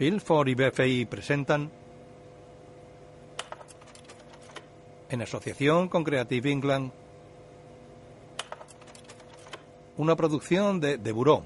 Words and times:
Ilford 0.00 0.48
y 0.48 0.54
BFI 0.54 1.06
presentan 1.06 1.70
en 5.10 5.22
asociación 5.22 5.88
con 5.88 6.04
Creative 6.04 6.50
England 6.50 6.92
una 9.96 10.14
producción 10.14 10.80
de 10.80 11.12
Bureau. 11.12 11.42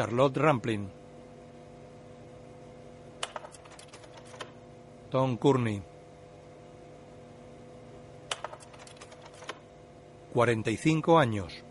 Charlotte 0.00 0.36
Rampling. 0.38 0.88
Tom 5.10 5.36
Courtney. 5.36 5.82
45 10.32 11.18
años. 11.18 11.64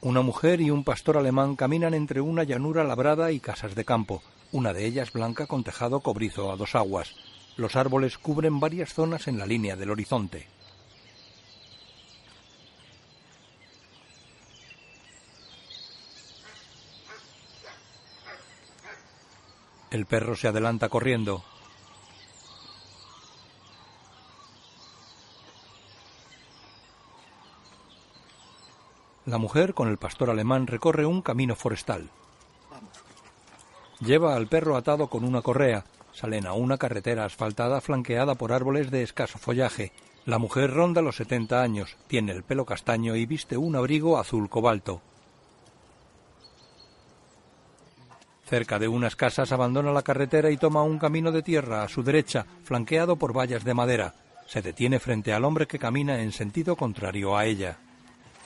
Una 0.00 0.22
mujer 0.22 0.60
y 0.60 0.70
un 0.70 0.84
pastor 0.84 1.16
alemán 1.16 1.56
caminan 1.56 1.92
entre 1.92 2.20
una 2.20 2.44
llanura 2.44 2.84
labrada 2.84 3.32
y 3.32 3.40
casas 3.40 3.74
de 3.74 3.84
campo, 3.84 4.22
una 4.52 4.72
de 4.72 4.86
ellas 4.86 5.12
blanca 5.12 5.46
con 5.46 5.64
tejado 5.64 6.00
cobrizo 6.00 6.52
a 6.52 6.56
dos 6.56 6.76
aguas. 6.76 7.16
Los 7.56 7.74
árboles 7.74 8.16
cubren 8.16 8.60
varias 8.60 8.94
zonas 8.94 9.26
en 9.26 9.38
la 9.38 9.46
línea 9.46 9.74
del 9.74 9.90
horizonte. 9.90 10.46
El 19.90 20.06
perro 20.06 20.36
se 20.36 20.46
adelanta 20.46 20.88
corriendo. 20.88 21.42
La 29.28 29.36
mujer 29.36 29.74
con 29.74 29.88
el 29.88 29.98
pastor 29.98 30.30
alemán 30.30 30.66
recorre 30.66 31.04
un 31.04 31.20
camino 31.20 31.54
forestal. 31.54 32.08
Lleva 34.00 34.34
al 34.34 34.46
perro 34.46 34.74
atado 34.74 35.08
con 35.08 35.22
una 35.22 35.42
correa. 35.42 35.84
Salen 36.14 36.46
a 36.46 36.54
una 36.54 36.78
carretera 36.78 37.26
asfaltada 37.26 37.82
flanqueada 37.82 38.36
por 38.36 38.54
árboles 38.54 38.90
de 38.90 39.02
escaso 39.02 39.38
follaje. 39.38 39.92
La 40.24 40.38
mujer 40.38 40.72
ronda 40.72 41.02
los 41.02 41.16
70 41.16 41.60
años, 41.60 41.98
tiene 42.06 42.32
el 42.32 42.42
pelo 42.42 42.64
castaño 42.64 43.16
y 43.16 43.26
viste 43.26 43.58
un 43.58 43.76
abrigo 43.76 44.18
azul 44.18 44.48
cobalto. 44.48 45.02
Cerca 48.46 48.78
de 48.78 48.88
unas 48.88 49.14
casas 49.14 49.52
abandona 49.52 49.92
la 49.92 50.00
carretera 50.00 50.50
y 50.50 50.56
toma 50.56 50.84
un 50.84 50.98
camino 50.98 51.32
de 51.32 51.42
tierra 51.42 51.82
a 51.82 51.88
su 51.88 52.02
derecha, 52.02 52.46
flanqueado 52.64 53.16
por 53.16 53.36
vallas 53.36 53.62
de 53.62 53.74
madera. 53.74 54.14
Se 54.46 54.62
detiene 54.62 54.98
frente 54.98 55.34
al 55.34 55.44
hombre 55.44 55.66
que 55.66 55.78
camina 55.78 56.22
en 56.22 56.32
sentido 56.32 56.76
contrario 56.76 57.36
a 57.36 57.44
ella. 57.44 57.80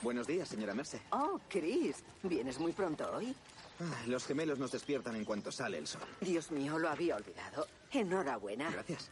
Buenos 0.03 0.27
días, 0.27 0.49
señora 0.49 0.73
Merce. 0.73 1.01
Oh, 1.11 1.39
Chris, 1.47 2.03
¿vienes 2.23 2.59
muy 2.59 2.73
pronto 2.73 3.09
hoy? 3.15 3.33
Ah, 3.79 4.03
los 4.07 4.25
gemelos 4.25 4.59
nos 4.59 4.69
despiertan 4.73 5.15
en 5.15 5.23
cuanto 5.23 5.49
sale 5.49 5.77
el 5.77 5.87
sol. 5.87 6.01
Dios 6.19 6.51
mío, 6.51 6.77
lo 6.77 6.89
había 6.89 7.15
olvidado. 7.15 7.65
Enhorabuena. 7.89 8.69
Gracias. 8.69 9.09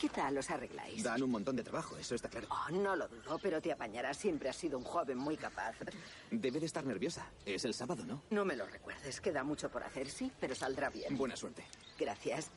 ¿Qué 0.00 0.08
tal 0.08 0.36
os 0.36 0.50
arregláis? 0.50 1.04
Dan 1.04 1.22
un 1.22 1.30
montón 1.30 1.54
de 1.54 1.62
trabajo, 1.62 1.96
eso 1.96 2.16
está 2.16 2.28
claro. 2.28 2.48
Oh, 2.50 2.70
no 2.72 2.96
lo 2.96 3.06
dudo, 3.06 3.38
pero 3.40 3.62
te 3.62 3.70
apañarás. 3.70 4.16
Siempre 4.16 4.48
has 4.48 4.56
sido 4.56 4.76
un 4.78 4.84
joven 4.84 5.16
muy 5.16 5.36
capaz. 5.36 5.76
Debe 6.30 6.58
de 6.58 6.66
estar 6.66 6.84
nerviosa. 6.84 7.30
Es 7.46 7.64
el 7.64 7.72
sábado, 7.72 8.04
¿no? 8.04 8.22
No 8.30 8.44
me 8.44 8.56
lo 8.56 8.66
recuerdes. 8.66 9.20
Queda 9.20 9.44
mucho 9.44 9.70
por 9.70 9.84
hacer, 9.84 10.10
sí, 10.10 10.30
pero 10.40 10.56
saldrá 10.56 10.90
bien. 10.90 11.16
Buena 11.16 11.36
suerte. 11.36 11.64
Gracias. 11.98 12.50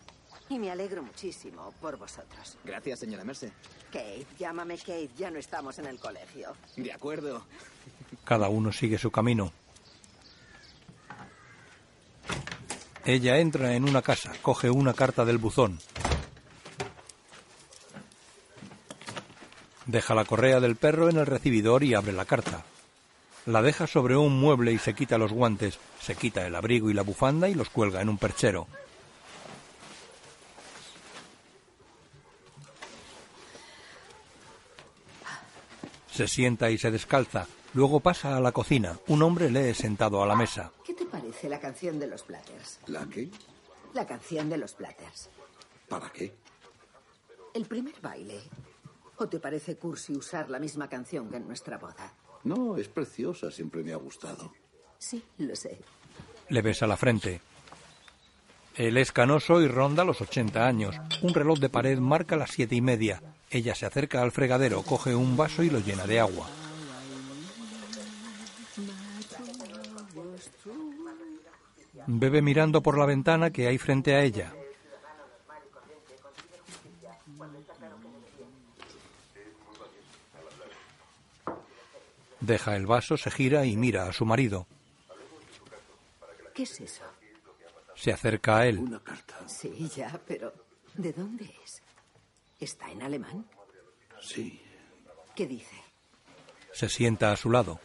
Y 0.50 0.58
me 0.58 0.72
alegro 0.72 1.03
muchísimo 1.03 1.73
por 1.80 1.97
vosotros. 1.97 2.58
Gracias, 2.66 3.00
señora 3.00 3.23
Merce. 3.23 3.52
Kate, 3.92 4.25
llámame 4.38 4.78
Kate. 4.78 5.09
Ya 5.16 5.30
no 5.30 5.38
estamos 5.38 5.78
en 5.78 5.86
el 5.86 5.99
colegio. 5.99 6.54
De 6.76 6.92
acuerdo. 6.92 7.45
Cada 8.26 8.49
uno 8.49 8.71
sigue 8.71 8.98
su 8.98 9.11
camino. 9.11 9.54
Ella 13.05 13.38
entra 13.38 13.73
en 13.73 13.88
una 13.88 14.02
casa, 14.02 14.32
coge 14.42 14.70
una 14.70 14.93
carta 14.93 15.23
del 15.23 15.38
buzón. 15.38 15.80
Deja 19.86 20.14
la 20.14 20.26
correa 20.26 20.59
del 20.59 20.76
perro 20.76 21.09
en 21.09 21.17
el 21.17 21.26
recibidor 21.26 21.83
y 21.83 21.95
abre 21.95 22.11
la 22.11 22.26
carta. 22.26 22.64
La 23.45 23.64
deja 23.64 23.88
sobre 23.88 24.15
un 24.15 24.39
mueble 24.39 24.71
y 24.73 24.77
se 24.77 24.93
quita 24.93 25.17
los 25.17 25.32
guantes, 25.32 25.80
se 25.99 26.15
quita 26.15 26.45
el 26.45 26.55
abrigo 26.55 26.92
y 26.92 26.93
la 26.93 27.02
bufanda 27.02 27.49
y 27.49 27.55
los 27.55 27.70
cuelga 27.70 28.02
en 28.02 28.09
un 28.09 28.20
perchero. 28.20 28.67
Se 36.20 36.28
sienta 36.28 36.70
y 36.70 36.78
se 36.78 36.92
descalza. 36.92 37.48
Luego 37.74 38.02
pasa 38.02 38.36
a 38.36 38.42
la 38.42 38.52
cocina. 38.52 39.00
Un 39.08 39.24
hombre 39.24 39.50
lee 39.50 39.74
sentado 39.74 40.22
a 40.22 40.28
la 40.28 40.36
mesa. 40.36 40.70
¿Qué 40.84 40.94
te 40.94 41.06
parece 41.06 41.48
la 41.48 41.62
canción 41.62 41.98
de 41.98 42.08
los 42.08 42.24
Platters? 42.24 42.82
¿La 42.88 43.06
qué? 43.06 43.30
La 43.94 44.06
canción 44.06 44.50
de 44.50 44.58
los 44.58 44.74
Platters. 44.74 45.30
¿Para 45.88 46.10
qué? 46.10 46.36
El 47.54 47.66
primer 47.68 47.94
baile. 48.02 48.38
¿O 49.16 49.30
te 49.30 49.40
parece 49.40 49.78
cursi 49.78 50.12
usar 50.12 50.50
la 50.50 50.60
misma 50.60 50.90
canción 50.90 51.30
que 51.30 51.38
en 51.38 51.48
nuestra 51.48 51.78
boda? 51.78 52.14
No, 52.44 52.76
es 52.76 52.90
preciosa, 52.90 53.50
siempre 53.50 53.82
me 53.82 53.94
ha 53.94 53.96
gustado. 53.96 54.52
Sí, 54.98 55.24
lo 55.38 55.56
sé. 55.56 55.80
Le 56.50 56.62
besa 56.62 56.86
la 56.86 56.98
frente. 56.98 57.40
Él 58.76 58.98
es 58.98 59.14
canoso 59.14 59.62
y 59.62 59.70
ronda 59.70 60.04
los 60.04 60.20
80 60.20 60.68
años. 60.68 60.98
Un 61.22 61.34
reloj 61.34 61.60
de 61.60 61.70
pared 61.70 61.98
marca 61.98 62.36
las 62.36 62.52
siete 62.52 62.76
y 62.76 62.82
media. 62.82 63.22
Ella 63.52 63.73
se 63.73 63.86
acerca 63.86 64.21
al 64.21 64.32
fregadero, 64.32 64.83
coge 64.83 65.15
un 65.15 65.36
vaso 65.36 65.64
y 65.64 65.70
lo 65.70 65.80
llena 65.80 66.05
de 66.05 66.20
agua. 66.20 66.48
Bebe 72.05 72.42
mirando 72.42 72.82
por 72.82 72.98
la 72.98 73.05
ventana 73.05 73.52
que 73.52 73.67
hay 73.67 73.77
frente 73.77 74.15
a 74.15 74.23
ella. 74.23 74.54
Deja 82.39 82.76
el 82.76 82.86
vaso, 82.86 83.17
se 83.17 83.30
gira 83.32 83.65
y 83.65 83.76
mira 83.76 84.08
a 84.08 84.14
su 84.14 84.26
marido. 84.26 84.65
¿Qué 86.54 86.64
es 86.64 86.80
eso? 86.82 87.04
Se 87.95 88.11
acerca 88.11 88.59
a 88.59 88.67
él. 88.67 88.80
Una 88.80 88.99
carta. 88.99 89.36
Sí, 89.48 89.89
ya, 89.95 90.20
pero 90.26 90.54
¿de 90.95 91.11
dónde 91.14 91.54
es? 91.64 91.82
¿Está 92.59 92.92
en 92.92 93.02
alemán? 93.02 93.45
Sí. 94.21 94.61
¿Qué 95.36 95.47
dice? 95.47 95.75
Se 96.73 96.89
sienta 96.89 97.31
a 97.31 97.37
su 97.37 97.49
lado. 97.49 97.80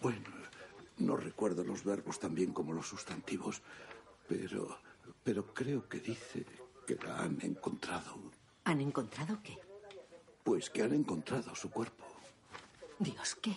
Bueno, 0.00 0.20
no 0.98 1.16
recuerdo 1.16 1.64
los 1.64 1.84
verbos 1.84 2.18
tan 2.20 2.34
bien 2.34 2.52
como 2.52 2.72
los 2.72 2.86
sustantivos, 2.86 3.62
pero, 4.28 4.78
pero 5.24 5.52
creo 5.52 5.88
que 5.88 5.98
dice 6.00 6.46
que 6.86 6.94
la 6.96 7.18
han 7.18 7.38
encontrado. 7.42 8.16
¿Han 8.64 8.80
encontrado 8.80 9.40
qué? 9.42 9.58
Pues 10.44 10.70
que 10.70 10.82
han 10.82 10.94
encontrado 10.94 11.54
su 11.54 11.70
cuerpo. 11.70 12.04
Dios, 12.98 13.34
¿qué? 13.36 13.56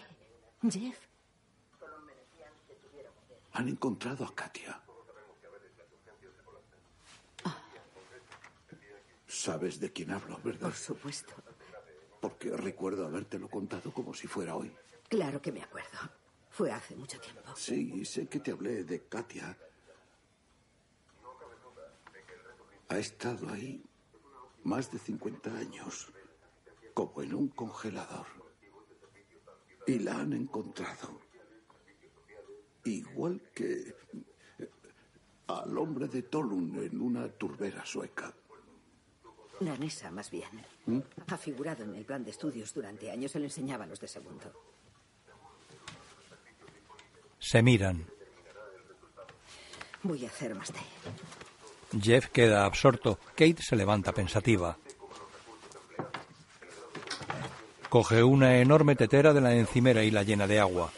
Jeff, 0.70 0.98
Han 3.52 3.68
encontrado 3.68 4.26
a 4.26 4.34
Katia. 4.34 4.82
Sabes 9.34 9.80
de 9.80 9.92
quién 9.92 10.12
hablo, 10.12 10.40
¿verdad? 10.44 10.68
por 10.68 10.76
supuesto. 10.76 11.34
Porque 12.22 12.56
recuerdo 12.56 13.08
habértelo 13.08 13.50
contado 13.50 13.92
como 13.92 14.14
si 14.14 14.28
fuera 14.28 14.56
hoy. 14.56 14.72
Claro 15.10 15.42
que 15.42 15.52
me 15.52 15.64
acuerdo. 15.64 15.98
Fue 16.52 16.72
hace 16.72 16.96
mucho 16.96 17.20
tiempo. 17.20 17.42
Sí, 17.56 18.06
sé 18.06 18.28
que 18.28 18.40
te 18.40 18.52
hablé 18.52 18.84
de 18.84 19.08
Katia. 19.08 19.58
Ha 22.90 22.98
estado 23.00 23.50
ahí 23.50 23.84
más 24.64 24.92
de 24.92 25.00
50 25.00 25.58
años, 25.58 26.14
como 26.94 27.24
en 27.24 27.34
un 27.34 27.48
congelador. 27.48 28.28
Y 29.88 29.98
la 29.98 30.20
han 30.20 30.34
encontrado. 30.34 31.20
Igual 32.86 33.42
que 33.54 33.96
al 35.48 35.76
hombre 35.76 36.08
de 36.08 36.22
Tolun 36.22 36.78
en 36.84 37.02
una 37.02 37.28
turbera 37.30 37.84
sueca. 37.84 38.32
Danesa, 39.60 40.12
más 40.12 40.30
bien. 40.30 40.50
Ha 41.28 41.38
figurado 41.38 41.84
en 41.84 41.96
el 41.96 42.06
plan 42.06 42.24
de 42.24 42.32
estudios 42.32 42.74
durante 42.74 43.10
años. 43.10 43.32
Se 43.32 43.40
le 43.40 43.46
enseñaba 43.46 43.86
a 43.86 43.88
los 43.88 44.00
de 44.00 44.08
segundo. 44.08 44.52
Se 47.40 47.62
miran. 47.62 48.06
Voy 50.04 50.26
a 50.26 50.30
hacer 50.30 50.56
más 50.56 50.72
té. 50.72 50.80
Jeff 52.02 52.28
queda 52.30 52.66
absorto. 52.66 53.20
Kate 53.36 53.62
se 53.62 53.76
levanta 53.76 54.12
pensativa. 54.12 54.78
Coge 57.90 58.24
una 58.24 58.58
enorme 58.58 58.96
tetera 58.96 59.34
de 59.34 59.42
la 59.42 59.54
encimera 59.54 60.04
y 60.04 60.10
la 60.10 60.24
llena 60.24 60.48
de 60.48 60.60
agua. 60.60 60.92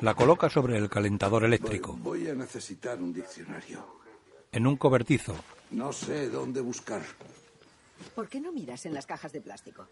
La 0.00 0.14
coloca 0.14 0.48
sobre 0.48 0.78
el 0.78 0.88
calentador 0.88 1.44
eléctrico. 1.44 1.94
Voy 1.94 2.28
a 2.28 2.34
necesitar 2.34 2.98
un 2.98 3.12
diccionario. 3.12 3.98
En 4.58 4.66
un 4.66 4.76
cobertizo, 4.76 5.36
No 5.70 5.92
sé 5.92 6.28
dónde 6.30 6.60
buscar. 6.60 7.00
¿Por 8.16 8.28
qué 8.28 8.40
no 8.40 8.50
miras 8.50 8.86
en 8.86 8.92
las 8.92 9.06
cajas 9.06 9.30
de 9.30 9.40
plástico? 9.40 9.86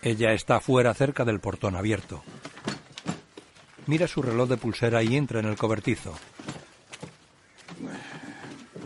ella 0.00 0.32
está 0.32 0.60
fuera 0.60 0.94
cerca 0.94 1.26
del 1.26 1.40
portón 1.40 1.76
abierto. 1.76 2.22
Mira 3.86 4.08
su 4.08 4.22
reloj 4.22 4.48
de 4.48 4.56
pulsera 4.56 5.02
y 5.02 5.14
entra 5.14 5.40
en 5.40 5.44
el 5.44 5.58
cobertizo. 5.58 6.14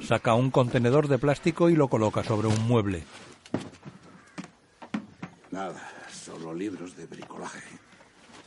Saca 0.02 0.34
un 0.34 0.50
contenedor 0.50 1.06
de 1.06 1.19
plástico 1.19 1.70
y 1.70 1.76
lo 1.76 1.87
coloca 1.87 2.25
sobre 2.25 2.48
un 2.48 2.66
mueble. 2.66 3.04
Nada, 5.52 5.88
solo 6.10 6.52
libros 6.52 6.96
de 6.96 7.06
bricolaje. 7.06 7.62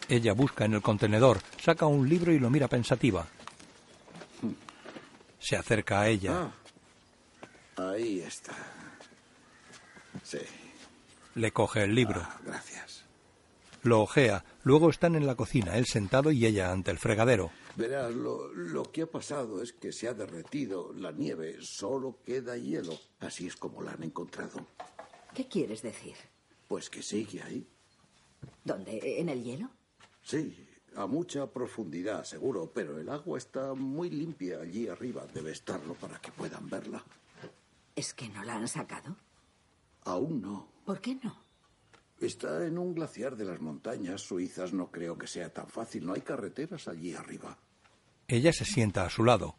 Ella 0.10 0.34
busca 0.34 0.66
en 0.66 0.74
el 0.74 0.82
contenedor, 0.82 1.40
saca 1.62 1.86
un 1.86 2.10
libro 2.10 2.34
y 2.34 2.40
lo 2.40 2.50
mira 2.50 2.68
pensativa. 2.68 3.26
Se 5.44 5.58
acerca 5.58 6.00
a 6.00 6.08
ella. 6.08 6.54
Ah, 7.76 7.90
ahí 7.92 8.22
está. 8.22 8.54
Sí. 10.24 10.38
Le 11.36 11.52
coge 11.52 11.84
el 11.84 11.94
libro. 11.94 12.22
Ah, 12.24 12.40
gracias. 12.46 13.04
Lo 13.82 14.00
ojea. 14.02 14.46
Luego 14.64 14.90
están 14.90 15.16
en 15.16 15.28
la 15.28 15.36
cocina, 15.36 15.76
él 15.76 15.86
sentado 15.86 16.32
y 16.32 16.46
ella 16.46 16.72
ante 16.72 16.92
el 16.92 16.98
fregadero. 16.98 17.52
Verás, 17.76 18.14
lo, 18.14 18.54
lo 18.54 18.84
que 18.84 19.02
ha 19.02 19.08
pasado 19.08 19.62
es 19.62 19.74
que 19.74 19.92
se 19.92 20.08
ha 20.08 20.14
derretido 20.14 20.94
la 20.94 21.12
nieve, 21.12 21.58
solo 21.60 22.20
queda 22.26 22.56
hielo. 22.56 22.98
Así 23.20 23.46
es 23.46 23.58
como 23.58 23.82
la 23.82 23.92
han 23.92 24.04
encontrado. 24.04 24.66
¿Qué 25.36 25.50
quieres 25.50 25.82
decir? 25.82 26.16
Pues 26.70 26.90
que 26.90 27.04
sigue 27.04 27.44
ahí. 27.44 27.68
¿Dónde? 28.64 29.20
¿En 29.20 29.28
el 29.28 29.44
hielo? 29.44 29.70
Sí, 30.22 30.56
a 30.96 31.08
mucha 31.08 31.48
profundidad, 31.48 32.24
seguro, 32.24 32.72
pero 32.74 33.00
el 33.00 33.10
agua 33.10 33.38
está 33.38 33.74
muy 33.74 34.10
limpia 34.10 34.60
allí 34.62 34.88
arriba. 34.88 35.26
Debe 35.34 35.52
estarlo 35.52 35.94
para 35.96 36.20
que 36.20 36.32
puedan 36.32 36.70
verla. 36.70 37.04
¿Es 37.96 38.14
que 38.14 38.30
no 38.30 38.44
la 38.44 38.56
han 38.56 38.68
sacado? 38.68 39.16
Aún 40.06 40.42
no. 40.42 40.68
¿Por 40.86 41.00
qué 41.00 41.16
no? 41.24 41.36
Está 42.20 42.66
en 42.66 42.78
un 42.78 42.94
glaciar 42.94 43.36
de 43.36 43.46
las 43.46 43.60
montañas 43.62 44.22
suizas. 44.22 44.74
No 44.74 44.92
creo 44.92 45.18
que 45.18 45.28
sea 45.28 45.52
tan 45.52 45.68
fácil. 45.68 46.06
No 46.06 46.14
hay 46.14 46.22
carreteras 46.22 46.88
allí 46.88 47.14
arriba. 47.14 47.58
Ella 48.28 48.54
se 48.54 48.66
sienta 48.66 49.06
a 49.06 49.10
su 49.10 49.24
lado. 49.24 49.56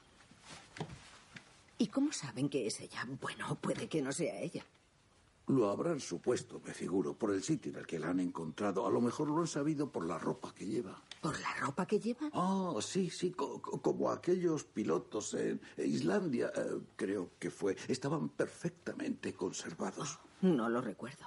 ¿Y 1.78 1.88
cómo 1.88 2.12
saben 2.12 2.48
que 2.48 2.66
es 2.66 2.80
ella? 2.80 3.06
Bueno, 3.20 3.56
puede 3.60 3.88
que 3.88 4.00
no 4.00 4.12
sea 4.12 4.40
ella. 4.40 4.64
Lo 5.48 5.68
habrán 5.68 6.00
supuesto, 6.00 6.60
me 6.64 6.72
figuro, 6.72 7.12
por 7.14 7.34
el 7.34 7.42
sitio 7.42 7.70
en 7.72 7.78
el 7.78 7.86
que 7.86 7.98
la 7.98 8.08
han 8.08 8.20
encontrado. 8.20 8.86
A 8.86 8.90
lo 8.90 9.00
mejor 9.00 9.28
lo 9.28 9.40
han 9.40 9.46
sabido 9.46 9.90
por 9.90 10.06
la 10.06 10.18
ropa 10.18 10.54
que 10.54 10.66
lleva. 10.66 11.02
¿Por 11.24 11.40
la 11.40 11.54
ropa 11.54 11.86
que 11.86 11.98
lleva? 11.98 12.28
Ah, 12.34 12.74
sí, 12.82 13.08
sí, 13.08 13.30
co- 13.30 13.62
co- 13.62 13.80
como 13.80 14.10
aquellos 14.10 14.64
pilotos 14.64 15.32
en 15.32 15.58
Islandia, 15.78 16.52
eh, 16.54 16.80
creo 16.96 17.30
que 17.38 17.50
fue. 17.50 17.78
Estaban 17.88 18.28
perfectamente 18.28 19.32
conservados. 19.32 20.18
No 20.42 20.68
lo 20.68 20.82
recuerdo. 20.82 21.24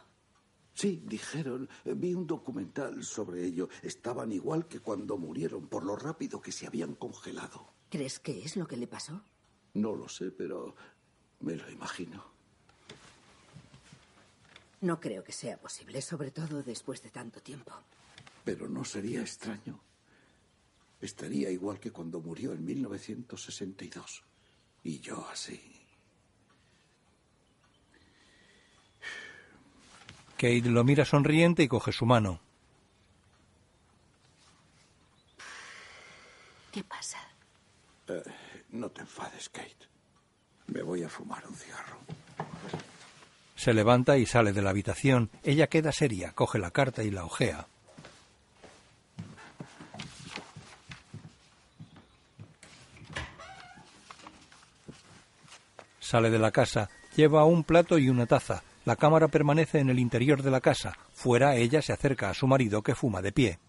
Sí, 0.75 1.01
dijeron, 1.03 1.67
eh, 1.83 1.95
vi 1.95 2.13
un 2.13 2.27
documental 2.27 3.03
sobre 3.03 3.43
ello. 3.43 3.69
Estaban 3.81 4.31
igual 4.31 4.67
que 4.67 4.81
cuando 4.81 5.17
murieron, 5.17 5.65
por 5.67 5.83
lo 5.83 5.95
rápido 5.95 6.39
que 6.39 6.51
se 6.51 6.67
habían 6.67 6.93
congelado. 6.93 7.65
¿Crees 7.89 8.19
que 8.19 8.45
es 8.45 8.55
lo 8.55 8.67
que 8.67 8.77
le 8.77 8.85
pasó? 8.85 9.19
No 9.73 9.95
lo 9.95 10.07
sé, 10.07 10.29
pero 10.29 10.75
me 11.39 11.55
lo 11.55 11.67
imagino. 11.71 12.23
No 14.81 14.99
creo 14.99 15.23
que 15.23 15.31
sea 15.31 15.57
posible, 15.57 16.03
sobre 16.03 16.29
todo 16.29 16.61
después 16.61 17.01
de 17.01 17.09
tanto 17.09 17.41
tiempo. 17.41 17.71
Pero 18.47 18.69
no 18.69 18.85
sería 18.85 19.19
extraño. 19.19 19.77
Estaría 21.01 21.49
igual 21.49 21.81
que 21.81 21.91
cuando 21.91 22.21
murió 22.21 22.53
en 22.53 22.63
1962. 22.63 24.23
Y 24.85 25.01
yo 25.01 25.27
así. 25.29 25.59
Kate 30.37 30.61
lo 30.61 30.85
mira 30.85 31.03
sonriente 31.03 31.61
y 31.61 31.67
coge 31.67 31.91
su 31.91 32.05
mano. 32.05 32.39
¿Qué 36.71 36.85
pasa? 36.85 37.19
Eh, 38.07 38.23
no 38.69 38.89
te 38.91 39.01
enfades, 39.01 39.49
Kate. 39.49 39.89
Me 40.67 40.83
voy 40.83 41.03
a 41.03 41.09
fumar 41.09 41.45
un 41.45 41.55
cigarro. 41.57 41.97
Se 43.57 43.73
levanta 43.73 44.17
y 44.17 44.25
sale 44.25 44.53
de 44.53 44.61
la 44.61 44.69
habitación. 44.69 45.31
Ella 45.43 45.67
queda 45.67 45.91
seria, 45.91 46.31
coge 46.31 46.59
la 46.59 46.71
carta 46.71 47.03
y 47.03 47.11
la 47.11 47.25
ojea. 47.25 47.67
Sale 56.09 56.29
de 56.29 56.39
la 56.39 56.51
casa, 56.51 56.89
lleva 57.17 57.43
un 57.43 57.65
plato 57.65 57.97
y 57.97 58.07
una 58.07 58.25
taza. 58.25 58.63
La 58.85 58.95
cámara 58.95 59.27
permanece 59.27 59.79
en 59.79 59.89
el 59.89 59.99
interior 59.99 60.41
de 60.41 60.49
la 60.49 60.61
casa. 60.61 60.93
Fuera 61.11 61.57
ella 61.57 61.81
se 61.81 61.91
acerca 61.91 62.29
a 62.29 62.33
su 62.33 62.47
marido 62.47 62.81
que 62.81 62.95
fuma 62.95 63.21
de 63.21 63.33
pie. 63.33 63.59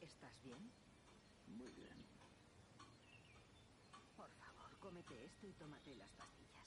¿Estás 0.00 0.32
bien? 0.42 0.58
Muy 1.56 1.70
bien. 1.76 1.94
Por 4.16 4.26
favor, 4.40 4.76
cómete 4.80 5.14
esto 5.24 5.46
y 5.46 5.52
tómate 5.52 5.94
las 5.94 6.10
pastillas. 6.10 6.66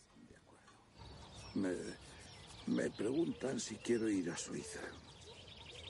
Me, 1.56 2.04
me 2.66 2.83
preguntan 2.98 3.60
si 3.60 3.76
quiero 3.76 4.10
ir 4.10 4.30
a 4.30 4.38
Suiza. 4.38 4.80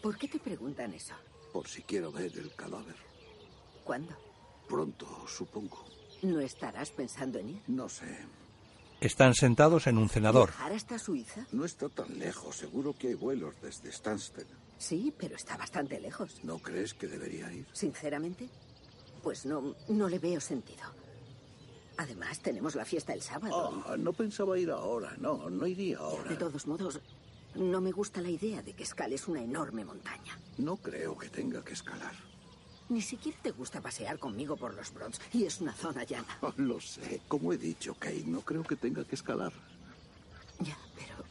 ¿Por 0.01 0.17
qué 0.17 0.27
te 0.27 0.39
preguntan 0.39 0.93
eso? 0.93 1.13
Por 1.51 1.67
si 1.67 1.83
quiero 1.83 2.11
ver 2.11 2.31
el 2.37 2.53
cadáver. 2.55 2.95
¿Cuándo? 3.83 4.15
Pronto, 4.67 5.27
supongo. 5.27 5.85
¿No 6.21 6.39
estarás 6.39 6.91
pensando 6.91 7.39
en 7.39 7.49
ir? 7.49 7.61
No 7.67 7.89
sé. 7.89 8.17
Están 9.01 9.33
sentados 9.33 9.87
en 9.87 9.97
un 9.97 10.07
cenador. 10.07 10.49
¿Viajar 10.49 10.71
hasta 10.71 10.97
Suiza? 10.97 11.45
No 11.51 11.65
está 11.65 11.89
tan 11.89 12.17
lejos. 12.17 12.55
Seguro 12.55 12.93
que 12.93 13.09
hay 13.09 13.13
vuelos 13.15 13.55
desde 13.61 13.91
Stansted. 13.91 14.47
Sí, 14.77 15.13
pero 15.17 15.35
está 15.35 15.57
bastante 15.57 15.99
lejos. 15.99 16.41
¿No 16.43 16.59
crees 16.59 16.93
que 16.93 17.07
debería 17.07 17.51
ir? 17.51 17.67
Sinceramente, 17.73 18.49
pues 19.21 19.45
no, 19.45 19.75
no 19.89 20.07
le 20.07 20.19
veo 20.19 20.39
sentido. 20.39 20.83
Además, 21.97 22.39
tenemos 22.39 22.75
la 22.75 22.85
fiesta 22.85 23.13
el 23.13 23.21
sábado. 23.21 23.83
Ah, 23.87 23.95
no 23.97 24.13
pensaba 24.13 24.57
ir 24.57 24.71
ahora. 24.71 25.15
No, 25.19 25.49
no 25.49 25.67
iría 25.67 25.97
De 25.97 26.03
ahora. 26.03 26.37
todos 26.37 26.65
modos, 26.67 26.99
no 27.55 27.81
me 27.81 27.91
gusta 27.91 28.19
la 28.21 28.29
idea 28.29 28.61
de 28.63 28.73
que 28.73 28.83
escales 28.83 29.27
una 29.27 29.41
enorme 29.43 29.85
montaña. 29.85 30.37
No 30.57 30.77
creo 30.77 31.17
que 31.17 31.29
tenga 31.29 31.63
que 31.63 31.73
escalar. 31.73 32.13
Ni 32.89 33.01
siquiera 33.01 33.37
te 33.41 33.51
gusta 33.51 33.79
pasear 33.79 34.17
conmigo 34.19 34.57
por 34.57 34.73
los 34.73 34.93
Bronx 34.93 35.19
y 35.31 35.45
es 35.45 35.61
una 35.61 35.73
zona 35.73 36.03
llana. 36.03 36.37
Lo 36.57 36.81
sé. 36.81 37.21
Como 37.27 37.53
he 37.53 37.57
dicho, 37.57 37.93
Kate, 37.95 38.23
no 38.25 38.41
creo 38.41 38.63
que 38.63 38.75
tenga 38.75 39.05
que 39.05 39.15
escalar. 39.15 39.53
Ya, 40.59 40.77
pero 40.95 41.23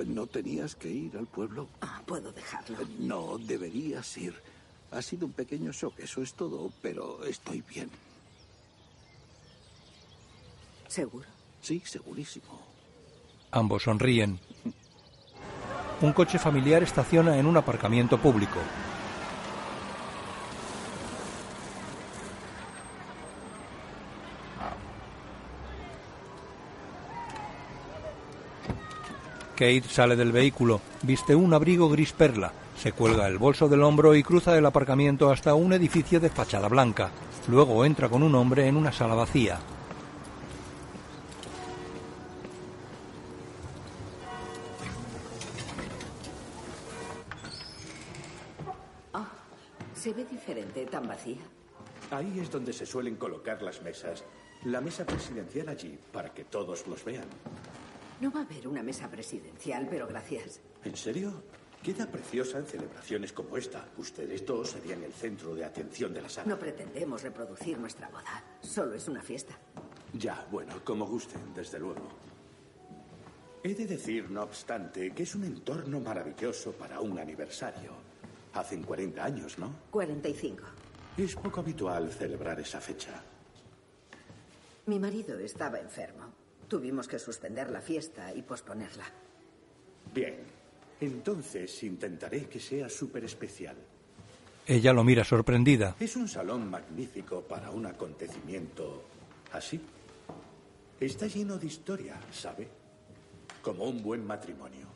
Eh, 0.00 0.04
¿No 0.06 0.26
tenías 0.26 0.74
que 0.74 0.88
ir 0.90 1.16
al 1.18 1.26
pueblo? 1.26 1.68
ah, 1.82 2.02
puedo 2.06 2.32
dejarlo. 2.32 2.80
Eh, 2.80 2.86
No, 2.98 3.36
deberías 3.38 4.16
ir. 4.16 4.34
Ha 4.92 5.02
sido 5.02 5.26
un 5.26 5.32
pequeño 5.32 5.72
shock, 5.72 5.98
eso 5.98 6.22
es 6.22 6.34
todo, 6.34 6.70
pero 6.80 7.24
estoy 7.24 7.62
bien. 7.68 7.90
¿Seguro? 10.88 11.26
Sí, 11.60 11.82
segurísimo. 11.84 12.46
Ambos 13.50 13.82
sonríen. 13.82 14.38
Un 16.00 16.12
coche 16.12 16.38
familiar 16.38 16.82
estaciona 16.82 17.38
en 17.38 17.46
un 17.46 17.56
aparcamiento 17.56 18.18
público. 18.18 18.60
Kate 29.56 29.84
sale 29.88 30.16
del 30.16 30.32
vehículo, 30.32 30.82
viste 31.02 31.34
un 31.34 31.54
abrigo 31.54 31.88
gris 31.88 32.12
perla, 32.12 32.52
se 32.76 32.92
cuelga 32.92 33.26
el 33.26 33.38
bolso 33.38 33.68
del 33.68 33.82
hombro 33.82 34.14
y 34.14 34.22
cruza 34.22 34.56
el 34.56 34.66
aparcamiento 34.66 35.30
hasta 35.30 35.54
un 35.54 35.72
edificio 35.72 36.20
de 36.20 36.30
fachada 36.30 36.68
blanca. 36.68 37.10
Luego 37.48 37.84
entra 37.84 38.08
con 38.08 38.22
un 38.22 38.34
hombre 38.34 38.66
en 38.66 38.76
una 38.76 38.92
sala 38.92 39.14
vacía. 39.14 39.58
Se 50.06 50.12
ve 50.12 50.24
diferente, 50.24 50.86
tan 50.86 51.08
vacía. 51.08 51.42
Ahí 52.12 52.38
es 52.38 52.48
donde 52.48 52.72
se 52.72 52.86
suelen 52.86 53.16
colocar 53.16 53.60
las 53.60 53.82
mesas. 53.82 54.22
La 54.64 54.80
mesa 54.80 55.04
presidencial 55.04 55.68
allí, 55.68 55.98
para 56.12 56.32
que 56.32 56.44
todos 56.44 56.86
los 56.86 57.04
vean. 57.04 57.24
No 58.20 58.30
va 58.30 58.40
a 58.40 58.42
haber 58.44 58.68
una 58.68 58.84
mesa 58.84 59.10
presidencial, 59.10 59.88
pero 59.90 60.06
gracias. 60.06 60.60
¿En 60.84 60.96
serio? 60.96 61.42
Queda 61.86 62.04
preciosa 62.04 62.58
en 62.58 62.66
celebraciones 62.66 63.32
como 63.32 63.56
esta. 63.56 63.86
Ustedes 63.96 64.44
dos 64.44 64.70
serían 64.70 65.04
el 65.04 65.12
centro 65.12 65.54
de 65.54 65.64
atención 65.64 66.12
de 66.12 66.20
la 66.20 66.28
sala. 66.28 66.48
No 66.48 66.58
pretendemos 66.58 67.22
reproducir 67.22 67.78
nuestra 67.78 68.08
boda. 68.08 68.42
Solo 68.60 68.94
es 68.94 69.06
una 69.06 69.22
fiesta. 69.22 69.56
Ya, 70.12 70.48
bueno, 70.50 70.82
como 70.82 71.06
gusten, 71.06 71.54
desde 71.54 71.78
luego. 71.78 72.08
He 73.62 73.72
de 73.72 73.86
decir, 73.86 74.28
no 74.28 74.42
obstante, 74.42 75.12
que 75.14 75.22
es 75.22 75.36
un 75.36 75.44
entorno 75.44 76.00
maravilloso 76.00 76.72
para 76.72 76.98
un 76.98 77.20
aniversario. 77.20 77.92
Hacen 78.54 78.82
40 78.82 79.24
años, 79.24 79.56
¿no? 79.56 79.72
45. 79.92 80.64
Es 81.16 81.36
poco 81.36 81.60
habitual 81.60 82.10
celebrar 82.10 82.58
esa 82.58 82.80
fecha. 82.80 83.22
Mi 84.86 84.98
marido 84.98 85.38
estaba 85.38 85.78
enfermo. 85.78 86.32
Tuvimos 86.66 87.06
que 87.06 87.20
suspender 87.20 87.70
la 87.70 87.80
fiesta 87.80 88.34
y 88.34 88.42
posponerla. 88.42 89.04
Bien. 90.12 90.55
Entonces 91.00 91.82
intentaré 91.82 92.46
que 92.46 92.60
sea 92.60 92.88
súper 92.88 93.24
especial. 93.24 93.76
Ella 94.66 94.92
lo 94.92 95.04
mira 95.04 95.22
sorprendida. 95.24 95.94
Es 96.00 96.16
un 96.16 96.28
salón 96.28 96.68
magnífico 96.68 97.42
para 97.42 97.70
un 97.70 97.86
acontecimiento 97.86 99.04
así. 99.52 99.80
Está 100.98 101.26
lleno 101.26 101.58
de 101.58 101.66
historia, 101.66 102.18
¿sabe? 102.32 102.66
Como 103.62 103.84
un 103.84 104.02
buen 104.02 104.26
matrimonio. 104.26 104.86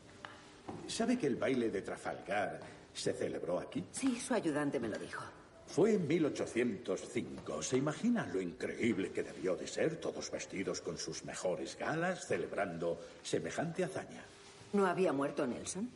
¿Sabe 0.86 1.18
que 1.18 1.26
el 1.26 1.36
baile 1.36 1.70
de 1.70 1.82
Trafalgar 1.82 2.60
se 2.92 3.12
celebró 3.12 3.58
aquí? 3.60 3.84
Sí, 3.92 4.18
su 4.18 4.34
ayudante 4.34 4.80
me 4.80 4.88
lo 4.88 4.98
dijo. 4.98 5.22
Fue 5.66 5.94
en 5.94 6.08
1805. 6.08 7.62
¿Se 7.62 7.76
imagina 7.76 8.26
lo 8.26 8.40
increíble 8.40 9.12
que 9.12 9.22
debió 9.22 9.54
de 9.54 9.68
ser, 9.68 10.00
todos 10.00 10.28
vestidos 10.30 10.80
con 10.80 10.98
sus 10.98 11.24
mejores 11.24 11.78
galas, 11.78 12.26
celebrando 12.26 12.98
semejante 13.22 13.84
hazaña? 13.84 14.24
¿No 14.72 14.86
había 14.86 15.12
muerto 15.12 15.46
Nelson? 15.46 15.90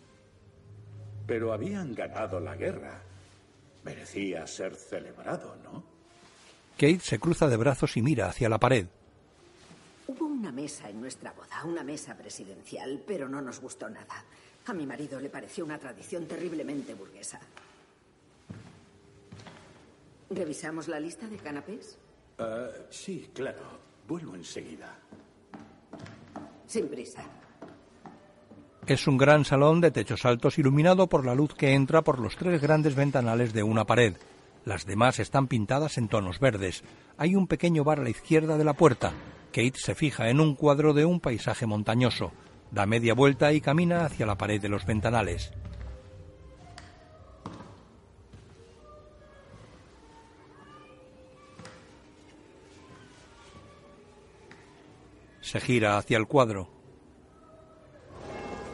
Pero 1.26 1.52
habían 1.52 1.94
ganado 1.94 2.40
la 2.40 2.56
guerra. 2.56 3.00
Merecía 3.84 4.46
ser 4.46 4.74
celebrado, 4.74 5.56
¿no? 5.62 5.82
Kate 6.76 7.00
se 7.00 7.18
cruza 7.18 7.48
de 7.48 7.56
brazos 7.56 7.96
y 7.96 8.02
mira 8.02 8.28
hacia 8.28 8.48
la 8.48 8.58
pared. 8.58 8.86
Hubo 10.06 10.26
una 10.26 10.50
mesa 10.50 10.90
en 10.90 11.00
nuestra 11.00 11.32
boda, 11.32 11.64
una 11.64 11.82
mesa 11.84 12.16
presidencial, 12.16 13.02
pero 13.06 13.28
no 13.28 13.40
nos 13.40 13.60
gustó 13.60 13.88
nada. 13.88 14.24
A 14.66 14.72
mi 14.72 14.86
marido 14.86 15.20
le 15.20 15.30
pareció 15.30 15.64
una 15.64 15.78
tradición 15.78 16.26
terriblemente 16.26 16.94
burguesa. 16.94 17.40
¿Revisamos 20.30 20.88
la 20.88 20.98
lista 20.98 21.26
de 21.28 21.36
canapés? 21.36 21.96
Ah, 22.38 22.68
sí, 22.90 23.30
claro. 23.32 23.62
Vuelvo 24.08 24.34
enseguida. 24.34 24.98
Sin 26.66 26.88
prisa. 26.88 27.24
Es 28.86 29.06
un 29.06 29.16
gran 29.16 29.46
salón 29.46 29.80
de 29.80 29.90
techos 29.90 30.26
altos 30.26 30.58
iluminado 30.58 31.08
por 31.08 31.24
la 31.24 31.34
luz 31.34 31.54
que 31.54 31.72
entra 31.72 32.02
por 32.02 32.18
los 32.18 32.36
tres 32.36 32.60
grandes 32.60 32.94
ventanales 32.94 33.54
de 33.54 33.62
una 33.62 33.86
pared. 33.86 34.18
Las 34.66 34.84
demás 34.84 35.20
están 35.20 35.46
pintadas 35.46 35.96
en 35.96 36.08
tonos 36.08 36.38
verdes. 36.38 36.84
Hay 37.16 37.34
un 37.34 37.46
pequeño 37.46 37.82
bar 37.82 38.00
a 38.00 38.02
la 38.02 38.10
izquierda 38.10 38.58
de 38.58 38.64
la 38.64 38.74
puerta. 38.74 39.14
Kate 39.52 39.72
se 39.76 39.94
fija 39.94 40.28
en 40.28 40.38
un 40.38 40.54
cuadro 40.54 40.92
de 40.92 41.06
un 41.06 41.20
paisaje 41.20 41.64
montañoso. 41.64 42.32
Da 42.72 42.84
media 42.84 43.14
vuelta 43.14 43.54
y 43.54 43.62
camina 43.62 44.04
hacia 44.04 44.26
la 44.26 44.36
pared 44.36 44.60
de 44.60 44.68
los 44.68 44.84
ventanales. 44.84 45.52
Se 55.40 55.58
gira 55.58 55.96
hacia 55.96 56.18
el 56.18 56.26
cuadro. 56.26 56.73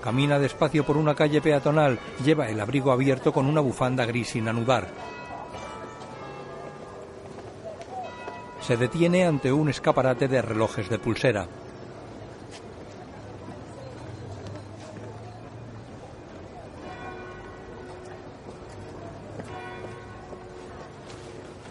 Camina 0.03 0.39
despacio 0.39 0.85
por 0.85 0.97
una 0.97 1.15
calle 1.15 1.43
peatonal. 1.43 1.99
Lleva 2.25 2.49
el 2.49 2.59
abrigo 2.61 2.91
abierto 2.91 3.33
con 3.33 3.47
una 3.47 3.61
bufanda 3.61 4.07
gris 4.07 4.31
sin 4.31 4.49
anudar. 4.49 4.89
Se 8.63 8.77
detiene 8.77 9.27
ante 9.27 9.53
un 9.53 9.69
escaparate 9.69 10.27
de 10.29 10.41
relojes 10.41 10.89
de 10.89 10.99
pulsera. 10.99 11.47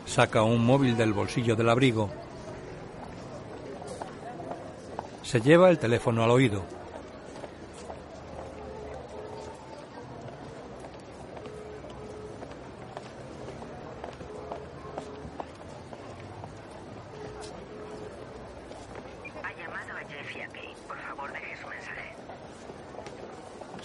Saca 0.06 0.44
un 0.44 0.66
móvil 0.66 0.98
del 0.98 1.14
bolsillo 1.14 1.56
del 1.56 1.70
abrigo. 1.70 2.10
Se 5.24 5.40
lleva 5.42 5.70
el 5.70 5.80
teléfono 5.80 6.24
al 6.24 6.32
oído. 6.32 6.79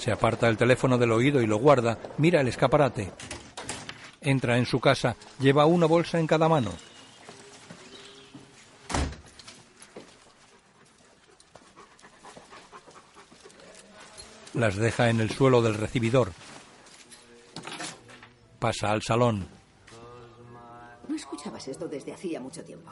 Se 0.04 0.12
aparta 0.12 0.50
el 0.50 0.58
teléfono 0.58 0.98
del 0.98 1.12
oído 1.12 1.40
y 1.40 1.46
lo 1.46 1.56
guarda. 1.56 1.98
Mira 2.18 2.42
el 2.42 2.48
escaparate. 2.48 3.10
Entra 4.20 4.58
en 4.58 4.66
su 4.66 4.78
casa. 4.78 5.16
Lleva 5.38 5.64
una 5.64 5.86
bolsa 5.86 6.20
en 6.20 6.26
cada 6.26 6.46
mano. 6.46 6.72
Las 14.52 14.76
deja 14.76 15.08
en 15.08 15.20
el 15.20 15.30
suelo 15.30 15.62
del 15.62 15.72
recibidor. 15.72 16.32
Pasa 18.58 18.90
al 18.90 19.00
salón. 19.00 19.48
No 21.08 21.16
escuchabas 21.16 21.66
esto 21.66 21.88
desde 21.88 22.12
hacía 22.12 22.40
mucho 22.40 22.62
tiempo. 22.62 22.90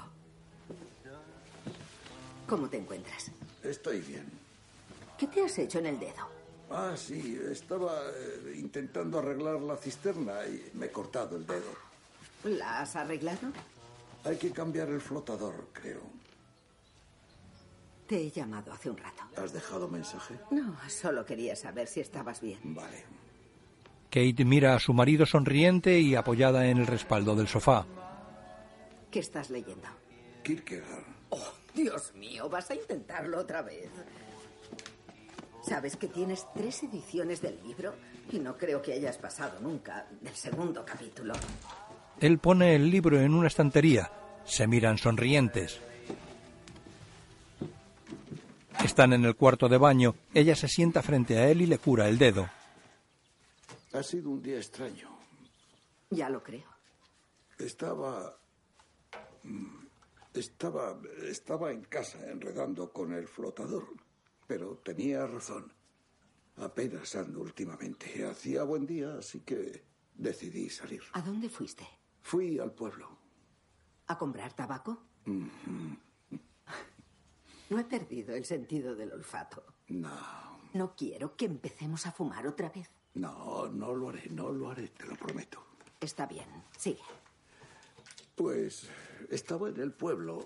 ¿Cómo 2.46 2.70
te 2.70 2.78
encuentras? 2.78 3.30
Estoy 3.62 4.00
bien. 4.00 4.32
¿Qué 5.18 5.26
te 5.26 5.44
has 5.44 5.58
hecho 5.58 5.78
en 5.78 5.84
el 5.84 6.00
dedo? 6.00 6.41
Ah, 6.74 6.94
sí, 6.96 7.38
estaba 7.50 7.92
eh, 8.16 8.54
intentando 8.56 9.18
arreglar 9.18 9.60
la 9.60 9.76
cisterna 9.76 10.46
y 10.46 10.70
me 10.74 10.86
he 10.86 10.90
cortado 10.90 11.36
el 11.36 11.46
dedo. 11.46 11.70
¿La 12.44 12.80
has 12.80 12.96
arreglado? 12.96 13.52
Hay 14.24 14.36
que 14.36 14.50
cambiar 14.52 14.88
el 14.88 15.00
flotador, 15.00 15.68
creo. 15.72 16.00
Te 18.06 18.16
he 18.22 18.30
llamado 18.30 18.72
hace 18.72 18.88
un 18.88 18.96
rato. 18.96 19.22
¿Has 19.36 19.52
dejado 19.52 19.88
mensaje? 19.88 20.34
No, 20.50 20.76
solo 20.88 21.24
quería 21.24 21.54
saber 21.56 21.88
si 21.88 22.00
estabas 22.00 22.40
bien. 22.40 22.58
Vale. 22.62 23.04
Kate 24.10 24.44
mira 24.44 24.74
a 24.74 24.78
su 24.78 24.92
marido 24.92 25.26
sonriente 25.26 25.98
y 25.98 26.14
apoyada 26.14 26.66
en 26.66 26.78
el 26.78 26.86
respaldo 26.86 27.34
del 27.34 27.48
sofá. 27.48 27.86
¿Qué 29.10 29.18
estás 29.20 29.50
leyendo? 29.50 29.88
Kierkegaard. 30.42 31.04
Oh, 31.30 31.52
Dios 31.74 32.14
mío, 32.14 32.48
vas 32.48 32.70
a 32.70 32.74
intentarlo 32.74 33.38
otra 33.38 33.62
vez. 33.62 33.90
¿Sabes 35.66 35.96
que 35.96 36.08
tienes 36.08 36.46
tres 36.54 36.82
ediciones 36.82 37.40
del 37.40 37.62
libro? 37.62 37.94
Y 38.30 38.38
no 38.38 38.56
creo 38.56 38.82
que 38.82 38.92
hayas 38.94 39.16
pasado 39.18 39.60
nunca 39.60 40.06
del 40.20 40.34
segundo 40.34 40.84
capítulo. 40.84 41.34
Él 42.20 42.38
pone 42.38 42.74
el 42.74 42.90
libro 42.90 43.20
en 43.20 43.32
una 43.34 43.48
estantería. 43.48 44.10
Se 44.44 44.66
miran 44.66 44.98
sonrientes. 44.98 45.80
Están 48.84 49.12
en 49.12 49.24
el 49.24 49.36
cuarto 49.36 49.68
de 49.68 49.78
baño. 49.78 50.14
Ella 50.34 50.56
se 50.56 50.66
sienta 50.68 51.02
frente 51.02 51.38
a 51.38 51.48
él 51.48 51.62
y 51.62 51.66
le 51.66 51.78
cura 51.78 52.08
el 52.08 52.18
dedo. 52.18 52.48
Ha 53.92 54.02
sido 54.02 54.30
un 54.30 54.42
día 54.42 54.56
extraño. 54.56 55.08
Ya 56.10 56.28
lo 56.28 56.42
creo. 56.42 56.66
Estaba. 57.58 58.36
mm, 59.44 59.86
Estaba. 60.34 60.98
Estaba 61.28 61.70
en 61.70 61.82
casa 61.84 62.18
enredando 62.28 62.90
con 62.92 63.12
el 63.12 63.28
flotador. 63.28 63.86
Pero 64.46 64.76
tenía 64.78 65.26
razón. 65.26 65.72
Apenas 66.56 67.14
ando 67.16 67.40
últimamente. 67.40 68.24
Hacía 68.26 68.62
buen 68.64 68.86
día, 68.86 69.16
así 69.18 69.40
que 69.40 69.82
decidí 70.14 70.68
salir. 70.68 71.02
¿A 71.12 71.22
dónde 71.22 71.48
fuiste? 71.48 71.86
Fui 72.20 72.58
al 72.58 72.72
pueblo. 72.72 73.08
¿A 74.06 74.18
comprar 74.18 74.52
tabaco? 74.52 75.02
No 77.70 77.78
he 77.78 77.84
perdido 77.84 78.34
el 78.34 78.44
sentido 78.44 78.94
del 78.94 79.12
olfato. 79.12 79.64
No, 79.88 80.60
No 80.74 80.94
quiero 80.96 81.36
que 81.36 81.46
empecemos 81.46 82.06
a 82.06 82.12
fumar 82.12 82.46
otra 82.46 82.68
vez. 82.70 82.90
no, 83.14 83.68
no 83.68 83.94
lo 83.94 84.08
haré, 84.10 84.28
no 84.30 84.50
lo 84.50 84.70
haré, 84.70 84.88
te 84.88 85.06
lo 85.06 85.16
prometo. 85.16 85.64
Está 86.00 86.26
bien, 86.26 86.46
sigue. 86.76 87.02
Pues 88.34 88.88
estaba 89.30 89.68
en 89.68 89.80
el 89.80 89.92
pueblo 89.92 90.44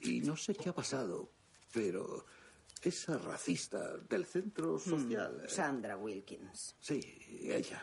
y 0.00 0.20
no 0.20 0.36
sé 0.36 0.54
qué 0.54 0.70
ha 0.70 0.74
pasado, 0.74 1.30
pero 1.72 2.24
esa 2.86 3.18
racista 3.18 3.96
del 4.08 4.24
centro 4.26 4.78
social. 4.78 5.42
eh, 5.44 5.48
Sandra 5.48 5.96
Wilkins. 5.96 6.76
Sí, 6.80 7.00
ella 7.42 7.82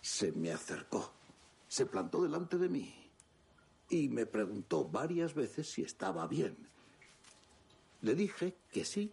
se 0.00 0.32
me 0.32 0.52
acercó, 0.52 1.12
se 1.66 1.86
plantó 1.86 2.22
delante 2.22 2.58
de 2.58 2.68
mí 2.68 2.94
y 3.88 4.08
me 4.08 4.26
preguntó 4.26 4.84
varias 4.84 5.34
veces 5.34 5.70
si 5.70 5.82
estaba 5.82 6.26
bien. 6.26 6.56
Le 8.02 8.14
dije 8.14 8.56
que 8.70 8.84
sí, 8.84 9.12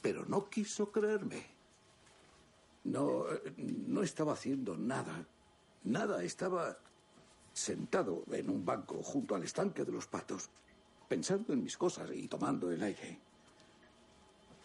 pero 0.00 0.24
no 0.24 0.48
quiso 0.48 0.90
creerme. 0.90 1.46
No, 2.84 3.26
no 3.56 4.02
estaba 4.02 4.32
haciendo 4.32 4.76
nada, 4.76 5.26
nada, 5.84 6.24
estaba 6.24 6.78
sentado 7.52 8.24
en 8.32 8.48
un 8.50 8.64
banco 8.64 9.02
junto 9.02 9.34
al 9.34 9.44
estanque 9.44 9.84
de 9.84 9.92
los 9.92 10.06
patos, 10.06 10.48
pensando 11.06 11.52
en 11.52 11.62
mis 11.62 11.76
cosas 11.76 12.10
y 12.12 12.26
tomando 12.28 12.70
el 12.72 12.82
aire. 12.82 13.20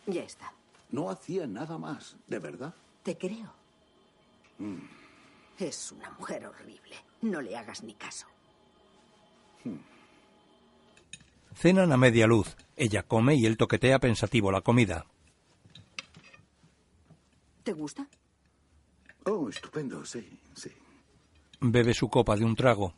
Ya 0.08 0.24
está. 0.24 0.52
No 0.90 1.10
hacía 1.10 1.46
nada 1.48 1.78
más, 1.78 2.16
de 2.28 2.40
verdad. 2.40 2.74
Te 3.04 3.18
creo. 3.18 3.54
Es 5.60 5.92
una 5.92 6.10
mujer 6.12 6.46
horrible. 6.46 6.96
No 7.22 7.42
le 7.42 7.56
hagas 7.56 7.84
ni 7.84 7.94
caso. 7.94 8.26
Cenan 11.56 11.92
a 11.92 11.98
media 11.98 12.28
luz. 12.28 12.56
Ella 12.76 13.04
come 13.04 13.36
y 13.36 13.46
él 13.46 13.58
toquetea 13.58 14.00
pensativo 14.00 14.52
la 14.52 14.62
comida. 14.62 15.06
¿Te 17.64 17.74
gusta? 17.74 18.08
Oh, 19.26 19.50
estupendo, 19.50 20.06
sí, 20.06 20.40
sí. 20.56 20.72
Bebe 21.60 21.94
su 21.94 22.08
copa 22.10 22.36
de 22.38 22.46
un 22.46 22.56
trago. 22.56 22.94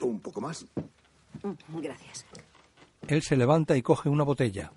Un 0.00 0.20
poco 0.20 0.40
más. 0.40 0.64
Mm, 1.42 1.80
Gracias. 1.80 2.24
Él 3.08 3.22
se 3.22 3.36
levanta 3.36 3.76
y 3.76 3.82
coge 3.82 4.08
una 4.08 4.22
botella. 4.22 4.72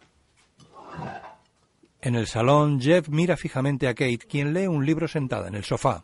En 2.01 2.15
el 2.15 2.27
salón, 2.27 2.79
Jeff 2.79 3.09
mira 3.09 3.35
fijamente 3.35 3.87
a 3.87 3.95
Kate, 3.95 4.19
quien 4.19 4.53
lee 4.53 4.67
un 4.67 4.85
libro 4.85 5.07
sentada 5.07 5.47
en 5.47 5.55
el 5.55 5.63
sofá. 5.63 6.03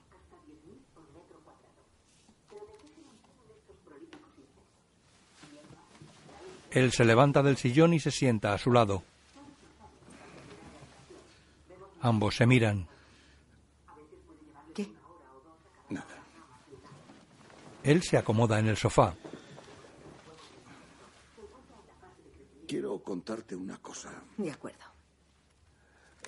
Él 6.72 6.92
se 6.92 7.06
levanta 7.06 7.44
del 7.44 7.58
sillón 7.58 7.94
y 7.94 8.00
se 8.00 8.12
sienta 8.12 8.54
a 8.54 8.58
su 8.58 8.72
lado. 8.72 9.04
Ambos 12.02 12.38
se 12.38 12.48
miran. 12.48 12.88
¿Qué? 14.74 14.88
Nada. 15.90 16.18
Él 17.84 18.02
se 18.02 18.18
acomoda 18.18 18.58
en 18.58 18.70
el 18.70 18.78
sofá. 18.78 19.14
Quiero 22.92 23.04
contarte 23.06 23.56
una 23.56 23.78
cosa. 23.78 24.12
De 24.38 24.52
acuerdo. 24.52 24.84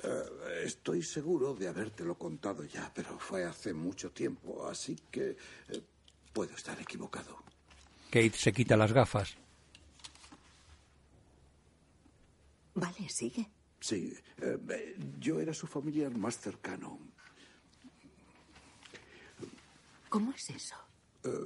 Eh, 0.02 0.64
estoy 0.64 1.04
seguro 1.04 1.54
de 1.54 1.68
habértelo 1.68 2.18
contado 2.18 2.64
ya, 2.64 2.90
pero 2.96 3.20
fue 3.20 3.44
hace 3.44 3.74
mucho 3.74 4.12
tiempo, 4.12 4.66
así 4.66 4.96
que 5.12 5.36
eh, 5.68 5.84
puedo 6.32 6.56
estar 6.56 6.80
equivocado. 6.80 7.38
Kate 8.10 8.32
se 8.32 8.54
quita 8.54 8.78
las 8.78 8.94
gafas. 8.94 9.36
Vale, 12.76 13.10
sigue. 13.10 13.50
Sí, 13.82 14.14
eh, 14.38 14.96
yo 15.20 15.42
era 15.42 15.54
su 15.54 15.68
familiar 15.68 16.16
más 16.18 16.40
cercano. 16.40 16.98
¿Cómo 20.08 20.32
es 20.32 20.50
eso? 20.50 20.76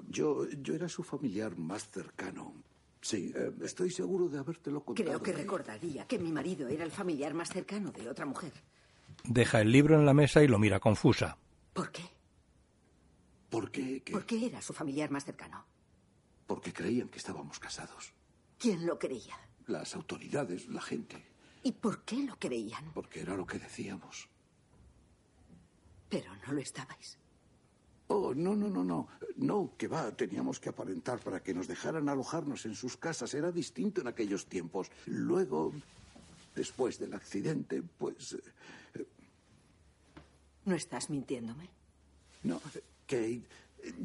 Yo, 0.10 0.48
yo 0.50 0.76
era 0.76 0.88
su 0.88 1.02
familiar 1.04 1.58
más 1.58 1.90
cercano. 1.90 2.54
Sí, 3.01 3.32
eh, 3.36 3.51
estoy 3.63 3.92
seguro 3.92 4.27
de 4.27 4.39
habértelo 4.39 4.84
contado. 4.84 5.06
Creo 5.06 5.22
que 5.22 5.34
recordaría 5.34 6.06
que 6.08 6.20
mi 6.20 6.32
marido 6.32 6.68
era 6.68 6.84
el 6.84 6.92
familiar 6.92 7.34
más 7.34 7.50
cercano 7.50 7.92
de 7.92 8.10
otra 8.10 8.25
mujer. 8.25 8.51
Deja 9.24 9.62
el 9.62 9.72
libro 9.72 9.96
en 9.96 10.06
la 10.06 10.13
mesa 10.13 10.44
y 10.44 10.48
lo 10.48 10.60
mira 10.60 10.80
confusa. 10.80 11.38
¿Por 11.74 11.92
qué? 11.92 12.04
¿Por 13.50 13.72
qué? 13.72 14.01
¿Qué? 14.04 14.12
¿Por 14.12 14.25
qué 14.25 14.46
era 14.46 14.62
su 14.62 14.74
familiar 14.74 15.12
más 15.12 15.25
cercano? 15.25 15.66
Porque 16.46 16.74
creían 16.74 17.10
que 17.10 17.18
estábamos 17.18 17.60
casados. 17.60 18.13
¿Quién 18.58 18.86
lo 18.86 18.98
creía? 18.98 19.38
Las 19.68 19.96
autoridades, 19.96 20.68
la 20.68 20.82
gente. 20.82 21.24
¿Y 21.63 21.74
por 21.74 22.04
qué 22.04 22.24
lo 22.24 22.38
creían? 22.39 22.92
Porque 22.94 23.22
era 23.22 23.36
lo 23.36 23.46
que 23.46 23.60
decíamos. 23.60 24.30
Pero 26.10 26.34
no 26.46 26.54
lo 26.54 26.62
estabais. 26.62 27.20
Oh, 28.08 28.34
no, 28.34 28.56
no, 28.56 28.70
no, 28.70 28.84
no. 28.84 29.08
No, 29.36 29.74
que 29.78 29.88
va, 29.88 30.12
teníamos 30.12 30.60
que 30.60 30.70
aparentar 30.70 31.20
para 31.20 31.42
que 31.42 31.54
nos 31.54 31.68
dejaran 31.68 32.08
alojarnos 32.10 32.66
en 32.66 32.76
sus 32.76 32.98
casas. 32.98 33.34
Era 33.34 33.52
distinto 33.52 34.02
en 34.02 34.08
aquellos 34.08 34.46
tiempos. 34.46 34.90
Luego, 35.06 35.74
después 36.56 36.98
del 37.00 37.14
accidente, 37.14 37.81
pues... 37.81 38.34
eh, 38.96 39.05
¿No 40.66 40.75
estás 40.75 41.10
mintiéndome? 41.10 41.70
No, 42.44 42.62
Kate 43.05 43.42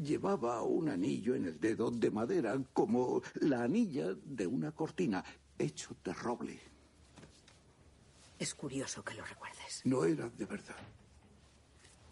llevaba 0.01 0.61
un 0.63 0.89
anillo 0.89 1.35
en 1.35 1.45
el 1.45 1.59
dedo 1.59 1.91
de 1.91 2.11
madera, 2.11 2.57
como 2.73 3.21
la 3.41 3.63
anilla 3.63 4.13
de 4.13 4.47
una 4.47 4.71
cortina, 4.71 5.23
hecho 5.57 5.95
de 6.03 6.13
roble. 6.13 6.59
Es 8.39 8.53
curioso 8.53 9.03
que 9.03 9.13
lo 9.13 9.25
recuerdes. 9.25 9.81
No 9.85 10.05
era 10.05 10.29
de 10.29 10.45
verdad. 10.45 10.75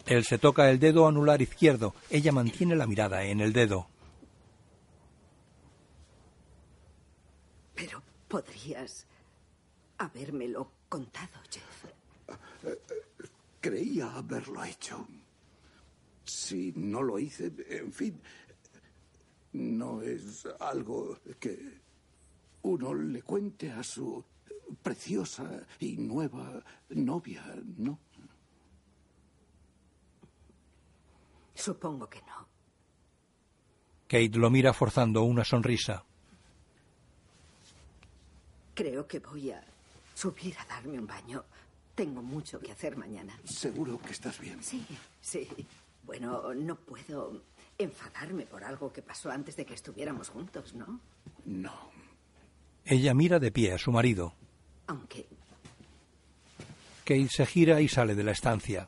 Él 0.05 0.25
se 0.25 0.37
toca 0.37 0.69
el 0.69 0.79
dedo 0.79 1.07
anular 1.07 1.41
izquierdo. 1.41 1.93
Ella 2.09 2.31
mantiene 2.31 2.75
la 2.75 2.87
mirada 2.87 3.23
en 3.23 3.39
el 3.39 3.53
dedo. 3.53 3.87
Pero 7.75 8.01
podrías 8.27 9.05
habérmelo 9.97 10.71
contado, 10.89 11.39
Jeff. 11.49 11.85
Creía 13.59 14.15
haberlo 14.15 14.63
hecho. 14.63 15.07
Si 16.23 16.73
no 16.75 17.01
lo 17.01 17.19
hice, 17.19 17.51
en 17.69 17.91
fin, 17.91 18.19
no 19.53 20.01
es 20.01 20.47
algo 20.59 21.19
que 21.39 21.81
uno 22.63 22.93
le 22.93 23.21
cuente 23.21 23.71
a 23.71 23.83
su 23.83 24.23
preciosa 24.81 25.65
y 25.79 25.97
nueva 25.97 26.63
novia, 26.89 27.43
¿no? 27.77 27.99
Supongo 31.53 32.09
que 32.09 32.21
no. 32.21 32.47
Kate 34.07 34.37
lo 34.37 34.49
mira 34.49 34.73
forzando 34.73 35.23
una 35.23 35.43
sonrisa. 35.43 36.03
Creo 38.73 39.07
que 39.07 39.19
voy 39.19 39.51
a 39.51 39.63
subir 40.13 40.55
a 40.57 40.65
darme 40.65 40.99
un 40.99 41.07
baño. 41.07 41.43
Tengo 41.95 42.21
mucho 42.21 42.59
que 42.59 42.71
hacer 42.71 42.97
mañana. 42.97 43.37
Seguro 43.45 43.99
que 43.99 44.11
estás 44.11 44.39
bien. 44.39 44.63
Sí, 44.63 44.85
sí. 45.21 45.47
Bueno, 46.03 46.53
no 46.53 46.75
puedo 46.75 47.41
enfadarme 47.77 48.45
por 48.45 48.63
algo 48.63 48.91
que 48.91 49.01
pasó 49.01 49.29
antes 49.29 49.55
de 49.55 49.65
que 49.65 49.73
estuviéramos 49.73 50.29
juntos, 50.29 50.73
¿no? 50.73 50.99
No. 51.45 51.91
Ella 52.85 53.13
mira 53.13 53.39
de 53.39 53.51
pie 53.51 53.73
a 53.73 53.77
su 53.77 53.91
marido. 53.91 54.33
Aunque 54.87 55.27
Kate 57.03 57.29
se 57.29 57.45
gira 57.45 57.81
y 57.81 57.87
sale 57.87 58.15
de 58.15 58.23
la 58.23 58.31
estancia. 58.31 58.87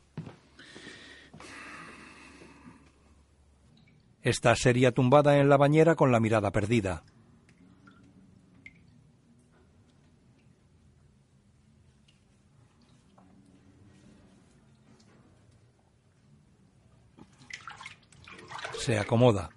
Está 4.23 4.55
seria 4.55 4.93
tumbada 4.93 5.38
en 5.38 5.49
la 5.49 5.57
bañera 5.57 5.95
con 5.95 6.13
la 6.13 6.21
mirada 6.21 6.49
perdida. 6.49 7.03
Se 18.79 18.97
acomoda. 18.97 19.49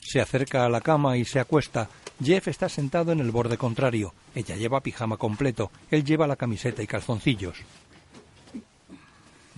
Se 0.00 0.20
acerca 0.20 0.64
a 0.64 0.68
la 0.68 0.80
cama 0.80 1.16
y 1.16 1.24
se 1.24 1.40
acuesta. 1.40 1.88
Jeff 2.22 2.46
está 2.46 2.68
sentado 2.68 3.10
en 3.10 3.18
el 3.18 3.32
borde 3.32 3.58
contrario. 3.58 4.14
Ella 4.36 4.54
lleva 4.54 4.80
pijama 4.80 5.16
completo. 5.16 5.72
Él 5.90 6.04
lleva 6.04 6.28
la 6.28 6.36
camiseta 6.36 6.80
y 6.80 6.86
calzoncillos. 6.86 7.58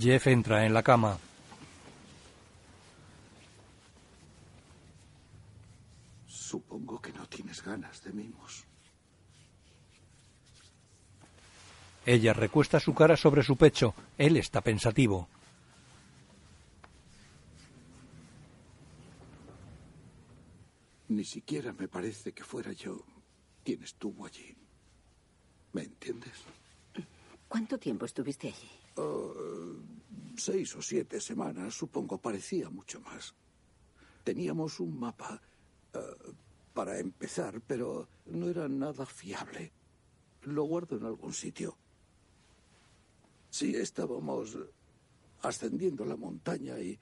Jeff 0.00 0.28
entra 0.28 0.64
en 0.64 0.72
la 0.72 0.82
cama. 0.82 1.18
Supongo 6.26 7.02
que 7.02 7.12
no 7.12 7.26
tienes 7.26 7.62
ganas 7.62 8.02
de 8.02 8.12
mimos. 8.14 8.64
Ella 12.06 12.32
recuesta 12.32 12.80
su 12.80 12.94
cara 12.94 13.14
sobre 13.14 13.42
su 13.42 13.56
pecho. 13.56 13.94
Él 14.16 14.38
está 14.38 14.62
pensativo. 14.62 15.28
Ni 21.08 21.24
siquiera 21.24 21.74
me 21.74 21.88
parece 21.88 22.32
que 22.32 22.42
fuera 22.42 22.72
yo 22.72 23.04
quien 23.62 23.82
estuvo 23.82 24.24
allí. 24.24 24.56
¿Me 25.74 25.82
entiendes? 25.82 26.32
¿cuánto 27.48 27.78
tiempo 27.78 28.06
estuviste 28.06 28.48
allí? 28.48 28.79
Seis 30.37 30.74
o 30.76 30.83
siete 30.83 31.20
semanas, 31.20 31.74
supongo, 31.74 32.18
parecía 32.18 32.70
mucho 32.70 33.00
más. 33.00 33.35
Teníamos 34.24 34.81
un 34.81 34.98
mapa 34.98 35.40
eh, 35.92 35.98
para 36.72 36.98
empezar, 36.98 37.61
pero 37.66 38.09
no 38.26 38.48
era 38.48 38.68
nada 38.68 39.05
fiable. 39.05 39.72
Lo 40.42 40.64
guardo 40.64 40.96
en 40.96 41.05
algún 41.05 41.33
sitio. 41.33 41.76
Sí, 43.50 43.74
estábamos 43.74 44.57
ascendiendo 45.42 46.05
la 46.05 46.16
montaña 46.16 46.79
y 46.79 46.98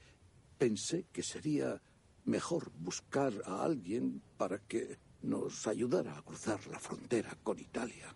pensé 0.56 1.06
que 1.12 1.22
sería 1.22 1.80
mejor 2.24 2.72
buscar 2.78 3.32
a 3.46 3.62
alguien 3.62 4.22
para 4.36 4.58
que 4.58 4.98
nos 5.22 5.66
ayudara 5.66 6.16
a 6.16 6.22
cruzar 6.22 6.66
la 6.66 6.78
frontera 6.78 7.36
con 7.42 7.58
Italia. 7.58 8.14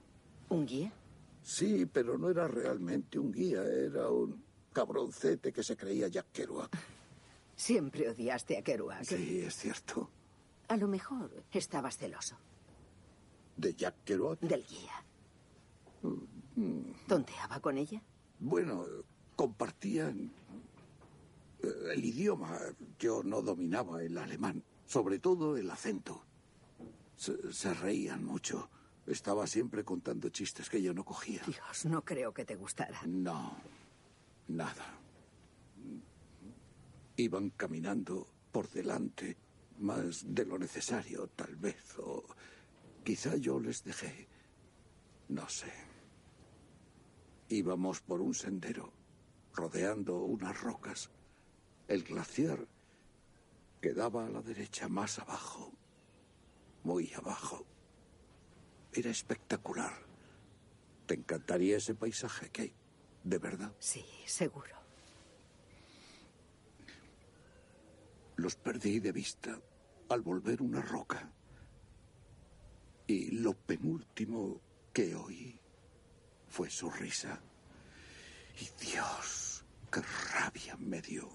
¿Un 0.48 0.66
guía? 0.66 0.92
Sí, 1.42 1.86
pero 1.86 2.16
no 2.18 2.30
era 2.30 2.46
realmente 2.48 3.18
un 3.18 3.32
guía, 3.32 3.62
era 3.64 4.08
un 4.08 4.42
cabroncete 4.72 5.52
que 5.52 5.62
se 5.62 5.76
creía 5.76 6.08
Jack 6.08 6.26
Kerouac. 6.32 6.70
Siempre 7.56 8.08
odiaste 8.08 8.56
a 8.58 8.62
Kerouac. 8.62 9.04
Sí, 9.04 9.40
es 9.40 9.54
cierto. 9.56 10.08
A 10.68 10.76
lo 10.76 10.88
mejor 10.88 11.44
estabas 11.52 11.98
celoso 11.98 12.36
¿De 13.56 13.74
Jack 13.74 14.04
Kerouac? 14.04 14.40
del 14.40 14.64
guía. 14.64 15.04
¿Tonteaba 17.06 17.60
con 17.60 17.78
ella? 17.78 18.02
Bueno, 18.38 18.84
compartían 19.36 20.32
eh, 21.62 21.68
el 21.94 22.04
idioma. 22.04 22.58
Yo 22.98 23.22
no 23.22 23.42
dominaba 23.42 24.02
el 24.02 24.16
alemán, 24.18 24.62
sobre 24.86 25.18
todo 25.18 25.56
el 25.56 25.70
acento. 25.70 26.24
Se, 27.16 27.52
se 27.52 27.74
reían 27.74 28.24
mucho. 28.24 28.68
Estaba 29.06 29.46
siempre 29.46 29.84
contando 29.84 30.28
chistes 30.28 30.70
que 30.70 30.80
yo 30.80 30.94
no 30.94 31.04
cogía. 31.04 31.42
Dios, 31.46 31.86
no 31.86 32.04
creo 32.04 32.32
que 32.32 32.44
te 32.44 32.54
gustara. 32.54 33.00
No, 33.06 33.56
nada. 34.48 34.98
Iban 37.16 37.50
caminando 37.50 38.26
por 38.52 38.70
delante, 38.70 39.36
más 39.78 40.24
de 40.34 40.44
lo 40.44 40.58
necesario, 40.58 41.26
tal 41.28 41.56
vez, 41.56 41.98
o 41.98 42.24
quizá 43.04 43.36
yo 43.36 43.58
les 43.58 43.82
dejé. 43.82 44.28
No 45.28 45.48
sé. 45.48 45.72
Íbamos 47.48 48.00
por 48.00 48.20
un 48.20 48.34
sendero, 48.34 48.92
rodeando 49.52 50.18
unas 50.18 50.60
rocas. 50.60 51.10
El 51.88 52.04
glaciar 52.04 52.68
quedaba 53.80 54.26
a 54.26 54.30
la 54.30 54.42
derecha, 54.42 54.88
más 54.88 55.18
abajo, 55.18 55.72
muy 56.84 57.12
abajo. 57.14 57.66
Era 58.92 59.10
espectacular. 59.10 59.92
¿Te 61.06 61.14
encantaría 61.14 61.78
ese 61.78 61.94
paisaje, 61.94 62.46
Kate? 62.46 62.74
¿De 63.24 63.38
verdad? 63.38 63.72
Sí, 63.78 64.04
seguro. 64.26 64.76
Los 68.36 68.56
perdí 68.56 69.00
de 69.00 69.12
vista 69.12 69.58
al 70.08 70.20
volver 70.20 70.62
una 70.62 70.82
roca. 70.82 71.30
Y 73.06 73.30
lo 73.30 73.54
penúltimo 73.54 74.60
que 74.92 75.14
oí 75.14 75.58
fue 76.48 76.68
su 76.68 76.90
risa. 76.90 77.40
Y 78.60 78.84
Dios, 78.84 79.64
qué 79.90 80.02
rabia 80.34 80.76
me 80.76 81.00
dio. 81.00 81.28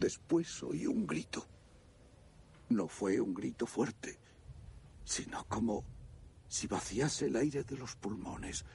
Después 0.00 0.62
oí 0.62 0.86
un 0.86 1.06
grito. 1.06 1.46
No 2.70 2.88
fue 2.88 3.20
un 3.20 3.34
grito 3.34 3.66
fuerte, 3.66 4.18
sino 5.08 5.42
como 5.48 5.84
si 6.48 6.66
vaciase 6.66 7.26
el 7.26 7.36
aire 7.36 7.64
de 7.64 7.78
los 7.78 7.96
pulmones. 7.96 8.66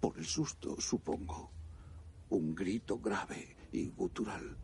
Por 0.00 0.18
el 0.18 0.26
susto, 0.26 0.78
supongo. 0.78 1.50
Un 2.28 2.54
grito 2.54 2.98
grave 2.98 3.56
y 3.72 3.88
gutural. 3.88 4.58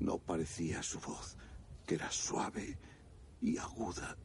No 0.00 0.18
parecía 0.18 0.82
su 0.82 1.00
voz, 1.00 1.38
que 1.86 1.94
era 1.94 2.10
suave 2.10 2.76
y 3.40 3.56
aguda. 3.56 4.18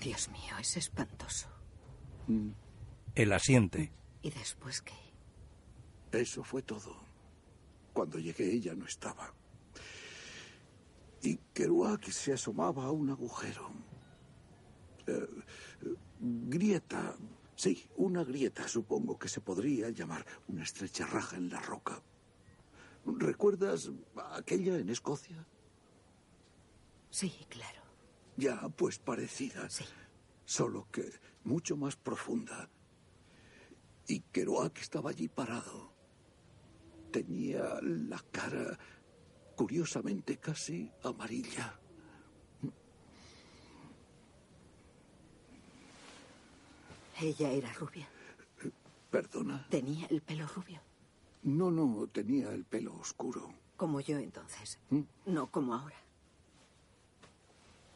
Dios 0.00 0.30
mío, 0.30 0.56
es 0.58 0.78
espantoso. 0.78 1.48
Él 3.14 3.32
asiente. 3.34 3.92
¿Y 4.22 4.30
después 4.30 4.80
qué? 4.80 4.94
Eso 6.12 6.42
fue 6.42 6.62
todo. 6.62 6.96
Cuando 7.92 8.18
llegué 8.18 8.50
ella 8.50 8.74
no 8.74 8.86
estaba. 8.86 9.34
Y 11.22 11.36
Kerouac 11.52 12.10
se 12.10 12.32
asomaba 12.32 12.84
a 12.84 12.90
un 12.90 13.10
agujero. 13.10 13.70
Eh, 15.06 15.26
grieta. 16.20 17.16
Sí, 17.54 17.90
una 17.96 18.24
grieta, 18.24 18.66
supongo 18.68 19.18
que 19.18 19.28
se 19.28 19.40
podría 19.40 19.90
llamar 19.90 20.24
una 20.48 20.62
estrecha 20.62 21.06
raja 21.06 21.36
en 21.36 21.50
la 21.50 21.60
roca. 21.60 22.02
¿Recuerdas 23.04 23.90
aquella 24.32 24.78
en 24.78 24.88
Escocia? 24.88 25.46
Sí, 27.10 27.32
claro. 27.48 27.82
Ya, 28.36 28.68
pues 28.70 28.98
parecida. 28.98 29.68
Sí. 29.68 29.84
Solo 30.44 30.88
que 30.90 31.10
mucho 31.44 31.76
más 31.76 31.96
profunda. 31.96 32.70
Y 34.06 34.20
Kerouac 34.20 34.78
estaba 34.78 35.10
allí 35.10 35.28
parado. 35.28 35.92
Tenía 37.12 37.78
la 37.82 38.24
cara 38.30 38.78
curiosamente 39.60 40.38
casi 40.38 40.90
amarilla. 41.04 41.78
Ella 47.20 47.50
era 47.50 47.70
rubia. 47.74 48.08
Perdona. 49.10 49.66
Tenía 49.68 50.06
el 50.06 50.22
pelo 50.22 50.46
rubio. 50.46 50.80
No, 51.42 51.70
no, 51.70 52.06
tenía 52.06 52.54
el 52.54 52.64
pelo 52.64 52.94
oscuro. 52.94 53.52
Como 53.76 54.00
yo 54.00 54.16
entonces. 54.16 54.78
¿Mm? 54.88 55.02
No 55.26 55.50
como 55.50 55.74
ahora. 55.74 56.02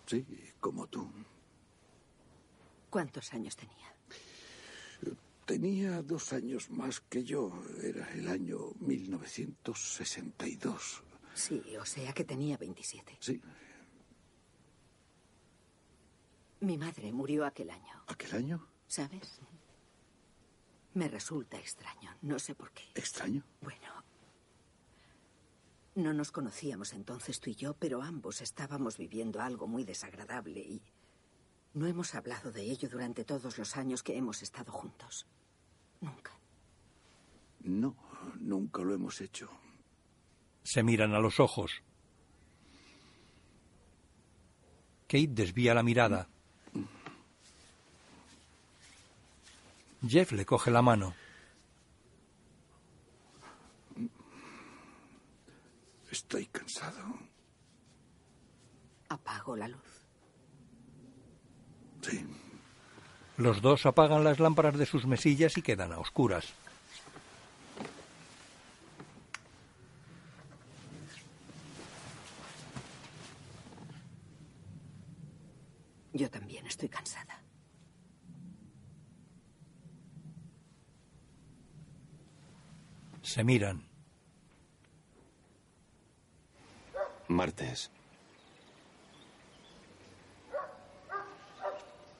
Sí, 0.04 0.26
como 0.60 0.86
tú. 0.86 1.10
¿Cuántos 2.90 3.32
años 3.32 3.56
tenía? 3.56 3.94
Tenía 5.46 6.02
dos 6.02 6.34
años 6.34 6.68
más 6.68 7.00
que 7.00 7.24
yo. 7.24 7.50
Era 7.82 8.12
el 8.12 8.28
año 8.28 8.74
1962. 8.80 11.04
Sí, 11.34 11.62
o 11.76 11.84
sea 11.84 12.12
que 12.12 12.24
tenía 12.24 12.56
27. 12.56 13.18
Sí, 13.20 13.40
Mi 16.60 16.78
madre 16.78 17.12
murió 17.12 17.44
aquel 17.44 17.70
año, 17.70 18.04
aquel 18.06 18.34
año. 18.34 18.66
¿sabes? 18.86 19.40
Me 20.94 21.08
resulta 21.08 21.58
extraño, 21.58 22.16
no 22.22 22.38
sé 22.38 22.54
por 22.54 22.70
qué. 22.70 22.84
Extraño. 22.94 23.42
Bueno, 23.60 24.04
no 25.96 26.14
nos 26.14 26.32
conocíamos 26.32 26.92
entonces 26.92 27.40
tú 27.40 27.50
y 27.50 27.54
yo, 27.54 27.74
pero 27.74 28.02
ambos 28.02 28.40
estábamos 28.40 28.96
viviendo 28.96 29.40
algo 29.40 29.66
muy 29.66 29.84
desagradable 29.84 30.60
y 30.60 30.82
no 31.74 31.86
hemos 31.86 32.14
hablado 32.14 32.52
de 32.52 32.62
ello 32.62 32.88
durante 32.88 33.24
todos 33.24 33.58
los 33.58 33.76
años 33.76 34.02
que 34.02 34.16
hemos 34.16 34.42
estado 34.42 34.72
juntos. 34.72 35.26
Nunca. 36.00 36.32
No, 37.60 37.96
nunca 38.40 38.82
lo 38.82 38.94
hemos 38.94 39.20
hecho. 39.20 39.50
Se 40.64 40.82
miran 40.82 41.14
a 41.14 41.20
los 41.20 41.38
ojos. 41.40 41.82
Kate 45.06 45.28
desvía 45.28 45.74
la 45.74 45.82
mirada. 45.82 46.28
Jeff 50.06 50.32
le 50.32 50.44
coge 50.44 50.70
la 50.70 50.82
mano. 50.82 51.14
Estoy 56.10 56.46
cansado. 56.46 57.02
Apago 59.08 59.56
la 59.56 59.68
luz. 59.68 60.06
Sí. 62.02 62.24
Los 63.36 63.60
dos 63.62 63.84
apagan 63.86 64.24
las 64.24 64.38
lámparas 64.38 64.78
de 64.78 64.86
sus 64.86 65.06
mesillas 65.06 65.58
y 65.58 65.62
quedan 65.62 65.92
a 65.92 65.98
oscuras. 65.98 66.54
Yo 76.14 76.30
también 76.30 76.66
estoy 76.66 76.88
cansada. 76.88 77.42
Se 83.20 83.42
miran. 83.42 83.84
Martes. 87.26 87.90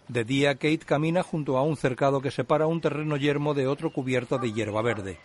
De 0.09 0.25
día, 0.25 0.55
Kate 0.55 0.79
camina 0.79 1.23
junto 1.23 1.57
a 1.57 1.63
un 1.63 1.77
cercado 1.77 2.21
que 2.21 2.31
separa 2.31 2.67
un 2.67 2.81
terreno 2.81 3.17
yermo 3.17 3.55
de 3.55 3.67
otro 3.67 3.93
cubierto 3.93 4.39
de 4.39 4.53
hierba 4.53 4.83
verde. 4.83 5.19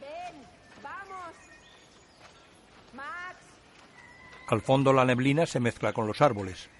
Ven, 0.00 0.34
vamos. 0.82 1.34
Max, 2.94 3.36
Al 4.48 4.62
fondo 4.62 4.94
la 4.94 5.04
neblina 5.04 5.44
se 5.44 5.60
mezcla 5.60 5.92
con 5.92 6.06
los 6.06 6.22
árboles. 6.22 6.70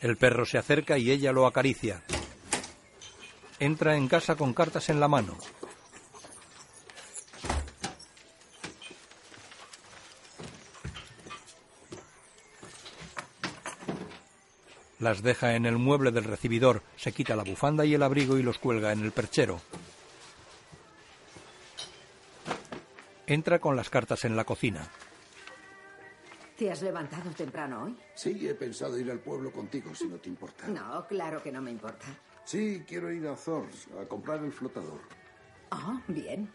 El 0.00 0.16
perro 0.16 0.46
se 0.46 0.58
acerca 0.58 0.96
y 0.96 1.10
ella 1.10 1.32
lo 1.32 1.44
acaricia. 1.44 2.02
Entra 3.58 3.96
en 3.96 4.06
casa 4.06 4.36
con 4.36 4.54
cartas 4.54 4.88
en 4.90 5.00
la 5.00 5.08
mano. 5.08 5.36
Las 15.00 15.22
deja 15.22 15.54
en 15.54 15.64
el 15.64 15.78
mueble 15.78 16.10
del 16.10 16.24
recibidor, 16.24 16.82
se 16.96 17.12
quita 17.12 17.36
la 17.36 17.44
bufanda 17.44 17.84
y 17.84 17.94
el 17.94 18.02
abrigo 18.02 18.36
y 18.36 18.42
los 18.42 18.58
cuelga 18.58 18.92
en 18.92 19.04
el 19.04 19.12
perchero. 19.12 19.60
Entra 23.26 23.58
con 23.58 23.76
las 23.76 23.90
cartas 23.90 24.24
en 24.24 24.34
la 24.36 24.44
cocina. 24.44 24.88
¿Te 26.56 26.72
has 26.72 26.82
levantado 26.82 27.30
temprano 27.30 27.84
hoy? 27.84 27.96
Sí, 28.14 28.48
he 28.48 28.54
pensado 28.54 28.98
ir 28.98 29.08
al 29.10 29.20
pueblo 29.20 29.52
contigo, 29.52 29.94
si 29.94 30.06
no 30.06 30.16
te 30.16 30.28
importa. 30.28 30.66
No, 30.66 31.06
claro 31.06 31.40
que 31.40 31.52
no 31.52 31.62
me 31.62 31.70
importa. 31.70 32.06
Sí, 32.44 32.82
quiero 32.88 33.12
ir 33.12 33.28
a 33.28 33.36
Thors 33.36 33.86
a 34.02 34.06
comprar 34.06 34.42
el 34.42 34.50
flotador. 34.50 35.00
Ah, 35.70 36.00
bien. 36.08 36.50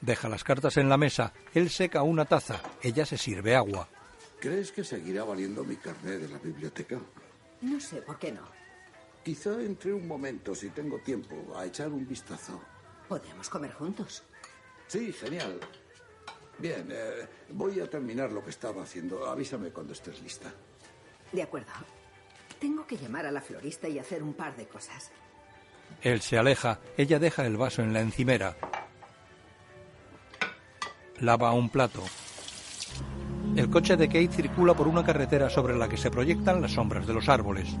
Deja 0.00 0.28
las 0.28 0.44
cartas 0.44 0.76
en 0.76 0.88
la 0.88 0.98
mesa. 0.98 1.32
Él 1.54 1.70
seca 1.70 2.02
una 2.02 2.26
taza. 2.26 2.60
Ella 2.82 3.06
se 3.06 3.18
sirve 3.18 3.56
agua. 3.56 3.88
¿Crees 4.38 4.70
que 4.70 4.84
seguirá 4.84 5.24
valiendo 5.24 5.64
mi 5.64 5.76
carnet 5.76 6.20
de 6.20 6.28
la 6.28 6.38
biblioteca? 6.38 7.00
No 7.64 7.80
sé 7.80 8.02
por 8.02 8.18
qué 8.18 8.30
no. 8.30 8.42
Quizá 9.24 9.52
entre 9.62 9.94
un 9.94 10.06
momento, 10.06 10.54
si 10.54 10.68
tengo 10.68 10.98
tiempo, 10.98 11.56
a 11.56 11.64
echar 11.64 11.88
un 11.88 12.06
vistazo. 12.06 12.60
Podemos 13.08 13.48
comer 13.48 13.72
juntos. 13.72 14.22
Sí, 14.86 15.12
genial. 15.14 15.58
Bien, 16.58 16.86
eh, 16.92 17.26
voy 17.48 17.80
a 17.80 17.88
terminar 17.88 18.30
lo 18.32 18.44
que 18.44 18.50
estaba 18.50 18.82
haciendo. 18.82 19.26
Avísame 19.26 19.70
cuando 19.70 19.94
estés 19.94 20.20
lista. 20.20 20.52
De 21.32 21.42
acuerdo. 21.42 21.72
Tengo 22.60 22.86
que 22.86 22.98
llamar 22.98 23.24
a 23.24 23.32
la 23.32 23.40
florista 23.40 23.88
y 23.88 23.98
hacer 23.98 24.22
un 24.22 24.34
par 24.34 24.54
de 24.56 24.68
cosas. 24.68 25.10
Él 26.02 26.20
se 26.20 26.36
aleja. 26.36 26.80
Ella 26.98 27.18
deja 27.18 27.46
el 27.46 27.56
vaso 27.56 27.80
en 27.80 27.94
la 27.94 28.00
encimera. 28.00 28.56
Lava 31.20 31.52
un 31.52 31.70
plato. 31.70 32.02
El 33.56 33.70
coche 33.70 33.96
de 33.96 34.08
Kate 34.08 34.28
circula 34.28 34.74
por 34.74 34.88
una 34.88 35.04
carretera 35.04 35.48
sobre 35.48 35.76
la 35.76 35.88
que 35.88 35.96
se 35.96 36.10
proyectan 36.10 36.60
las 36.60 36.72
sombras 36.72 37.06
de 37.06 37.14
los 37.14 37.28
árboles. 37.28 37.76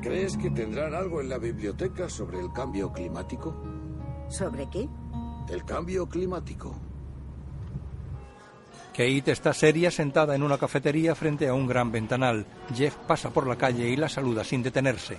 ¿Crees 0.00 0.38
que 0.38 0.50
tendrán 0.50 0.94
algo 0.94 1.20
en 1.20 1.28
la 1.28 1.36
biblioteca 1.36 2.08
sobre 2.08 2.40
el 2.40 2.50
cambio 2.50 2.90
climático? 2.90 3.54
¿Sobre 4.28 4.68
qué? 4.70 4.88
El 5.50 5.64
cambio 5.64 6.08
climático. 6.08 6.74
Kate 8.92 9.30
está 9.30 9.52
seria 9.52 9.90
sentada 9.90 10.34
en 10.34 10.42
una 10.42 10.56
cafetería 10.56 11.14
frente 11.14 11.48
a 11.48 11.54
un 11.54 11.66
gran 11.66 11.92
ventanal. 11.92 12.46
Jeff 12.74 12.96
pasa 13.06 13.30
por 13.30 13.46
la 13.46 13.56
calle 13.56 13.88
y 13.88 13.96
la 13.96 14.08
saluda 14.08 14.42
sin 14.42 14.62
detenerse. 14.62 15.18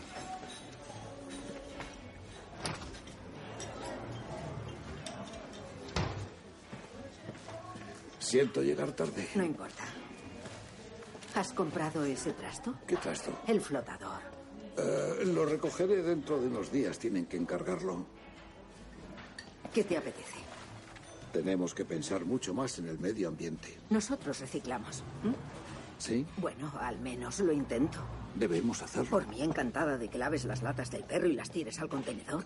Siento 8.30 8.62
llegar 8.62 8.92
tarde. 8.92 9.28
No 9.34 9.44
importa. 9.44 9.84
¿Has 11.34 11.52
comprado 11.52 12.06
ese 12.06 12.32
trasto? 12.34 12.76
¿Qué 12.86 12.96
trasto? 12.98 13.32
El 13.48 13.60
flotador. 13.60 14.22
Eh, 14.78 15.26
lo 15.26 15.48
recogeré 15.48 16.04
dentro 16.04 16.40
de 16.40 16.46
unos 16.46 16.72
días. 16.72 17.00
Tienen 17.00 17.26
que 17.26 17.38
encargarlo. 17.38 18.06
¿Qué 19.74 19.84
te 19.84 19.98
apetece? 19.98 20.38
Tenemos 21.34 21.74
que 21.74 21.86
pensar 21.86 22.24
mucho 22.24 22.54
más 22.54 22.78
en 22.78 22.90
el 22.90 23.00
medio 23.00 23.30
ambiente. 23.30 23.80
Nosotros 23.90 24.40
reciclamos. 24.40 25.04
¿m? 25.24 25.34
¿Sí? 25.98 26.24
Bueno, 26.38 26.72
al 26.80 27.00
menos 27.00 27.40
lo 27.40 27.52
intento. 27.52 27.98
Debemos 28.36 28.84
hacerlo. 28.84 29.10
Por 29.10 29.28
mí 29.28 29.42
encantada 29.42 29.98
de 29.98 30.08
que 30.08 30.20
laves 30.20 30.46
las 30.46 30.62
latas 30.62 30.92
del 30.92 31.04
perro 31.04 31.26
y 31.26 31.34
las 31.34 31.50
tires 31.50 31.80
al 31.80 31.90
contenedor. 31.90 32.44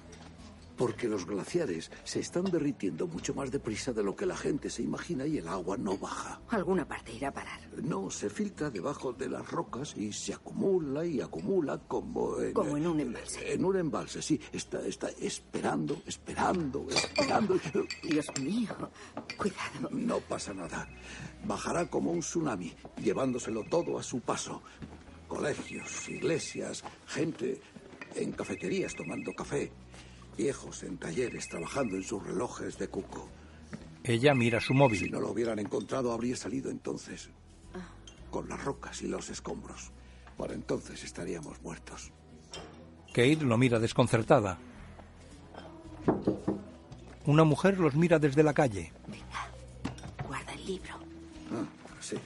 Porque 0.77 1.07
los 1.07 1.25
glaciares 1.25 1.91
se 2.03 2.19
están 2.19 2.45
derritiendo 2.45 3.07
mucho 3.07 3.33
más 3.33 3.51
deprisa 3.51 3.93
de 3.93 4.03
lo 4.03 4.15
que 4.15 4.25
la 4.25 4.35
gente 4.35 4.69
se 4.69 4.81
imagina 4.81 5.25
y 5.27 5.37
el 5.37 5.47
agua 5.47 5.77
no 5.77 5.97
baja. 5.97 6.41
Alguna 6.49 6.87
parte 6.87 7.13
irá 7.13 7.29
a 7.29 7.33
parar. 7.33 7.59
No, 7.83 8.09
se 8.09 8.29
filtra 8.29 8.69
debajo 8.69 9.13
de 9.13 9.29
las 9.29 9.49
rocas 9.49 9.95
y 9.95 10.11
se 10.13 10.33
acumula 10.33 11.05
y 11.05 11.21
acumula 11.21 11.77
como 11.87 12.39
en, 12.39 12.53
Como 12.53 12.77
en 12.77 12.87
un 12.87 12.99
embalse. 12.99 13.53
En 13.53 13.65
un 13.65 13.77
embalse, 13.77 14.21
sí. 14.21 14.39
Está, 14.51 14.85
está 14.85 15.09
esperando, 15.19 16.01
esperando, 16.05 16.87
esperando. 16.89 17.59
Dios 18.01 18.25
mío. 18.41 18.75
Cuidado. 19.37 19.89
No 19.91 20.19
pasa 20.19 20.53
nada. 20.53 20.87
Bajará 21.45 21.87
como 21.89 22.11
un 22.11 22.19
tsunami, 22.21 22.73
llevándoselo 23.01 23.63
todo 23.63 23.99
a 23.99 24.03
su 24.03 24.21
paso. 24.21 24.61
Colegios, 25.27 26.09
iglesias, 26.09 26.83
gente 27.07 27.61
en 28.15 28.31
cafeterías 28.31 28.93
tomando 28.95 29.33
café, 29.33 29.71
viejos 30.35 30.83
en 30.83 30.97
talleres 30.97 31.47
trabajando 31.47 31.95
en 31.95 32.03
sus 32.03 32.23
relojes 32.23 32.77
de 32.77 32.87
cuco. 32.87 33.27
Ella 34.03 34.33
mira 34.33 34.59
su 34.59 34.73
móvil. 34.73 34.99
Si 34.99 35.09
no 35.09 35.19
lo 35.19 35.31
hubieran 35.31 35.59
encontrado, 35.59 36.11
habría 36.11 36.35
salido 36.35 36.69
entonces. 36.69 37.29
Con 38.29 38.49
las 38.49 38.63
rocas 38.63 39.01
y 39.01 39.07
los 39.07 39.29
escombros. 39.29 39.91
Para 40.37 40.53
entonces 40.53 41.03
estaríamos 41.03 41.61
muertos. 41.61 42.11
Kate 43.07 43.37
lo 43.37 43.57
mira 43.57 43.79
desconcertada. 43.79 44.57
Una 47.25 47.43
mujer 47.43 47.79
los 47.79 47.95
mira 47.95 48.19
desde 48.19 48.43
la 48.43 48.53
calle. 48.53 48.91
Guarda 50.27 50.53
el 50.53 50.65
libro. 50.65 50.95
Ah, 51.51 51.65
sí. 52.01 52.17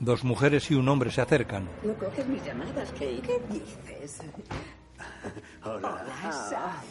Dos 0.00 0.24
mujeres 0.24 0.70
y 0.70 0.74
un 0.74 0.88
hombre 0.88 1.10
se 1.10 1.20
acercan. 1.20 1.68
No 1.84 1.94
coges 1.94 2.26
mis 2.26 2.44
llamadas, 2.44 2.90
Kate. 2.92 3.22
¿Qué 3.22 3.40
dices? 3.50 4.22
Hola. 5.64 6.04
Hola. 6.22 6.82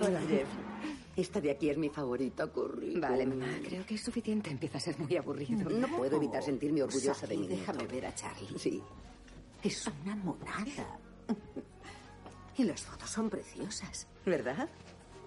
Hola, 0.00 0.20
Jeff. 0.28 0.48
Esta 1.16 1.40
de 1.40 1.50
aquí 1.50 1.68
es 1.68 1.76
mi 1.76 1.90
favorita, 1.90 2.50
Curry. 2.50 2.98
Vale, 2.98 3.26
mamá, 3.26 3.46
creo 3.62 3.84
que 3.84 3.96
es 3.96 4.02
suficiente. 4.02 4.50
Empieza 4.50 4.78
a 4.78 4.80
ser 4.80 4.98
muy 4.98 5.16
aburrido. 5.16 5.68
No 5.68 5.88
puedo 5.88 6.16
evitar 6.16 6.42
sentirme 6.42 6.82
orgullosa 6.82 7.26
de 7.26 7.36
mí. 7.36 7.46
déjame 7.46 7.86
ver 7.86 8.06
a 8.06 8.14
Charlie. 8.14 8.58
Sí. 8.58 8.82
Es 9.62 9.86
una 10.02 10.16
monada. 10.16 10.98
Y 12.56 12.64
las 12.64 12.82
fotos 12.82 13.08
son 13.08 13.30
preciosas. 13.30 14.06
¿Verdad? 14.26 14.68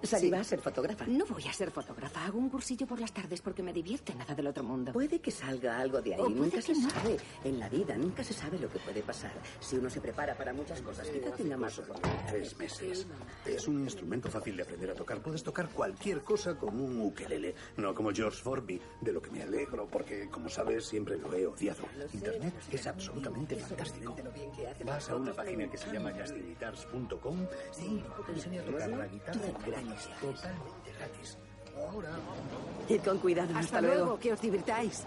Sally 0.06 0.30
va 0.30 0.40
a 0.40 0.44
ser 0.44 0.60
fotógrafa. 0.60 1.06
No 1.08 1.26
voy 1.26 1.44
a 1.48 1.54
ser 1.54 1.72
fotógrafa. 1.72 2.26
Hago 2.26 2.40
un 2.40 2.50
cursillo 2.50 2.86
por 2.88 3.00
las 3.00 3.12
tardes 3.12 3.42
porque 3.42 3.64
me 3.64 3.74
divierte 3.74 4.14
nada 4.16 4.34
del 4.36 4.48
otro 4.48 4.64
mundo. 4.64 4.94
Puede 4.94 5.20
que 5.20 5.32
salga 5.32 5.80
algo 5.80 6.02
de 6.02 6.16
ahí. 6.16 6.20
O 6.22 6.26
puede 6.26 6.40
nunca 6.40 6.62
se 6.62 6.74
no. 6.74 6.90
sabe. 6.90 7.18
En 7.44 7.60
la 7.60 7.70
vida 7.70 7.98
nunca 7.98 8.24
se 8.24 8.34
sabe 8.34 8.60
lo 8.60 8.70
que 8.70 8.80
puede 8.80 9.02
pasar. 9.02 9.34
Si 9.60 9.76
uno 9.78 9.90
se 9.90 10.02
prepara 10.02 10.36
para 10.36 10.54
muchas 10.54 10.82
cosas, 10.82 11.10
quizá 11.10 11.32
tenga 11.32 11.58
más 11.58 11.78
oportunidades. 11.80 12.26
Tres 12.32 12.58
meses. 12.58 13.08
Es 13.46 13.68
un 13.68 13.82
instrumento 13.82 14.30
fácil 14.30 14.58
de 14.58 14.64
aprender 14.64 14.92
a 14.92 14.96
tocar. 14.96 15.22
Puedes 15.22 15.44
tocar 15.44 15.70
cualquier 15.70 16.22
cosa 16.22 16.56
con 16.56 16.80
un 16.80 17.00
ukelele. 17.02 17.56
No 17.78 17.94
como 17.94 18.12
George 18.12 18.42
Formby, 18.42 18.82
de 19.02 19.14
lo 19.14 19.22
que 19.22 19.32
me 19.32 19.42
alegro, 19.42 19.88
porque, 19.88 20.30
como 20.30 20.50
sabes, 20.50 20.86
siempre 20.86 21.18
lo 21.18 21.34
he 21.34 21.46
odiado. 21.46 21.84
Internet 22.14 22.54
es 22.72 22.88
absolutamente 22.88 23.56
fantástico. 23.56 24.16
Vas 24.86 25.10
a 25.10 25.16
una 25.16 25.34
página 25.34 25.70
que 25.70 25.78
se 25.78 25.92
llama 25.92 26.12
justinguitars.com 26.12 27.48
y 27.82 28.04
te 28.26 28.32
enseña 28.32 28.62
a 28.62 28.66
tocar 28.66 28.90
la 28.90 29.08
guitarra 29.08 29.48
gratis. 29.96 30.10
Totalmente 30.22 30.92
gratis. 31.00 31.38
Ahora... 31.78 32.10
Id 32.90 33.02
con 33.02 33.18
cuidado. 33.20 33.50
Hasta 33.50 33.60
Hasta, 33.60 33.82
luego, 33.82 33.96
luego. 33.96 34.20
Que 34.20 34.34
os 34.34 34.42
divirtáis. 34.42 35.04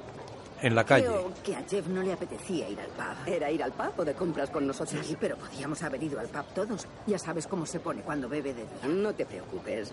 En 0.61 0.75
la 0.75 0.85
calle. 0.85 1.07
Creo 1.07 1.33
que 1.45 1.55
a 1.55 1.63
Jeff 1.63 1.87
no 1.87 2.03
le 2.03 2.13
apetecía 2.13 2.69
ir 2.69 2.81
al 2.81 2.89
pub. 2.89 3.33
¿Era 3.33 3.51
ir 3.51 3.63
al 3.63 3.73
pub 3.73 3.93
o 3.99 4.05
de 4.05 4.15
compras 4.15 4.51
con 4.51 4.67
nosotros? 4.67 5.07
Sí, 5.07 5.17
pero 5.19 5.37
podíamos 5.37 5.81
haber 5.83 6.03
ido 6.03 6.19
al 6.19 6.27
pub 6.27 6.45
todos. 6.55 6.87
Ya 7.07 7.19
sabes 7.19 7.47
cómo 7.47 7.65
se 7.65 7.79
pone 7.79 8.03
cuando 8.03 8.29
bebe 8.29 8.53
de 8.53 8.63
día. 8.63 8.89
No 8.89 9.15
te 9.15 9.25
preocupes. 9.25 9.93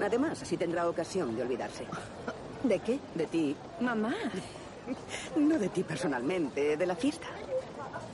Además, 0.00 0.40
así 0.40 0.56
tendrá 0.56 0.88
ocasión 0.88 1.36
de 1.36 1.42
olvidarse. 1.42 1.84
¿De 2.62 2.78
qué? 2.78 2.98
De 3.14 3.26
ti. 3.26 3.56
Mamá. 3.80 4.14
No 5.36 5.58
de 5.58 5.68
ti 5.68 5.82
personalmente, 5.82 6.76
de 6.76 6.86
la 6.86 6.96
fiesta. 6.96 7.26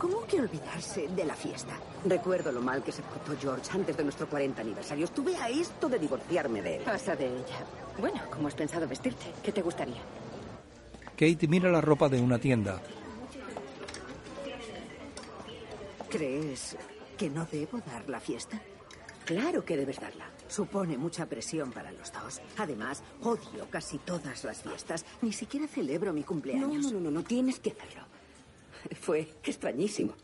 ¿Cómo 0.03 0.27
que 0.27 0.41
olvidarse 0.41 1.07
de 1.07 1.25
la 1.25 1.37
fiesta? 1.37 1.75
Recuerdo 2.05 2.51
lo 2.51 2.61
mal 2.61 2.83
que 2.83 2.91
se 2.91 3.03
portó 3.03 3.37
George 3.41 3.71
antes 3.73 3.97
de 3.97 4.03
nuestro 4.03 4.29
40 4.29 4.61
aniversario. 4.61 5.05
Estuve 5.05 5.37
a 5.37 5.49
esto 5.49 5.89
de 5.89 5.97
divorciarme 6.01 6.61
de 6.61 6.79
él. 6.79 6.83
Pasa 6.83 7.15
de 7.15 7.27
ella. 7.27 7.65
Bueno, 8.01 8.21
¿cómo 8.29 8.49
has 8.49 8.55
pensado 8.57 8.89
vestirte? 8.89 9.27
¿Qué 9.45 9.53
te 9.53 9.63
gustaría? 9.63 10.03
Kate 11.17 11.47
mira 11.47 11.71
la 11.71 11.81
ropa 11.81 12.09
de 12.09 12.21
una 12.21 12.41
tienda. 12.41 12.83
¿Crees 16.11 16.77
que 17.17 17.31
no 17.31 17.47
debo 17.51 17.79
dar 17.87 18.09
la 18.09 18.19
fiesta? 18.19 18.61
Claro 19.25 19.65
que 19.65 19.77
debes 19.77 20.01
darla. 20.01 20.27
Supone 20.49 20.99
mucha 20.99 21.27
presión 21.27 21.71
para 21.71 21.93
los 21.93 22.13
dos. 22.13 22.41
Además, 22.59 23.05
odio 23.23 23.69
casi 23.71 23.99
todas 23.99 24.43
las 24.43 24.63
fiestas. 24.63 25.05
Ni 25.23 25.33
siquiera 25.33 25.69
celebro 25.69 26.13
mi 26.13 26.23
No, 26.23 26.27
cumpleaños. 26.27 26.87
no, 26.87 26.91
no, 26.95 27.01
no, 27.03 27.11
no 27.13 27.23
tienes 27.23 27.61
que 27.61 27.71
hacerlo. 27.71 28.03
Fue 29.01 29.35
extrañísimo. 29.45 30.15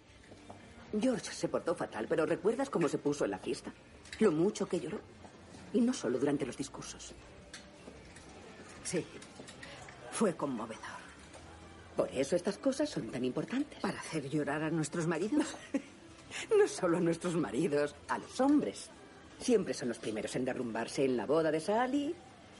George 0.98 1.32
se 1.32 1.48
portó 1.48 1.74
fatal, 1.74 2.06
pero 2.08 2.24
¿recuerdas 2.24 2.70
cómo 2.70 2.88
se 2.88 2.98
puso 2.98 3.24
en 3.24 3.32
la 3.32 3.38
fiesta? 3.38 3.72
Lo 4.20 4.32
mucho 4.32 4.66
que 4.66 4.80
lloró. 4.80 5.00
Y 5.72 5.80
no 5.80 5.92
solo 5.92 6.18
durante 6.18 6.46
los 6.46 6.56
discursos. 6.56 7.12
Sí. 8.84 9.04
Fue 10.12 10.34
conmovedor. 10.34 10.98
Por 11.94 12.08
eso 12.10 12.36
estas 12.36 12.56
cosas 12.58 12.88
son 12.88 13.10
tan 13.10 13.24
importantes. 13.24 13.80
¿Para 13.80 13.98
hacer 13.98 14.28
llorar 14.28 14.62
a 14.62 14.70
nuestros 14.70 15.06
maridos? 15.06 15.46
No 16.56 16.68
solo 16.68 16.98
a 16.98 17.00
nuestros 17.00 17.34
maridos, 17.36 17.94
a 18.08 18.18
los 18.18 18.38
hombres. 18.40 18.90
Siempre 19.38 19.72
son 19.72 19.88
los 19.88 19.98
primeros 19.98 20.36
en 20.36 20.44
derrumbarse 20.44 21.04
en 21.04 21.16
la 21.16 21.24
boda 21.24 21.50
de 21.50 21.58
Sally, 21.58 22.14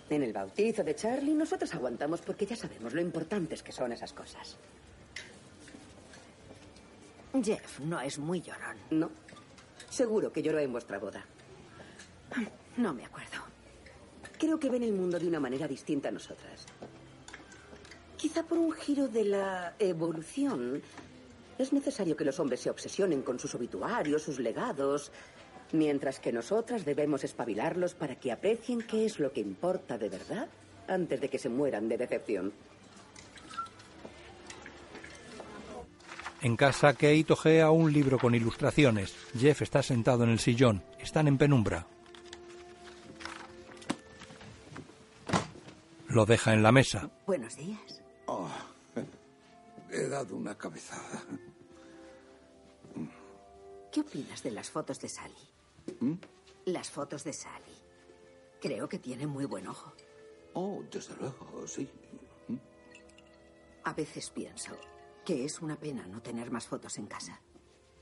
en 0.09 0.23
el 0.23 0.33
bautizo 0.33 0.83
de 0.83 0.95
Charlie. 0.95 1.35
Nosotros 1.35 1.75
aguantamos 1.75 2.23
porque 2.23 2.47
ya 2.47 2.57
sabemos 2.57 2.95
lo 2.95 3.01
importantes 3.03 3.63
que 3.63 3.73
son 3.73 3.93
esas 3.93 4.15
cosas. 4.15 4.57
Jeff 7.43 7.81
no 7.81 8.01
es 8.01 8.19
muy 8.19 8.41
llorón. 8.41 8.77
No. 8.91 9.11
Seguro 9.89 10.33
que 10.33 10.43
lloró 10.43 10.59
en 10.59 10.73
vuestra 10.73 10.99
boda. 10.99 11.25
No 12.77 12.95
me 12.95 13.05
acuerdo. 13.05 13.43
Creo 14.39 14.59
que 14.59 14.71
ven 14.71 14.85
el 14.85 14.93
mundo 14.93 15.19
de 15.19 15.27
una 15.27 15.41
manera 15.41 15.67
distinta 15.67 16.09
a 16.09 16.13
nosotras. 16.13 16.67
Quizá 18.17 18.43
por 18.43 18.59
un 18.59 18.73
giro 18.73 19.09
de 19.09 19.25
la 19.25 19.75
evolución. 19.79 20.81
Es 21.59 21.73
necesario 21.73 22.17
que 22.17 22.25
los 22.25 22.39
hombres 22.39 22.61
se 22.61 22.71
obsesionen 22.71 23.23
con 23.23 23.39
sus 23.39 23.55
obituarios, 23.55 24.23
sus 24.23 24.39
legados, 24.39 25.11
mientras 25.73 26.21
que 26.21 26.33
nosotras 26.33 26.85
debemos 26.85 27.25
espabilarlos 27.25 27.95
para 27.95 28.15
que 28.15 28.31
aprecien 28.31 28.83
qué 28.83 29.05
es 29.07 29.19
lo 29.19 29.33
que 29.33 29.41
importa 29.41 29.99
de 29.99 30.09
verdad 30.09 30.49
antes 30.87 31.21
de 31.21 31.29
que 31.29 31.39
se 31.39 31.49
mueran 31.49 31.89
de 31.89 31.99
decepción. 31.99 32.53
En 36.41 36.57
casa, 36.57 36.93
Kate 36.93 37.27
ojea 37.31 37.71
un 37.71 37.93
libro 37.93 38.19
con 38.19 38.35
ilustraciones. 38.35 39.15
Jeff 39.37 39.63
está 39.63 39.83
sentado 39.83 40.23
en 40.23 40.31
el 40.31 40.39
sillón. 40.39 40.85
Están 41.01 41.27
en 41.27 41.37
penumbra. 41.37 41.87
Lo 46.07 46.25
deja 46.25 46.55
en 46.55 46.63
la 46.63 46.71
mesa. 46.71 47.11
Buenos 47.27 47.57
días. 47.57 48.03
Oh, 48.27 48.49
he 49.91 50.07
dado 50.07 50.37
una 50.37 50.57
cabezada. 50.57 51.23
¿Qué 53.91 54.01
opinas 54.01 54.43
de 54.43 54.53
las 54.53 54.71
fotos 54.71 55.01
de 55.01 55.09
Sally? 55.09 55.49
¿Mm? 56.01 56.15
Las 56.67 56.91
fotos 56.91 57.25
de 57.25 57.33
Sally. 57.33 57.75
Creo 58.61 58.89
que 58.89 58.99
tiene 58.99 59.27
muy 59.27 59.45
buen 59.45 59.67
ojo. 59.67 59.93
Oh, 60.55 60.83
desde 60.91 61.17
luego, 61.17 61.67
sí. 61.67 61.89
A 63.85 63.93
veces 63.93 64.31
pienso 64.31 64.79
que 65.29 65.45
es 65.45 65.61
una 65.61 65.77
pena 65.77 66.07
no 66.07 66.23
tener 66.23 66.51
más 66.51 66.67
fotos 66.67 66.97
en 66.97 67.07
casa. 67.07 67.39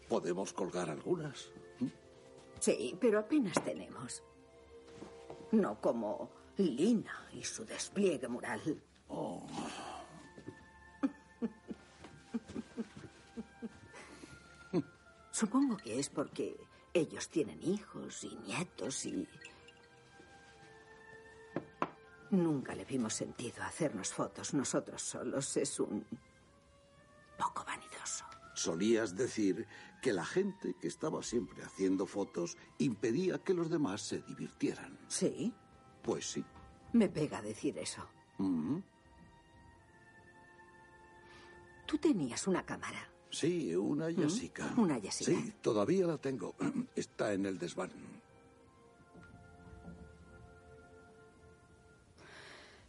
Podemos 0.09 0.53
colgar 0.53 0.89
algunas. 0.89 1.51
Sí, 2.61 2.97
pero 3.01 3.19
apenas 3.19 3.61
tenemos. 3.65 4.23
No 5.51 5.81
como 5.81 6.31
Lina 6.57 7.27
y 7.33 7.43
su 7.43 7.65
despliegue 7.65 8.29
mural. 8.29 8.81
Oh. 9.09 9.45
Supongo 15.33 15.77
que 15.79 15.99
es 15.99 16.09
porque 16.09 16.57
ellos 16.95 17.29
tienen 17.29 17.61
hijos 17.61 18.23
y 18.23 18.37
nietos 18.47 19.05
y... 19.05 19.27
Nunca 22.31 22.77
le 22.77 22.85
vimos 22.85 23.15
sentido 23.15 23.65
hacernos 23.65 24.13
fotos 24.13 24.55
nosotros 24.55 25.03
solos. 25.03 25.57
Es 25.57 25.81
un. 25.81 26.07
Solías 28.67 29.15
decir 29.15 29.65
que 30.03 30.13
la 30.13 30.25
gente 30.25 30.75
que 30.81 30.89
estaba 30.89 31.23
siempre 31.23 31.63
haciendo 31.63 32.05
fotos 32.05 32.57
impedía 32.79 33.39
que 33.39 33.55
los 33.55 33.71
demás 33.71 34.03
se 34.03 34.23
divirtieran. 34.23 34.99
¿Sí? 35.07 35.55
Pues 36.03 36.33
sí. 36.33 36.45
Me 36.93 37.09
pega 37.09 37.41
decir 37.41 37.79
eso. 37.79 38.05
Mm. 38.39 38.79
Tú 41.87 41.97
tenías 41.99 42.45
una 42.49 42.67
cámara. 42.67 43.09
Sí, 43.31 43.73
una 43.77 44.13
Jessica. 44.13 44.75
Una 44.77 44.99
Jessica. 44.99 45.31
Sí, 45.31 45.55
todavía 45.63 46.09
la 46.09 46.19
tengo. 46.19 46.57
Está 46.97 47.33
en 47.35 47.47
el 47.47 47.57
desván. 47.57 47.93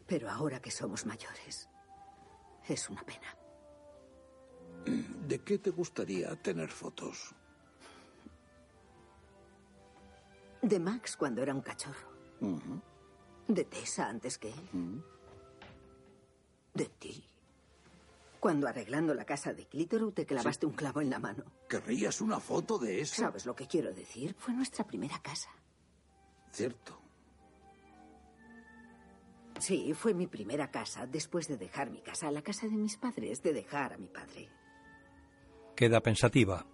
Pero 0.07 0.27
ahora 0.31 0.59
que 0.59 0.71
somos 0.71 1.05
mayores, 1.05 1.69
es 2.67 2.89
una 2.89 3.03
pena. 3.03 3.36
¿De 5.27 5.39
qué 5.39 5.57
te 5.57 5.69
gustaría 5.69 6.35
tener 6.41 6.69
fotos? 6.69 7.33
De 10.61 10.79
Max 10.79 11.17
cuando 11.17 11.41
era 11.41 11.53
un 11.53 11.61
cachorro. 11.61 12.07
De 13.47 13.63
Tessa 13.65 14.07
antes 14.07 14.37
que 14.37 14.49
él. 14.49 15.03
De 16.73 16.85
ti. 16.85 17.23
Cuando 18.39 18.67
arreglando 18.67 19.13
la 19.13 19.25
casa 19.25 19.53
de 19.53 19.65
Clitero 19.65 20.11
te 20.11 20.25
clavaste 20.25 20.65
un 20.65 20.73
clavo 20.73 21.01
en 21.01 21.09
la 21.09 21.19
mano. 21.19 21.43
¿Querrías 21.67 22.21
una 22.21 22.39
foto 22.39 22.77
de 22.77 23.01
eso? 23.01 23.15
¿Sabes 23.15 23.45
lo 23.45 23.55
que 23.55 23.67
quiero 23.67 23.93
decir? 23.93 24.35
Fue 24.37 24.53
nuestra 24.53 24.85
primera 24.85 25.19
casa. 25.21 25.49
Cierto. 26.51 27.01
Sí, 29.59 29.93
fue 29.93 30.13
mi 30.13 30.27
primera 30.27 30.69
casa 30.69 31.07
después 31.07 31.47
de 31.47 31.57
dejar 31.57 31.89
mi 31.89 32.01
casa, 32.01 32.31
la 32.31 32.43
casa 32.43 32.67
de 32.67 32.77
mis 32.77 32.95
padres, 32.97 33.41
de 33.41 33.53
dejar 33.53 33.93
a 33.93 33.97
mi 33.97 34.07
padre. 34.07 34.49
Queda 35.77 36.01
pensativa. 36.01 36.65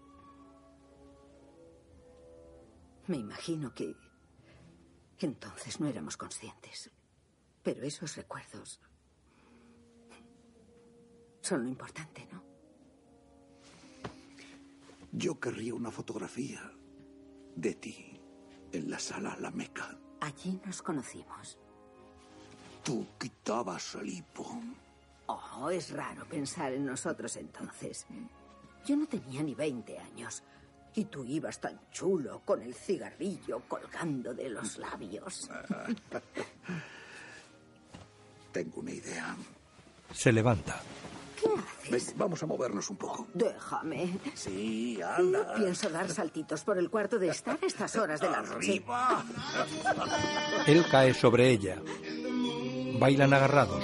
Me 3.08 3.18
imagino 3.18 3.74
que 3.74 3.94
entonces 5.20 5.82
no 5.82 5.88
éramos 5.88 6.16
conscientes. 6.16 6.90
Pero 7.62 7.84
esos 7.84 8.16
recuerdos 8.16 8.80
son 11.42 11.64
lo 11.64 11.70
importante, 11.70 12.26
¿no? 12.32 12.42
Yo 15.12 15.38
querría 15.38 15.74
una 15.76 15.92
fotografía 15.92 16.72
de 17.58 17.76
ti 17.76 18.22
en 18.72 18.90
la 18.90 19.00
sala 19.00 19.36
La 19.38 19.52
Meca. 19.52 20.00
Allí 20.22 20.62
nos 20.66 20.82
conocimos. 20.82 21.60
Tú 22.86 23.06
quitabas 23.20 23.96
el 23.96 24.08
hipo. 24.08 24.62
Oh, 25.26 25.70
es 25.70 25.92
raro 25.92 26.26
pensar 26.26 26.72
en 26.72 26.86
nosotros 26.86 27.36
entonces. 27.36 28.08
Yo 28.86 28.96
no 28.96 29.08
tenía 29.08 29.42
ni 29.44 29.56
20 29.56 29.98
años. 29.98 30.44
Y 30.96 31.06
tú 31.06 31.24
ibas 31.24 31.60
tan 31.60 31.80
chulo 31.92 32.42
con 32.46 32.62
el 32.62 32.74
cigarrillo 32.76 33.62
colgando 33.68 34.32
de 34.34 34.50
los 34.50 34.78
labios. 34.78 35.50
Tengo 38.52 38.82
una 38.82 38.92
idea. 38.92 39.36
Se 40.14 40.32
levanta. 40.32 40.80
¿Qué 41.42 41.48
haces? 41.50 42.08
Ven, 42.10 42.18
vamos 42.18 42.44
a 42.44 42.46
movernos 42.46 42.88
un 42.92 42.98
poco. 42.98 43.28
Déjame. 43.34 44.20
Sí, 44.36 44.98
No 45.00 45.08
anda. 45.10 45.56
pienso 45.56 45.90
dar 45.90 46.08
saltitos 46.10 46.64
por 46.64 46.78
el 46.78 46.90
cuarto 46.92 47.18
de 47.18 47.30
estar 47.30 47.58
a 47.62 47.66
estas 47.66 47.96
horas 47.96 48.20
de 48.22 48.30
la 48.30 48.42
noche. 48.44 48.84
Él 50.68 50.86
cae 50.92 51.14
sobre 51.16 51.50
ella. 51.50 51.82
Bailan 53.00 53.34
agarrados. 53.34 53.84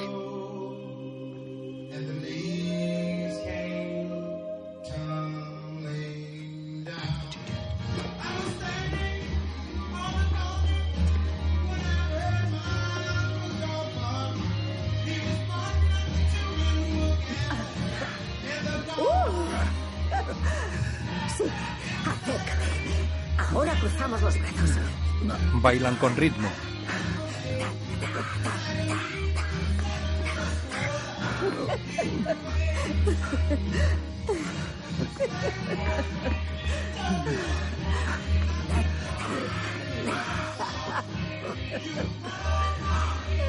Bailan 25.61 25.95
con 25.97 26.15
ritmo. 26.15 26.49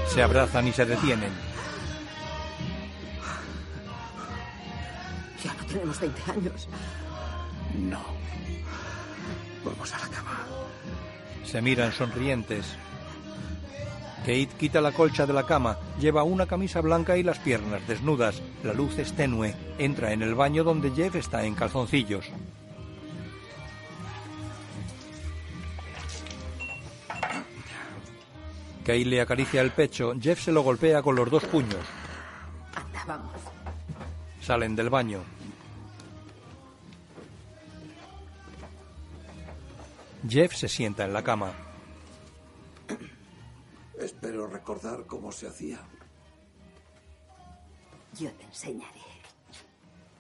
Se 0.09 0.23
abrazan 0.23 0.67
y 0.67 0.73
se 0.73 0.85
detienen. 0.85 1.33
Ya 5.45 5.55
no 5.55 5.65
tenemos 5.65 6.01
20 6.01 6.31
años. 6.33 6.69
No. 7.75 8.01
Vamos 9.65 9.95
a 9.95 9.99
la 10.01 10.09
cama. 10.09 10.47
Se 11.45 11.61
miran 11.63 11.93
sonrientes. 11.93 12.77
Kate 14.21 14.51
quita 14.59 14.81
la 14.81 14.93
colcha 14.93 15.27
de 15.27 15.33
la 15.33 15.47
cama, 15.47 15.79
lleva 15.99 16.23
una 16.25 16.47
camisa 16.47 16.81
blanca 16.83 17.17
y 17.17 17.23
las 17.23 17.39
piernas 17.39 17.87
desnudas. 17.89 18.43
La 18.63 18.75
luz 18.75 18.99
es 18.99 19.15
tenue. 19.15 19.55
Entra 19.79 20.13
en 20.13 20.23
el 20.23 20.35
baño 20.35 20.63
donde 20.63 20.91
Jeff 20.91 21.17
está 21.17 21.45
en 21.45 21.55
calzoncillos. 21.55 22.27
Kate 28.81 29.05
le 29.05 29.21
acaricia 29.21 29.63
el 29.63 29.71
pecho. 29.71 30.15
Jeff 30.21 30.41
se 30.41 30.53
lo 30.53 30.63
golpea 30.63 31.03
con 31.03 31.17
los 31.17 31.31
dos 31.31 31.45
puños. 31.45 31.85
Anda, 32.75 33.05
vamos. 33.07 33.33
Salen 34.41 34.77
del 34.77 34.91
baño. 34.91 35.40
Jeff 40.29 40.55
se 40.55 40.69
sienta 40.69 41.05
en 41.05 41.13
la 41.13 41.23
cama. 41.23 41.53
Espero 43.99 44.47
recordar 44.47 45.07
cómo 45.07 45.33
se 45.33 45.49
hacía. 45.49 45.81
Yo 48.19 48.31
te 48.33 48.45
enseñaré. 48.45 49.01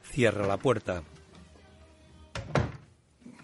Cierra 0.05 0.47
la 0.47 0.57
puerta. 0.57 1.03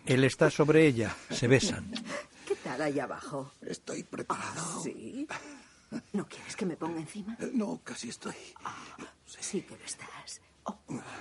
Él 0.04 0.24
está 0.24 0.50
sobre 0.50 0.86
ella. 0.86 1.14
Se 1.30 1.48
besan. 1.48 1.90
¿Qué 2.46 2.54
tal 2.56 2.80
ahí 2.82 3.00
abajo? 3.00 3.52
Estoy 3.62 4.02
preparado. 4.04 4.82
¿Sí? 4.82 5.26
¿No 6.12 6.26
quieres 6.28 6.54
que 6.56 6.66
me 6.66 6.76
ponga 6.76 7.00
encima? 7.00 7.36
Eh, 7.40 7.50
No, 7.54 7.80
casi 7.82 8.08
estoy. 8.08 8.34
Sí 9.26 9.62
que 9.62 9.76
lo 9.76 9.84
estás. 9.84 10.40
Oh, 10.64 10.76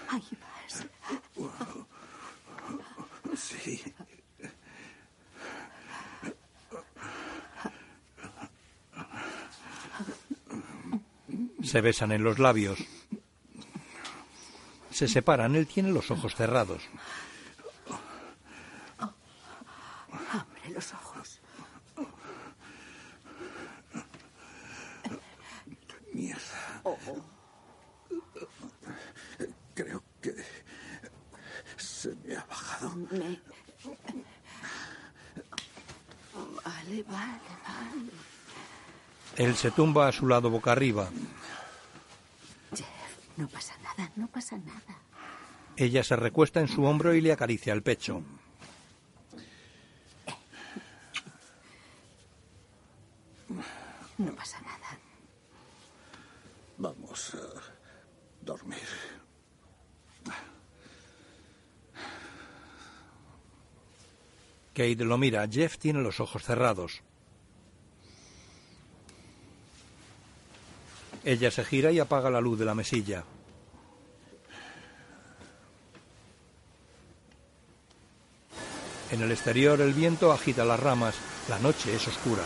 ahí 0.10 0.24
vas. 0.42 0.86
Se 11.66 11.82
besan 11.82 12.12
en 12.12 12.24
los 12.24 12.38
labios. 12.40 12.78
Se 14.92 15.08
separan. 15.08 15.56
Él 15.56 15.68
tiene 15.68 15.92
los 15.92 16.12
ojos 16.12 16.36
cerrados. 16.36 16.84
Abre 20.10 20.70
los 20.74 20.94
ojos. 20.94 21.42
Mierda. 26.14 26.82
Oh, 26.84 26.98
Creo 29.74 30.02
que 30.22 30.34
se 31.76 32.16
me 32.24 32.36
ha 32.38 32.46
bajado. 32.46 32.96
Me... 32.96 33.42
Vale, 36.64 37.04
vale, 37.04 37.40
vale. 37.68 38.12
Él 39.36 39.56
se 39.56 39.72
tumba 39.72 40.08
a 40.08 40.12
su 40.14 40.28
lado 40.28 40.50
boca 40.50 40.72
arriba. 40.72 41.10
No 43.38 43.48
pasa 43.48 43.74
nada, 43.84 44.12
no 44.16 44.28
pasa 44.28 44.58
nada. 44.58 45.00
Ella 45.76 46.04
se 46.04 46.16
recuesta 46.16 46.62
en 46.62 46.68
su 46.68 46.84
hombro 46.84 47.14
y 47.14 47.22
le 47.22 47.34
acaricia 47.34 47.74
el 47.74 47.84
pecho. 47.84 48.24
No 54.18 54.34
pasa 54.34 54.62
nada. 54.62 54.98
Vamos 56.78 57.36
a 57.36 58.46
dormir. 58.46 58.88
Kate 64.74 65.06
lo 65.06 65.18
mira. 65.18 65.48
Jeff 65.50 65.78
tiene 65.78 66.02
los 66.02 66.20
ojos 66.20 66.44
cerrados. 66.44 67.02
Ella 71.26 71.50
se 71.50 71.66
gira 71.66 71.92
y 71.92 72.00
apaga 72.00 72.30
la 72.30 72.40
luz 72.40 72.60
de 72.60 72.66
la 72.66 72.76
mesilla. 72.76 73.24
En 79.12 79.22
el 79.24 79.32
exterior 79.32 79.82
el 79.82 79.94
viento 79.94 80.32
agita 80.32 80.64
las 80.64 80.80
ramas. 80.80 81.16
La 81.50 81.58
noche 81.58 81.96
es 81.96 82.08
oscura. 82.08 82.44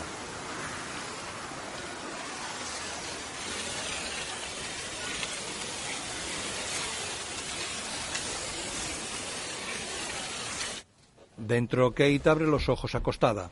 Dentro, 11.36 11.90
Kate 11.90 12.22
abre 12.30 12.46
los 12.46 12.70
ojos 12.70 12.94
acostada. 12.94 13.50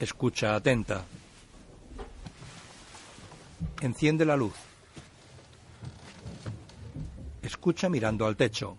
Escucha 0.00 0.54
atenta. 0.54 1.04
Enciende 3.82 4.24
la 4.24 4.34
luz. 4.34 4.54
Escucha 7.42 7.90
mirando 7.90 8.24
al 8.24 8.34
techo. 8.34 8.78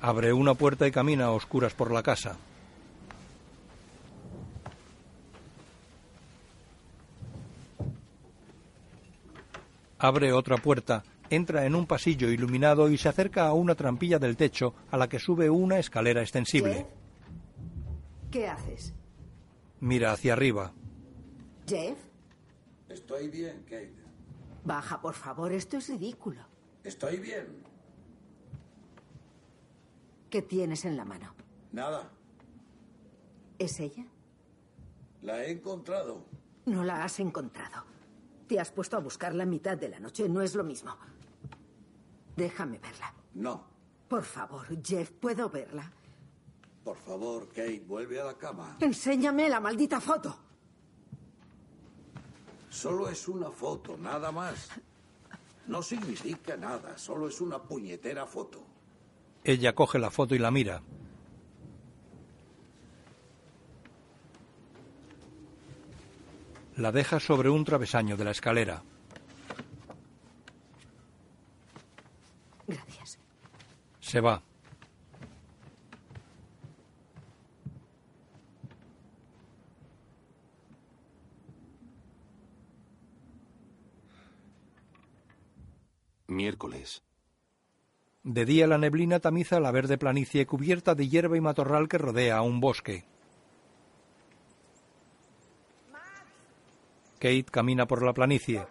Abre 0.00 0.32
una 0.32 0.54
puerta 0.54 0.86
y 0.86 0.92
camina 0.92 1.24
a 1.24 1.30
oscuras 1.32 1.74
por 1.74 1.90
la 1.90 2.04
casa. 2.04 2.36
Abre 9.98 10.32
otra 10.32 10.56
puerta, 10.58 11.02
entra 11.30 11.66
en 11.66 11.74
un 11.74 11.86
pasillo 11.86 12.30
iluminado 12.30 12.88
y 12.88 12.96
se 12.96 13.08
acerca 13.08 13.48
a 13.48 13.54
una 13.54 13.74
trampilla 13.74 14.20
del 14.20 14.36
techo 14.36 14.72
a 14.92 14.96
la 14.96 15.08
que 15.08 15.18
sube 15.18 15.50
una 15.50 15.80
escalera 15.80 16.20
extensible. 16.20 16.86
¿Qué 16.86 17.03
haces? 18.48 18.94
Mira 19.80 20.12
hacia 20.12 20.32
arriba. 20.32 20.72
Jeff, 21.66 21.98
Estoy 22.88 23.28
bien, 23.28 23.62
Kate. 23.64 23.94
baja, 24.64 25.00
por 25.00 25.14
favor, 25.14 25.52
esto 25.52 25.76
es 25.78 25.88
ridículo. 25.88 26.40
Estoy 26.84 27.16
bien. 27.18 27.62
¿Qué 30.30 30.42
tienes 30.42 30.84
en 30.84 30.96
la 30.96 31.04
mano? 31.04 31.34
Nada. 31.72 32.10
¿Es 33.58 33.78
ella? 33.80 34.04
La 35.22 35.44
he 35.44 35.50
encontrado. 35.52 36.24
No 36.66 36.84
la 36.84 37.04
has 37.04 37.20
encontrado. 37.20 37.84
Te 38.48 38.60
has 38.60 38.70
puesto 38.70 38.96
a 38.96 39.00
buscarla 39.00 39.44
en 39.44 39.50
mitad 39.50 39.76
de 39.78 39.88
la 39.88 40.00
noche. 40.00 40.28
No 40.28 40.42
es 40.42 40.54
lo 40.54 40.64
mismo. 40.64 40.96
Déjame 42.36 42.78
verla. 42.78 43.14
No. 43.34 43.64
Por 44.08 44.22
favor, 44.24 44.66
Jeff, 44.84 45.10
¿puedo 45.12 45.48
verla? 45.48 45.90
Por 46.84 46.96
favor, 46.98 47.48
Kate, 47.48 47.82
vuelve 47.86 48.20
a 48.20 48.24
la 48.24 48.34
cama. 48.34 48.76
Enséñame 48.80 49.48
la 49.48 49.58
maldita 49.58 50.00
foto. 50.00 50.36
Solo 52.68 53.08
es 53.08 53.26
una 53.26 53.50
foto, 53.50 53.96
nada 53.96 54.30
más. 54.30 54.68
No 55.66 55.82
significa 55.82 56.56
nada, 56.56 56.98
solo 56.98 57.28
es 57.28 57.40
una 57.40 57.62
puñetera 57.62 58.26
foto. 58.26 58.62
Ella 59.42 59.74
coge 59.74 59.98
la 59.98 60.10
foto 60.10 60.34
y 60.34 60.38
la 60.38 60.50
mira. 60.50 60.82
La 66.76 66.92
deja 66.92 67.18
sobre 67.20 67.48
un 67.48 67.64
travesaño 67.64 68.16
de 68.16 68.24
la 68.24 68.32
escalera. 68.32 68.82
Gracias. 72.66 73.18
Se 74.00 74.20
va. 74.20 74.42
Miércoles. 86.34 87.02
De 88.22 88.44
día 88.44 88.66
la 88.66 88.78
neblina 88.78 89.20
tamiza 89.20 89.60
la 89.60 89.70
verde 89.70 89.98
planicie 89.98 90.46
cubierta 90.46 90.94
de 90.94 91.08
hierba 91.08 91.36
y 91.36 91.40
matorral 91.40 91.88
que 91.88 91.98
rodea 91.98 92.38
a 92.38 92.42
un 92.42 92.60
bosque. 92.60 93.04
Kate 97.18 97.46
camina 97.50 97.86
por 97.86 98.02
la 98.02 98.12
planicie. 98.12 98.66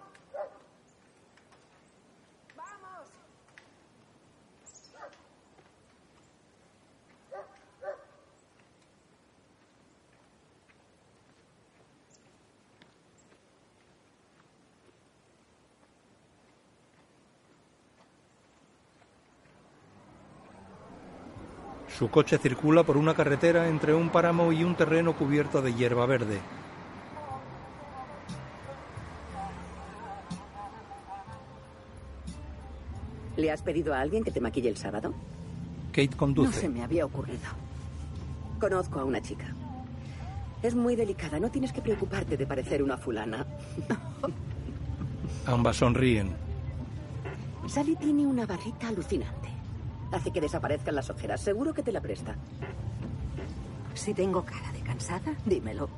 Su 22.04 22.10
coche 22.10 22.38
circula 22.38 22.84
por 22.84 22.98
una 22.98 23.14
carretera 23.14 23.70
entre 23.70 23.94
un 23.94 24.10
páramo 24.10 24.52
y 24.52 24.66
un 24.66 24.76
terreno 24.76 25.16
cubierto 25.16 25.62
de 25.62 25.74
hierba 25.74 26.06
verde. 26.06 26.42
¿Le 33.38 33.50
has 33.50 33.62
pedido 33.62 33.94
a 33.94 34.02
alguien 34.02 34.22
que 34.26 34.32
te 34.32 34.42
maquille 34.42 34.68
el 34.68 34.76
sábado? 34.76 35.14
Kate 35.94 36.10
No 36.10 36.18
conduce. 36.18 36.60
se 36.60 36.68
me 36.68 36.84
había 36.84 37.06
ocurrido. 37.06 37.40
Conozco 38.60 39.00
a 39.00 39.06
una 39.06 39.22
chica. 39.22 39.46
Es 40.62 40.76
muy 40.76 40.98
delicada, 40.98 41.40
no 41.40 41.50
tienes 41.52 41.72
que 41.72 41.82
preocuparte 41.82 42.36
de 42.36 42.46
parecer 42.46 42.84
una 42.84 42.98
fulana. 42.98 43.48
Ambas 45.46 45.78
sonríen. 45.78 46.32
Sally 47.66 47.96
tiene 47.96 48.28
una 48.28 48.46
barrita 48.46 48.90
alucinante. 48.90 49.53
Hace 50.14 50.32
que 50.32 50.40
desaparezcan 50.40 50.94
las 50.96 51.10
ojeras. 51.10 51.42
Seguro 51.42 51.74
que 51.74 51.82
te 51.82 51.92
la 51.92 52.00
presta. 52.00 52.36
Si 53.96 54.14
tengo 54.14 54.46
cara 54.46 54.72
de 54.72 54.80
cansada, 54.82 55.34
dímelo. 55.44 55.90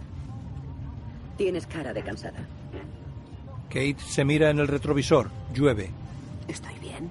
Tienes 1.38 1.68
cara 1.68 1.94
de 1.94 2.02
cansada. 2.02 2.40
Kate 3.68 3.98
se 4.00 4.24
mira 4.24 4.50
en 4.50 4.60
el 4.60 4.70
retrovisor. 4.70 5.30
Llueve. 5.54 5.92
Estoy 6.48 6.80
bien. 6.80 7.10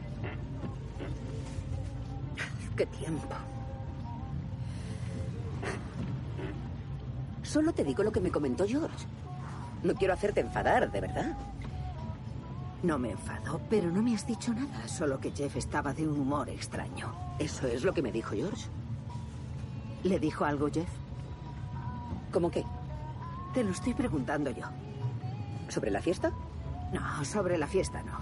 ¡Qué 2.74 2.86
tiempo! 2.86 3.34
Solo 7.42 7.72
te 7.72 7.84
digo 7.84 8.02
lo 8.02 8.10
que 8.10 8.20
me 8.20 8.30
comentó 8.30 8.66
George. 8.66 9.06
No 9.82 9.94
quiero 9.94 10.14
hacerte 10.14 10.40
enfadar, 10.40 10.90
de 10.90 11.00
verdad. 11.02 11.36
No 12.84 12.98
me 12.98 13.12
enfado, 13.12 13.62
pero 13.70 13.90
no 13.90 14.02
me 14.02 14.14
has 14.14 14.26
dicho 14.26 14.52
nada, 14.52 14.86
solo 14.86 15.18
que 15.18 15.30
Jeff 15.30 15.56
estaba 15.56 15.94
de 15.94 16.06
un 16.06 16.20
humor 16.20 16.50
extraño. 16.50 17.14
Eso 17.38 17.66
es 17.66 17.82
lo 17.82 17.94
que 17.94 18.02
me 18.02 18.12
dijo 18.12 18.36
George. 18.36 18.66
¿Le 20.02 20.18
dijo 20.18 20.44
algo 20.44 20.68
Jeff? 20.70 20.90
¿Cómo 22.30 22.50
qué? 22.50 22.62
Te 23.54 23.64
lo 23.64 23.70
estoy 23.70 23.94
preguntando 23.94 24.50
yo. 24.50 24.66
¿Sobre 25.70 25.90
la 25.90 26.02
fiesta? 26.02 26.30
No, 26.92 27.24
sobre 27.24 27.56
la 27.56 27.66
fiesta 27.66 28.02
no. 28.02 28.18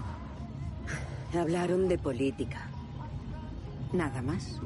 Hablaron 1.37 1.89
de 1.89 1.97
política. 1.97 2.61
¿Nada 3.91 4.21
más? 4.21 4.61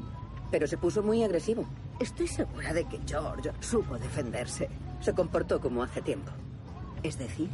Pero 0.52 0.68
se 0.68 0.78
puso 0.78 1.02
muy 1.02 1.24
agresivo. 1.24 1.66
Estoy 1.98 2.28
segura 2.28 2.72
de 2.72 2.84
que 2.84 3.00
George 3.04 3.50
supo 3.58 3.98
defenderse. 3.98 4.68
Se 5.00 5.12
comportó 5.12 5.60
como 5.60 5.82
hace 5.82 6.02
tiempo. 6.02 6.30
Es 7.02 7.18
decir, 7.18 7.50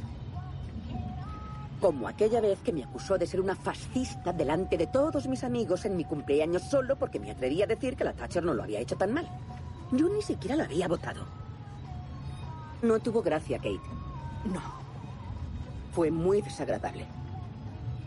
Como 1.85 2.09
aquella 2.09 2.41
vez 2.41 2.61
que 2.63 2.73
me 2.73 2.83
acusó 2.83 3.19
de 3.19 3.27
ser 3.27 3.43
una 3.43 3.55
fascista 3.55 4.33
delante 4.33 4.79
de 4.79 4.87
todos 4.87 5.29
mis 5.29 5.45
amigos 5.45 5.85
en 5.85 5.99
mi 5.99 6.07
cumpleaños 6.07 6.63
solo 6.63 6.97
porque 6.97 7.21
me 7.21 7.31
atreví 7.31 7.61
a 7.61 7.67
decir 7.67 7.95
que 7.95 8.05
la 8.05 8.15
Thatcher 8.15 8.43
no 8.43 8.55
lo 8.55 8.63
había 8.63 8.81
hecho 8.81 8.97
tan 8.97 9.13
mal. 9.13 9.29
Yo 9.93 10.09
ni 10.09 10.23
siquiera 10.23 10.57
la 10.57 10.65
había 10.65 10.89
votado. 10.89 11.27
No 12.81 12.99
tuvo 13.01 13.21
gracia, 13.21 13.59
Kate. 13.59 13.83
no. 14.47 14.63
Fue 15.93 16.11
muy 16.11 16.41
desagradable. 16.41 17.05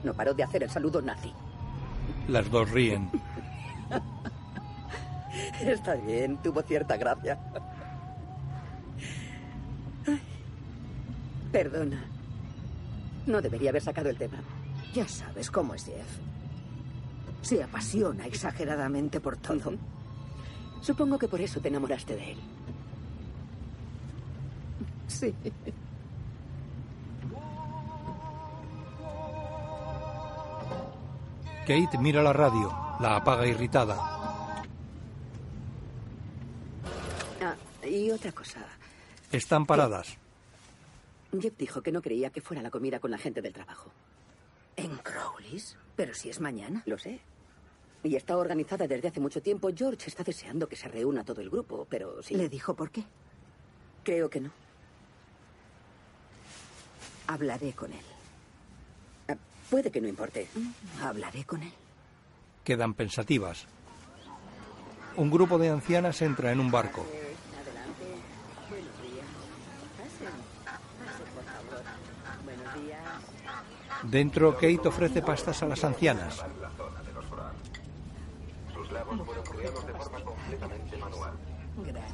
No 0.03 0.11
paró 0.15 0.33
de 0.33 0.41
hacer 0.41 0.63
el 0.63 0.71
saludo 0.71 0.99
nazi. 0.99 1.31
Las 2.27 2.49
dos 2.49 2.71
ríen. 2.71 3.11
Está 5.61 5.93
bien, 5.93 6.37
tuvo 6.37 6.63
cierta 6.63 6.97
gracia. 6.97 7.37
Ay, 10.07 10.19
perdona. 11.51 12.16
No 13.27 13.41
debería 13.41 13.69
haber 13.69 13.81
sacado 13.81 14.09
el 14.09 14.17
tema. 14.17 14.37
Ya 14.93 15.07
sabes 15.07 15.51
cómo 15.51 15.75
es 15.75 15.85
Jeff. 15.85 16.17
Se 17.41 17.61
apasiona 17.61 18.25
exageradamente 18.25 19.19
por 19.19 19.37
todo. 19.37 19.73
Supongo 20.81 21.19
que 21.19 21.27
por 21.27 21.41
eso 21.41 21.59
te 21.59 21.67
enamoraste 21.67 22.15
de 22.15 22.31
él. 22.31 22.37
Sí. 25.07 25.33
Kate 31.61 31.97
mira 31.99 32.23
la 32.23 32.31
radio, 32.31 32.73
la 33.01 33.17
apaga 33.17 33.45
irritada. 33.45 33.95
Ah, 37.41 37.55
y 37.85 38.09
otra 38.09 38.31
cosa. 38.31 38.65
Están 39.31 39.65
paradas. 39.65 40.17
Jeff 41.41 41.57
dijo 41.57 41.81
que 41.81 41.91
no 41.91 42.01
creía 42.01 42.29
que 42.29 42.41
fuera 42.41 42.61
la 42.61 42.71
comida 42.71 42.99
con 42.99 43.11
la 43.11 43.17
gente 43.17 43.41
del 43.41 43.53
trabajo. 43.53 43.91
¿En 44.75 44.95
Crowley's? 44.97 45.77
Pero 45.95 46.13
si 46.13 46.29
es 46.29 46.39
mañana. 46.39 46.83
Lo 46.85 46.97
sé. 46.97 47.19
Y 48.03 48.15
está 48.15 48.37
organizada 48.37 48.87
desde 48.87 49.07
hace 49.07 49.19
mucho 49.19 49.41
tiempo. 49.41 49.69
George 49.75 50.07
está 50.07 50.23
deseando 50.23 50.69
que 50.69 50.75
se 50.75 50.87
reúna 50.87 51.23
todo 51.23 51.41
el 51.41 51.49
grupo, 51.49 51.87
pero 51.89 52.21
sí. 52.21 52.35
¿Le 52.35 52.47
dijo 52.47 52.75
por 52.75 52.91
qué? 52.91 53.03
Creo 54.03 54.29
que 54.29 54.39
no. 54.39 54.51
Hablaré 57.27 57.73
con 57.73 57.91
él. 57.91 58.05
Ah, 59.27 59.35
puede 59.69 59.91
que 59.91 59.99
no 59.99 60.07
importe. 60.07 60.47
Hablaré 61.01 61.43
con 61.43 61.63
él. 61.63 61.73
Quedan 62.63 62.93
pensativas. 62.93 63.65
Un 65.17 65.31
grupo 65.31 65.57
de 65.57 65.69
ancianas 65.69 66.21
entra 66.21 66.51
en 66.51 66.59
un 66.59 66.69
barco. 66.69 67.01
Adelante. 67.01 68.05
Buenos 68.69 69.01
días. 69.01 69.25
Pasen. 69.97 70.35
Pasen, 71.03 71.27
por 71.33 71.43
favor. 71.43 71.83
Buenos 72.45 72.73
días. 72.75 73.96
Dentro, 74.09 74.53
Kate 74.55 74.87
ofrece 74.87 75.21
pastas 75.21 75.61
a 75.63 75.65
las 75.67 75.83
ancianas. 75.83 76.43
Sus 78.73 78.91
lagos 78.91 79.19
fueron 79.25 79.43
criados 79.45 79.85
de 79.87 79.93
forma 79.93 80.19
completamente 80.21 80.97
manual. 80.97 81.31
Gracias. 81.85 82.13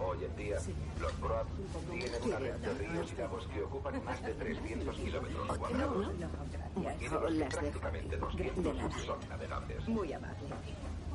Hoy 0.00 0.24
en 0.24 0.36
día, 0.36 0.56
los 1.00 1.20
Broad 1.20 1.46
tienen 1.90 2.22
una 2.22 2.38
red 2.38 2.54
de 2.56 2.74
ríos 2.74 3.12
y 3.12 3.16
lagos 3.16 3.46
que 3.52 3.62
ocupan 3.62 4.04
más 4.04 4.22
de 4.22 4.32
300 4.34 4.96
kilómetros 4.96 5.58
cuadrados 5.58 6.06
y 6.76 7.04
de 7.04 7.10
los 7.10 7.24
que 7.24 7.38
Las 7.38 7.48
dejo. 7.48 7.58
prácticamente 7.58 8.16
200 8.16 8.76
son 9.04 9.28
navegables. 9.28 9.88
Muy 9.88 10.12
amable. 10.12 10.36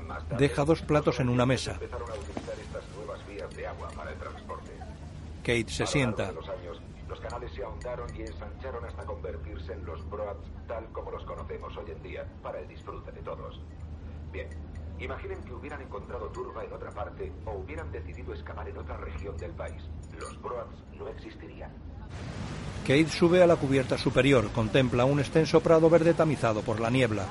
Más 0.05 0.27
tarde, 0.27 0.47
Deja 0.47 0.65
dos 0.65 0.81
platos 0.81 1.19
en 1.21 1.29
una 1.29 1.45
mesa. 1.45 1.79
Kate 5.43 5.69
se 5.69 5.85
sienta. 5.85 6.33
Se 7.53 7.63
ahondaron 7.63 8.07
y 8.15 8.21
ensancharon 8.21 8.85
hasta 8.85 9.05
convertirse 9.05 9.73
en 9.73 9.85
los 9.85 10.07
Broads 10.09 10.49
tal 10.67 10.85
como 10.91 11.11
los 11.11 11.23
conocemos 11.25 11.75
hoy 11.77 11.91
en 11.91 12.01
día, 12.01 12.25
para 12.41 12.59
el 12.59 12.67
disfrute 12.67 13.11
de 13.11 13.21
todos. 13.21 13.59
Bien, 14.31 14.47
imaginen 14.99 15.43
que 15.43 15.53
hubieran 15.53 15.81
encontrado 15.81 16.27
turba 16.29 16.63
en 16.63 16.71
otra 16.71 16.91
parte 16.91 17.31
o 17.45 17.53
hubieran 17.53 17.91
decidido 17.91 18.33
excavar 18.33 18.67
en 18.69 18.77
otra 18.77 18.97
región 18.97 19.35
del 19.37 19.51
país. 19.51 19.83
Los 20.19 20.41
Broads 20.41 20.83
no 20.97 21.07
existirían. 21.09 21.71
Kate 22.83 23.09
sube 23.09 23.41
a 23.41 23.47
la 23.47 23.55
cubierta 23.55 23.97
superior, 23.97 24.49
contempla 24.51 25.05
un 25.05 25.19
extenso 25.19 25.61
prado 25.61 25.89
verde 25.89 26.13
tamizado 26.13 26.61
por 26.61 26.79
la 26.79 26.89
niebla. 26.89 27.25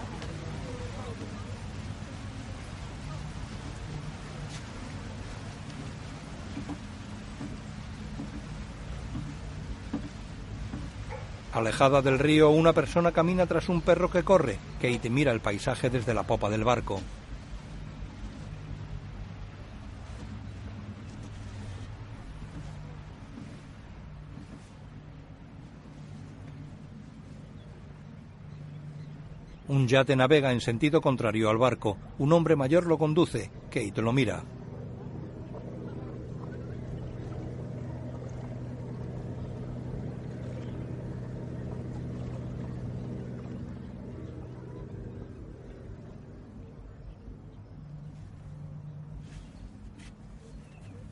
Alejada 11.63 12.03
del 12.03 12.19
río, 12.19 12.51
una 12.51 12.73
persona 12.73 13.13
camina 13.13 13.47
tras 13.47 13.69
un 13.69 13.83
perro 13.83 14.11
que 14.11 14.25
corre. 14.25 14.59
Kate 14.81 15.09
mira 15.09 15.31
el 15.31 15.39
paisaje 15.39 15.91
desde 15.91 16.13
la 16.13 16.25
popa 16.25 16.51
del 16.51 16.65
barco. 16.65 17.01
Un 29.69 29.87
yate 29.87 30.17
navega 30.17 30.51
en 30.51 30.61
sentido 30.61 31.01
contrario 31.01 31.49
al 31.49 31.59
barco. 31.59 31.97
Un 32.19 32.33
hombre 32.33 32.57
mayor 32.57 32.89
lo 32.89 32.99
conduce. 32.99 33.53
Kate 33.71 34.03
lo 34.03 34.13
mira. 34.13 34.43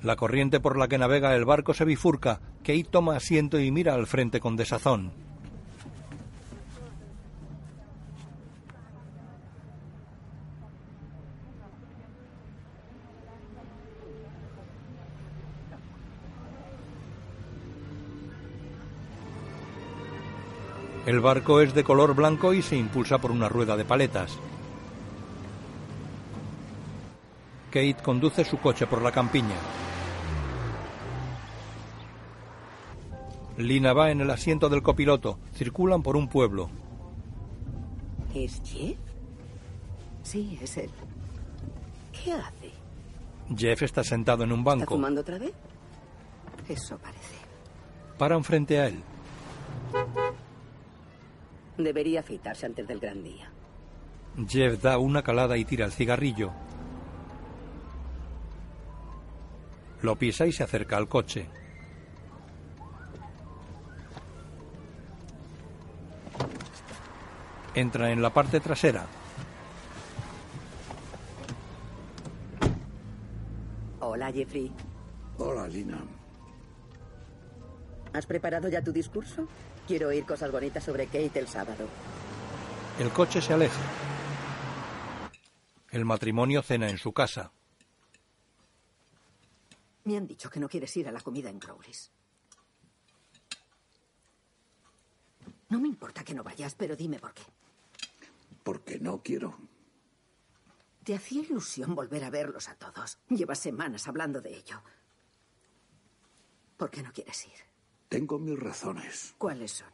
La 0.02 0.16
corriente 0.16 0.60
por 0.60 0.78
la 0.78 0.88
que 0.88 0.96
navega 0.96 1.34
el 1.36 1.44
barco 1.44 1.74
se 1.74 1.84
bifurca. 1.84 2.40
Kate 2.62 2.88
toma 2.90 3.16
asiento 3.16 3.60
y 3.60 3.70
mira 3.70 3.94
al 3.94 4.06
frente 4.06 4.40
con 4.40 4.56
desazón. 4.56 5.12
El 21.06 21.20
barco 21.20 21.60
es 21.60 21.74
de 21.74 21.82
color 21.82 22.14
blanco 22.14 22.54
y 22.54 22.62
se 22.62 22.76
impulsa 22.76 23.18
por 23.18 23.32
una 23.32 23.48
rueda 23.48 23.76
de 23.76 23.84
paletas. 23.84 24.38
Kate 27.70 27.96
conduce 28.02 28.44
su 28.44 28.58
coche 28.58 28.86
por 28.86 29.02
la 29.02 29.10
campiña. 29.10 29.56
Lina 33.66 33.92
va 33.92 34.10
en 34.10 34.20
el 34.20 34.30
asiento 34.30 34.68
del 34.68 34.82
copiloto. 34.82 35.38
Circulan 35.54 36.02
por 36.02 36.16
un 36.16 36.28
pueblo. 36.28 36.70
¿Es 38.34 38.60
Jeff? 38.64 38.96
Sí, 40.22 40.58
es 40.62 40.76
él. 40.76 40.90
¿Qué 42.12 42.32
hace? 42.32 42.70
Jeff 43.56 43.82
está 43.82 44.04
sentado 44.04 44.44
en 44.44 44.52
un 44.52 44.60
¿Está 44.60 44.70
banco. 44.70 44.94
fumando 44.94 45.20
otra 45.22 45.38
vez? 45.38 45.52
Eso 46.68 46.96
parece. 46.98 47.34
Paran 48.18 48.44
frente 48.44 48.78
a 48.78 48.86
él. 48.88 49.00
Debería 51.78 52.20
afeitarse 52.20 52.66
antes 52.66 52.86
del 52.86 53.00
gran 53.00 53.22
día. 53.24 53.50
Jeff 54.46 54.80
da 54.80 54.98
una 54.98 55.22
calada 55.22 55.56
y 55.56 55.64
tira 55.64 55.86
el 55.86 55.92
cigarrillo. 55.92 56.52
Lo 60.02 60.16
pisa 60.16 60.46
y 60.46 60.52
se 60.52 60.62
acerca 60.62 60.96
al 60.96 61.08
coche. 61.08 61.48
Entra 67.74 68.10
en 68.10 68.20
la 68.20 68.30
parte 68.30 68.60
trasera. 68.60 69.06
Hola, 74.00 74.32
Jeffrey. 74.32 74.72
Hola, 75.38 75.68
Lina. 75.68 75.98
¿Has 78.12 78.26
preparado 78.26 78.68
ya 78.68 78.82
tu 78.82 78.92
discurso? 78.92 79.46
Quiero 79.86 80.08
oír 80.08 80.24
cosas 80.24 80.50
bonitas 80.50 80.82
sobre 80.82 81.06
Kate 81.06 81.38
el 81.38 81.46
sábado. 81.46 81.86
El 82.98 83.10
coche 83.10 83.40
se 83.40 83.52
aleja. 83.52 83.80
El 85.90 86.04
matrimonio 86.04 86.62
cena 86.62 86.90
en 86.90 86.98
su 86.98 87.12
casa. 87.12 87.52
Me 90.04 90.16
han 90.16 90.26
dicho 90.26 90.50
que 90.50 90.60
no 90.60 90.68
quieres 90.68 90.96
ir 90.96 91.08
a 91.08 91.12
la 91.12 91.20
comida 91.20 91.50
en 91.50 91.58
Crowley's. 91.58 92.10
No 95.68 95.78
me 95.78 95.88
importa 95.88 96.24
que 96.24 96.34
no 96.34 96.42
vayas, 96.42 96.74
pero 96.74 96.96
dime 96.96 97.18
por 97.18 97.32
qué. 97.32 97.42
Porque 98.62 98.98
no 98.98 99.22
quiero. 99.22 99.58
Te 101.04 101.14
hacía 101.14 101.42
ilusión 101.42 101.94
volver 101.94 102.24
a 102.24 102.30
verlos 102.30 102.68
a 102.68 102.74
todos. 102.74 103.18
Llevas 103.28 103.58
semanas 103.58 104.06
hablando 104.06 104.40
de 104.40 104.56
ello. 104.56 104.82
¿Por 106.76 106.90
qué 106.90 107.02
no 107.02 107.12
quieres 107.12 107.46
ir? 107.46 107.58
Tengo 108.08 108.38
mis 108.38 108.58
razones. 108.58 109.34
¿Cuáles 109.38 109.72
son? 109.72 109.92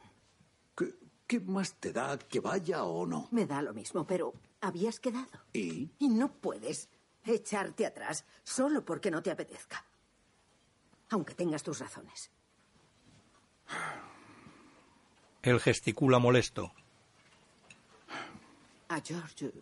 ¿Qué, 0.77 0.95
qué 1.27 1.41
más 1.41 1.75
te 1.75 1.93
da 1.93 2.19
que 2.19 2.41
vaya 2.41 2.85
o 2.85 3.07
no? 3.07 3.29
Me 3.31 3.47
da 3.47 3.63
lo 3.63 3.73
mismo, 3.73 4.07
pero 4.07 4.35
habías 4.61 5.01
quedado. 5.01 5.45
¿Y? 5.53 5.91
Y 5.99 6.09
no 6.09 6.33
puedes 6.33 6.89
echarte 7.25 7.87
atrás 7.87 8.25
solo 8.43 8.85
porque 8.85 9.11
no 9.11 9.23
te 9.23 9.31
apetezca. 9.31 9.85
Aunque 11.11 11.35
tengas 11.35 11.63
tus 11.63 11.79
razones. 11.79 12.31
Él 15.43 15.61
gesticula 15.61 16.19
molesto. 16.19 16.73
A 18.89 19.01
George 19.01 19.53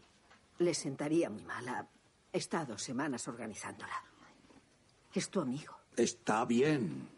le 0.58 0.74
sentaría 0.74 1.30
muy 1.30 1.44
mal. 1.44 1.68
Ha 1.68 1.86
estado 2.32 2.76
semanas 2.78 3.26
organizándola. 3.28 4.02
Es 5.12 5.30
tu 5.30 5.40
amigo. 5.40 5.74
Está 5.96 6.44
bien. 6.44 7.08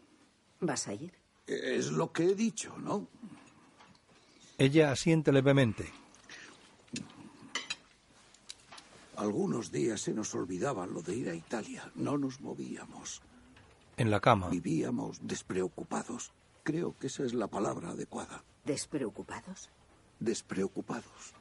¿Vas 0.59 0.87
a 0.87 0.93
ir? 0.93 1.13
Es 1.45 1.91
lo 1.91 2.11
que 2.11 2.23
he 2.23 2.35
dicho, 2.35 2.77
¿no? 2.77 3.07
Ella 4.57 4.91
asiente 4.91 5.31
levemente. 5.31 5.91
Algunos 9.15 9.71
días 9.71 10.01
se 10.01 10.13
nos 10.13 10.35
olvidaba 10.35 10.85
lo 10.85 11.01
de 11.01 11.15
ir 11.15 11.29
a 11.29 11.35
Italia. 11.35 11.91
No 11.95 12.17
nos 12.17 12.39
movíamos. 12.39 13.21
En 13.97 14.11
la 14.11 14.19
cama. 14.19 14.49
Vivíamos 14.49 15.19
despreocupados. 15.21 16.31
Creo 16.63 16.95
que 16.97 17.07
esa 17.07 17.23
es 17.23 17.33
la 17.33 17.47
palabra 17.47 17.89
adecuada. 17.89 18.43
¿Despreocupados? 18.63 19.71
Despreocupados. 20.19 21.33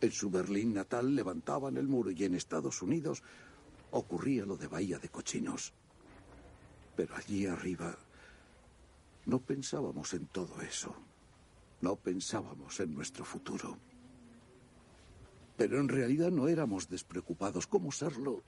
En 0.00 0.12
su 0.12 0.30
Berlín 0.30 0.72
natal 0.72 1.14
levantaban 1.14 1.76
el 1.76 1.86
muro 1.86 2.10
y 2.10 2.24
en 2.24 2.34
Estados 2.34 2.80
Unidos 2.80 3.22
ocurría 3.90 4.46
lo 4.46 4.56
de 4.56 4.66
Bahía 4.66 4.98
de 4.98 5.10
Cochinos. 5.10 5.74
Pero 6.96 7.14
allí 7.16 7.46
arriba 7.46 7.96
no 9.26 9.40
pensábamos 9.40 10.14
en 10.14 10.26
todo 10.26 10.60
eso. 10.62 10.94
No 11.82 11.96
pensábamos 11.96 12.80
en 12.80 12.94
nuestro 12.94 13.24
futuro. 13.24 13.76
Pero 15.56 15.78
en 15.78 15.88
realidad 15.88 16.30
no 16.30 16.48
éramos 16.48 16.88
despreocupados. 16.88 17.66
¿Cómo 17.66 17.92
serlo? 17.92 18.42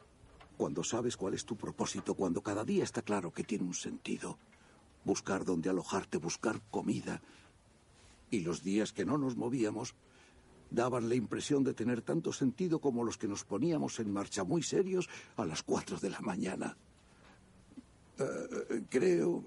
Cuando 0.57 0.83
sabes 0.83 1.17
cuál 1.17 1.35
es 1.35 1.45
tu 1.45 1.57
propósito, 1.57 2.15
cuando 2.15 2.43
cada 2.43 2.65
día 2.65 2.85
está 2.85 3.03
claro 3.03 3.33
que 3.33 3.45
tiene 3.45 3.65
un 3.65 3.75
sentido. 3.75 4.39
Buscar 5.05 5.45
dónde 5.45 5.69
alojarte, 5.69 6.17
buscar 6.17 6.63
comida. 6.71 7.21
Y 8.31 8.41
los 8.41 8.63
días 8.63 8.93
que 8.93 9.05
no 9.05 9.19
nos 9.19 9.37
movíamos 9.37 9.95
daban 10.73 11.09
la 11.09 11.15
impresión 11.15 11.63
de 11.63 11.75
tener 11.75 12.03
tanto 12.03 12.33
sentido 12.33 12.81
como 12.81 13.05
los 13.05 13.19
que 13.19 13.29
nos 13.29 13.45
poníamos 13.45 14.01
en 14.01 14.13
marcha 14.13 14.45
muy 14.45 14.63
serios 14.63 15.09
a 15.37 15.45
las 15.45 15.63
cuatro 15.63 15.99
de 15.99 16.11
la 16.11 16.21
mañana. 16.21 16.77
Eh, 18.19 18.85
creo. 18.89 19.45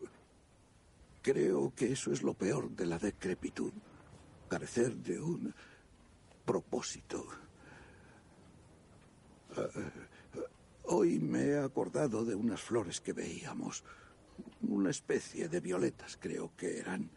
Creo 1.21 1.73
que 1.76 1.91
eso 1.91 2.11
es 2.11 2.21
lo 2.21 2.36
peor 2.36 2.69
de 2.69 2.86
la 2.86 2.99
decrepitud. 2.99 3.73
Carecer 4.47 4.95
de 4.95 5.19
un 5.19 5.53
propósito. 6.45 7.26
Eh, 9.57 9.69
hoy 10.84 11.17
me 11.17 11.45
he 11.47 11.57
acordado 11.57 12.23
de 12.23 12.36
unas 12.36 12.61
flores 12.61 13.01
que 13.01 13.13
veíamos. 13.13 13.84
Una 14.67 14.91
especie 14.91 15.49
de 15.49 15.59
violetas, 15.59 16.17
creo 16.21 16.51
que 16.55 16.78
eran. 16.78 17.09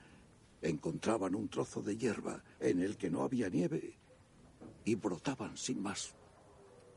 Encontraban 0.60 1.34
un 1.34 1.48
trozo 1.48 1.82
de 1.82 1.96
hierba 1.96 2.42
en 2.60 2.80
el 2.80 2.96
que 2.96 3.10
no 3.10 3.22
había 3.22 3.48
nieve 3.48 3.98
y 4.84 4.94
brotaban 4.94 5.56
sin 5.56 5.82
más. 5.82 6.14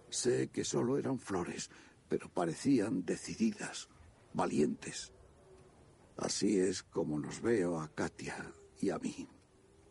Sé 0.09 0.49
que 0.49 0.63
solo 0.63 0.97
eran 0.97 1.19
flores, 1.19 1.69
pero 2.09 2.29
parecían 2.29 3.05
decididas, 3.05 3.89
valientes. 4.33 5.13
Así 6.17 6.59
es 6.59 6.83
como 6.83 7.19
nos 7.19 7.41
veo 7.41 7.79
a 7.79 7.87
Katia 7.89 8.53
y 8.79 8.89
a 8.89 8.99
mí, 8.99 9.27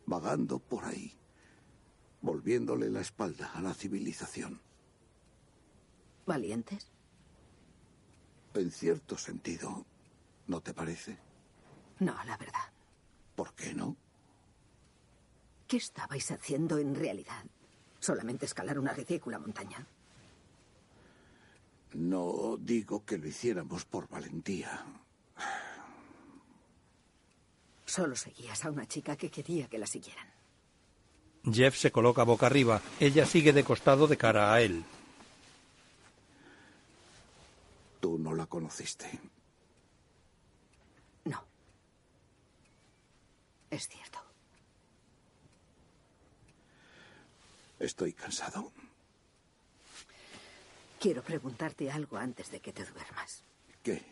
vagando 0.06 0.58
por 0.58 0.84
ahí, 0.84 1.16
volviéndole 2.20 2.90
la 2.90 3.00
espalda 3.00 3.52
a 3.52 3.62
la 3.62 3.74
civilización. 3.74 4.60
¿Valientes? 6.26 6.90
En 8.54 8.70
cierto 8.70 9.16
sentido, 9.16 9.86
¿no 10.46 10.60
te 10.60 10.74
parece? 10.74 11.18
No, 12.00 12.14
la 12.24 12.36
verdad. 12.36 12.72
¿Por 13.40 13.54
qué 13.54 13.72
no? 13.72 13.96
¿Qué 15.66 15.78
estabais 15.78 16.30
haciendo 16.30 16.76
en 16.76 16.94
realidad? 16.94 17.42
¿Solamente 17.98 18.44
escalar 18.44 18.78
una 18.78 18.92
ridícula 18.92 19.38
montaña? 19.38 19.86
No 21.94 22.58
digo 22.58 23.02
que 23.06 23.16
lo 23.16 23.26
hiciéramos 23.26 23.86
por 23.86 24.10
valentía. 24.10 24.84
Solo 27.86 28.14
seguías 28.14 28.62
a 28.66 28.70
una 28.70 28.86
chica 28.86 29.16
que 29.16 29.30
quería 29.30 29.68
que 29.70 29.78
la 29.78 29.86
siguieran. 29.86 30.28
Jeff 31.50 31.78
se 31.78 31.90
coloca 31.90 32.24
boca 32.24 32.44
arriba. 32.44 32.82
Ella 33.00 33.24
sigue 33.24 33.54
de 33.54 33.64
costado 33.64 34.06
de 34.06 34.18
cara 34.18 34.52
a 34.52 34.60
él. 34.60 34.84
Tú 38.00 38.18
no 38.18 38.34
la 38.34 38.44
conociste. 38.44 39.18
No. 41.24 41.42
Es 43.70 43.88
cierto. 43.88 44.18
Estoy 47.78 48.12
cansado. 48.12 48.72
Quiero 50.98 51.22
preguntarte 51.22 51.90
algo 51.90 52.18
antes 52.18 52.50
de 52.50 52.60
que 52.60 52.72
te 52.72 52.84
duermas. 52.84 53.42
¿Qué? 53.82 54.02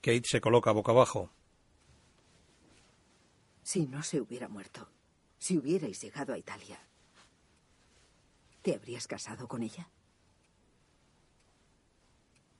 Kate 0.00 0.24
se 0.24 0.40
coloca 0.40 0.72
boca 0.72 0.90
abajo. 0.90 1.30
Si 3.62 3.86
no 3.86 4.02
se 4.02 4.20
hubiera 4.20 4.48
muerto, 4.48 4.88
si 5.38 5.58
hubierais 5.58 6.00
llegado 6.00 6.32
a 6.32 6.38
Italia, 6.38 6.80
¿te 8.62 8.74
habrías 8.74 9.06
casado 9.06 9.46
con 9.46 9.62
ella? 9.62 9.88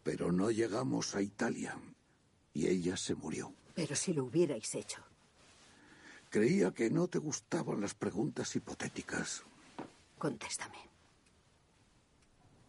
Pero 0.05 0.31
no 0.31 0.51
llegamos 0.51 1.17
a 1.17 1.23
Italia 1.23 1.77
y 2.55 2.67
ella 2.69 2.97
se 2.97 3.15
murió. 3.15 3.53
Pero 3.75 3.97
si 3.97 4.13
lo 4.13 4.25
hubierais 4.25 4.75
hecho. 4.75 5.08
Creía 6.31 6.73
que 6.73 6.91
no 6.91 7.09
te 7.09 7.19
gustaban 7.19 7.81
las 7.81 7.95
preguntas 7.95 8.55
hipotéticas. 8.55 9.45
Contéstame. 10.19 10.79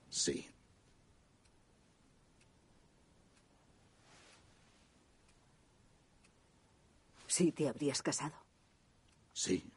Sí. 0.09 0.47
¿Sí 7.27 7.51
te 7.51 7.67
habrías 7.67 8.01
casado? 8.01 8.35
Sí. 9.33 9.71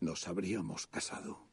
Nos 0.00 0.28
habríamos 0.28 0.86
casado. 0.86 1.49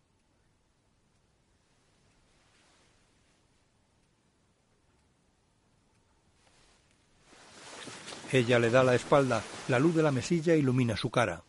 Ella 8.32 8.59
le 8.59 8.69
da 8.69 8.84
la 8.84 8.95
espalda. 8.95 9.41
La 9.69 9.80
luz 9.80 9.95
de 9.95 10.03
la 10.03 10.11
mesilla 10.11 10.55
ilumina 10.55 10.97
su 10.97 11.09
cara. 11.09 11.43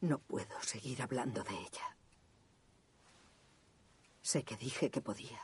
No 0.00 0.18
puedo 0.18 0.62
seguir 0.62 1.02
hablando 1.02 1.42
de 1.42 1.54
ella. 1.54 1.96
Sé 4.22 4.42
que 4.44 4.56
dije 4.56 4.90
que 4.90 5.00
podía, 5.00 5.40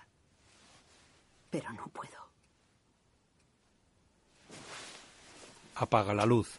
pero 1.51 1.72
no 1.72 1.86
puedo. 1.88 2.22
Apaga 5.76 6.14
la 6.14 6.26
luz. 6.26 6.59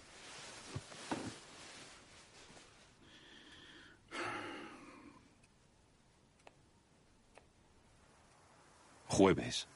Jueves. 9.08 9.68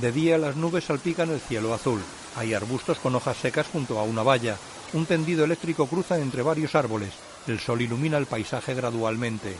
De 0.00 0.12
día 0.12 0.38
las 0.38 0.54
nubes 0.54 0.84
salpican 0.84 1.30
el 1.30 1.40
cielo 1.40 1.74
azul. 1.74 2.00
Hay 2.36 2.54
arbustos 2.54 2.98
con 2.98 3.16
hojas 3.16 3.36
secas 3.36 3.66
junto 3.66 3.98
a 3.98 4.04
una 4.04 4.22
valla. 4.22 4.56
Un 4.92 5.06
tendido 5.06 5.44
eléctrico 5.44 5.88
cruza 5.88 6.18
entre 6.18 6.42
varios 6.42 6.76
árboles. 6.76 7.10
El 7.48 7.58
sol 7.58 7.82
ilumina 7.82 8.16
el 8.16 8.26
paisaje 8.26 8.74
gradualmente. 8.74 9.56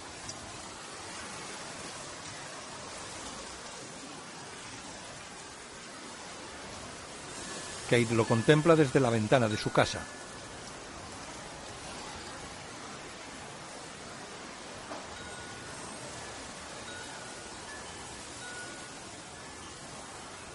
Kate 7.91 8.15
lo 8.15 8.25
contempla 8.25 8.77
desde 8.77 9.01
la 9.01 9.11
ventana 9.11 9.49
de 9.49 9.57
su 9.57 9.73
casa. 9.73 9.99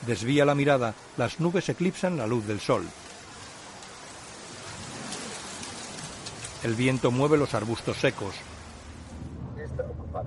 Desvía 0.06 0.44
la 0.44 0.56
mirada, 0.56 0.94
las 1.18 1.40
nubes 1.40 1.70
eclipsan 1.70 2.18
la 2.18 2.28
luz 2.28 2.46
del 2.46 2.60
sol. 2.60 2.86
El 6.64 6.76
viento 6.76 7.12
mueve 7.12 7.38
los 7.38 7.54
arbustos 7.54 7.98
secos. 7.98 8.36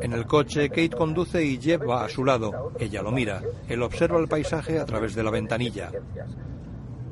En 0.01 0.12
el 0.12 0.27
coche, 0.27 0.68
Kate 0.68 0.91
conduce 0.91 1.43
y 1.43 1.59
Jeff 1.61 1.81
va 1.89 2.05
a 2.05 2.09
su 2.09 2.24
lado. 2.24 2.72
Ella 2.79 3.03
lo 3.03 3.11
mira. 3.11 3.43
Él 3.68 3.83
observa 3.83 4.18
el 4.18 4.29
paisaje 4.29 4.79
a 4.79 4.85
través 4.85 5.14
de 5.14 5.22
la 5.22 5.31
ventanilla. 5.31 5.91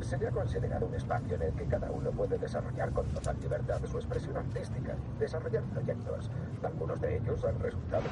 Sería 0.03 0.31
considerado 0.31 0.87
un 0.87 0.95
espacio 0.95 1.37
en 1.37 1.43
el 1.43 1.53
que 1.55 1.65
cada 1.65 1.91
uno 1.91 2.11
puede 2.11 2.37
desarrollar 2.37 2.91
con 2.93 3.07
total 3.09 3.37
libertad 3.41 3.81
su 3.91 3.97
expresión 3.97 4.37
artística, 4.37 4.95
desarrollar 5.19 5.63
proyectos. 5.65 6.31
Algunos 6.63 7.01
de 7.01 7.17
ellos 7.17 7.45
han 7.45 7.59
resultado. 7.61 8.05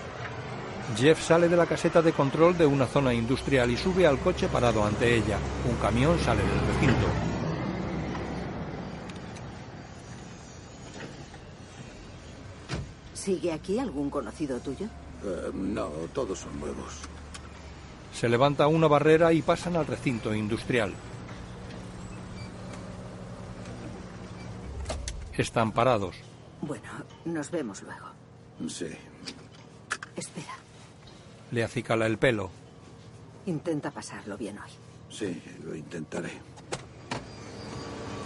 Jeff 0.97 1.22
sale 1.22 1.49
de 1.49 1.57
la 1.57 1.66
caseta 1.66 2.03
de 2.03 2.12
control 2.12 2.57
de 2.57 2.66
una 2.66 2.87
zona 2.87 3.14
industrial 3.14 3.70
y 3.70 3.76
sube 3.76 4.07
al 4.07 4.18
coche 4.18 4.49
parado 4.49 4.85
ante 4.85 5.16
ella. 5.16 5.39
Un 5.68 5.76
camión 5.76 6.18
sale 6.18 6.43
del 6.43 6.66
recinto. 6.66 7.07
¿Sigue 13.14 13.53
aquí 13.53 13.78
algún 13.78 14.11
conocido 14.11 14.59
tuyo? 14.59 14.87
Eh, 15.24 15.51
no, 15.55 15.87
todos 16.12 16.41
son 16.41 16.59
nuevos. 16.59 16.93
Se 18.12 18.28
levanta 18.28 18.66
una 18.66 18.89
barrera 18.89 19.33
y 19.33 19.43
pasan 19.43 19.76
al 19.76 19.87
recinto 19.87 20.35
industrial. 20.35 20.93
Están 25.37 25.72
parados. 25.72 26.16
Bueno, 26.61 26.89
nos 27.24 27.51
vemos 27.51 27.83
luego. 27.83 28.07
Sí. 28.68 28.89
Espera, 30.16 30.55
Le 31.53 31.62
acicala 31.62 32.07
el 32.07 32.18
pelo. 32.18 32.50
intenta 33.44 33.90
pasarlo 33.90 34.38
bien 34.38 34.59
hoy. 34.59 34.70
Sí, 35.11 35.42
lo 35.62 35.74
intentaré. 35.76 36.30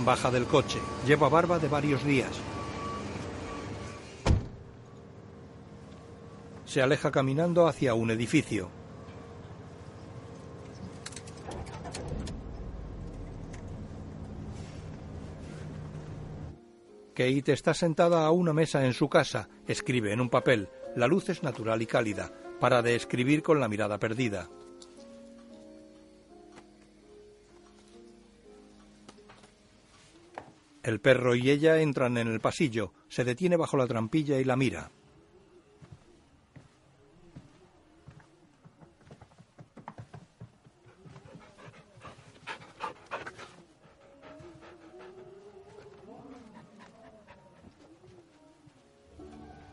Baja 0.04 0.30
del 0.30 0.44
coche. 0.44 0.78
Lleva 1.06 1.28
barba 1.28 1.58
de 1.58 1.66
varios 1.66 2.04
días. 2.04 2.30
Se 6.66 6.80
aleja 6.82 7.10
caminando 7.10 7.66
hacia 7.66 7.94
un 7.94 8.12
edificio. 8.12 8.70
Kate 17.14 17.52
está 17.52 17.74
sentada 17.74 18.24
a 18.24 18.30
una 18.30 18.52
mesa 18.52 18.84
en 18.84 18.92
su 18.92 19.08
casa. 19.08 19.48
Escribe 19.66 20.12
en 20.12 20.20
un 20.20 20.28
papel. 20.28 20.68
La 20.94 21.08
luz 21.08 21.28
es 21.30 21.42
natural 21.42 21.82
y 21.82 21.86
cálida. 21.86 22.30
Para 22.60 22.82
de 22.82 22.94
escribir 22.94 23.42
con 23.42 23.60
la 23.60 23.68
mirada 23.68 23.98
perdida. 23.98 24.48
El 30.82 31.00
perro 31.00 31.34
y 31.34 31.50
ella 31.50 31.80
entran 31.80 32.16
en 32.16 32.28
el 32.28 32.40
pasillo. 32.40 32.92
Se 33.08 33.24
detiene 33.24 33.56
bajo 33.56 33.76
la 33.76 33.86
trampilla 33.88 34.38
y 34.38 34.44
la 34.44 34.56
mira. 34.56 34.90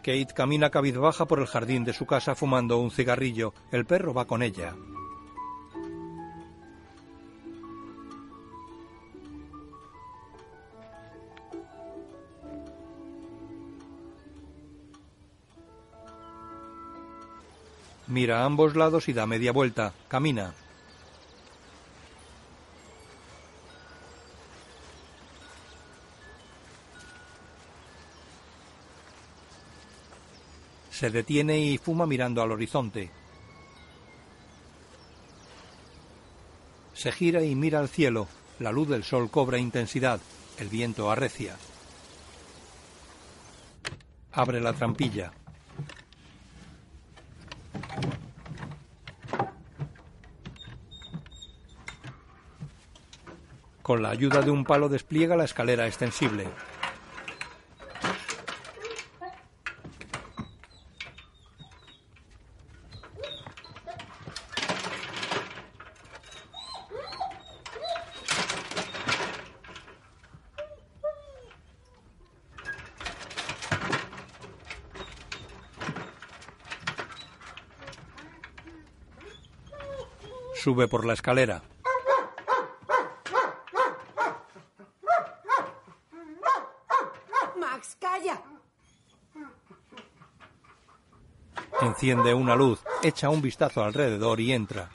Kate 0.03 0.33
camina 0.35 0.69
cabizbaja 0.69 1.25
por 1.25 1.39
el 1.39 1.47
jardín 1.47 1.85
de 1.85 1.93
su 1.93 2.05
casa 2.05 2.35
fumando 2.35 2.77
un 2.77 2.91
cigarrillo. 2.91 3.53
El 3.71 3.85
perro 3.85 4.13
va 4.13 4.25
con 4.25 4.43
ella. 4.43 4.75
Mira 18.07 18.41
a 18.41 18.45
ambos 18.45 18.75
lados 18.75 19.07
y 19.07 19.13
da 19.13 19.25
media 19.25 19.53
vuelta. 19.53 19.93
Camina. 20.09 20.53
Se 31.03 31.09
detiene 31.09 31.59
y 31.59 31.77
fuma 31.77 32.05
mirando 32.05 32.41
al 32.41 32.53
horizonte. 32.53 33.11
Se 36.93 37.11
gira 37.11 37.43
y 37.43 37.55
mira 37.55 37.81
al 37.81 37.89
cielo. 37.89 38.29
La 38.59 38.71
luz 38.71 38.87
del 38.87 39.03
sol 39.03 39.29
cobra 39.29 39.57
intensidad. 39.57 40.21
El 40.57 40.69
viento 40.69 41.11
arrecia. 41.11 41.57
Abre 44.31 44.61
la 44.61 44.71
trampilla. 44.71 45.33
Con 53.81 54.01
la 54.01 54.09
ayuda 54.11 54.41
de 54.41 54.51
un 54.51 54.63
palo 54.63 54.87
despliega 54.87 55.35
la 55.35 55.43
escalera 55.43 55.85
extensible. 55.85 56.47
Sube 80.73 80.87
por 80.87 81.05
la 81.05 81.13
escalera. 81.13 81.61
Max, 87.59 87.95
calla. 88.01 88.41
Enciende 91.79 92.33
una 92.33 92.55
luz, 92.55 92.81
echa 93.03 93.29
un 93.29 93.43
vistazo 93.43 93.83
alrededor 93.83 94.39
y 94.39 94.51
entra. 94.51 94.89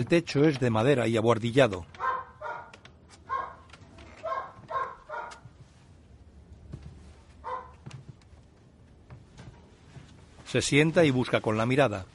El 0.00 0.06
techo 0.06 0.46
es 0.46 0.58
de 0.58 0.70
madera 0.70 1.06
y 1.06 1.18
abuhardillado. 1.18 1.84
Se 10.46 10.62
sienta 10.62 11.04
y 11.04 11.10
busca 11.10 11.42
con 11.42 11.58
la 11.58 11.66
mirada. 11.66 12.06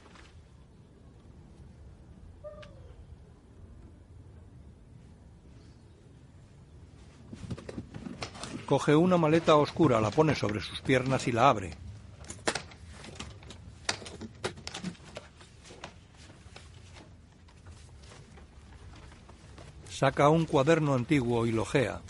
Coge 8.66 8.96
una 8.96 9.16
maleta 9.16 9.54
oscura, 9.54 10.00
la 10.00 10.10
pone 10.10 10.34
sobre 10.34 10.60
sus 10.60 10.80
piernas 10.80 11.28
y 11.28 11.30
la 11.30 11.48
abre. 11.48 11.85
Saca 19.98 20.28
un 20.28 20.44
cuaderno 20.44 20.92
antiguo 20.92 21.46
y 21.46 21.52
lo 21.52 21.62
ojea. 21.62 22.02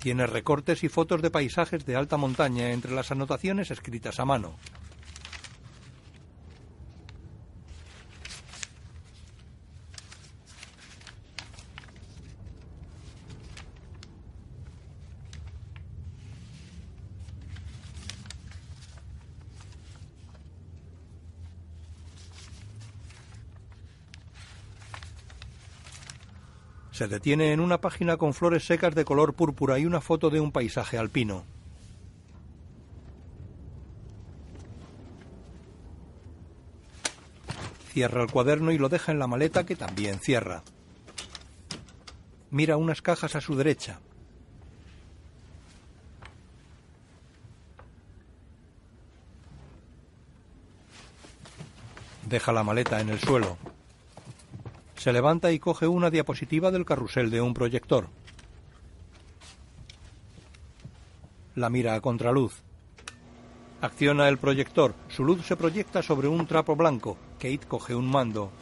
Tiene 0.00 0.26
recortes 0.26 0.82
y 0.82 0.88
fotos 0.88 1.20
de 1.20 1.30
paisajes 1.30 1.84
de 1.84 1.96
alta 1.96 2.16
montaña 2.16 2.70
entre 2.70 2.92
las 2.92 3.10
anotaciones 3.10 3.70
escritas 3.70 4.18
a 4.20 4.24
mano. 4.24 4.54
Se 27.02 27.08
detiene 27.08 27.52
en 27.52 27.58
una 27.58 27.80
página 27.80 28.16
con 28.16 28.32
flores 28.32 28.64
secas 28.64 28.94
de 28.94 29.04
color 29.04 29.34
púrpura 29.34 29.76
y 29.76 29.86
una 29.86 30.00
foto 30.00 30.30
de 30.30 30.38
un 30.38 30.52
paisaje 30.52 30.98
alpino. 30.98 31.44
Cierra 37.88 38.22
el 38.22 38.30
cuaderno 38.30 38.70
y 38.70 38.78
lo 38.78 38.88
deja 38.88 39.10
en 39.10 39.18
la 39.18 39.26
maleta 39.26 39.66
que 39.66 39.74
también 39.74 40.20
cierra. 40.20 40.62
Mira 42.52 42.76
unas 42.76 43.02
cajas 43.02 43.34
a 43.34 43.40
su 43.40 43.56
derecha. 43.56 43.98
Deja 52.28 52.52
la 52.52 52.62
maleta 52.62 53.00
en 53.00 53.08
el 53.08 53.18
suelo. 53.18 53.58
Se 55.02 55.12
levanta 55.12 55.50
y 55.50 55.58
coge 55.58 55.88
una 55.88 56.10
diapositiva 56.10 56.70
del 56.70 56.84
carrusel 56.84 57.28
de 57.28 57.40
un 57.40 57.54
proyector. 57.54 58.06
La 61.56 61.68
mira 61.70 61.96
a 61.96 62.00
contraluz. 62.00 62.62
Acciona 63.80 64.28
el 64.28 64.38
proyector. 64.38 64.94
Su 65.08 65.24
luz 65.24 65.44
se 65.44 65.56
proyecta 65.56 66.04
sobre 66.04 66.28
un 66.28 66.46
trapo 66.46 66.76
blanco. 66.76 67.16
Kate 67.40 67.66
coge 67.66 67.96
un 67.96 68.08
mando. 68.08 68.52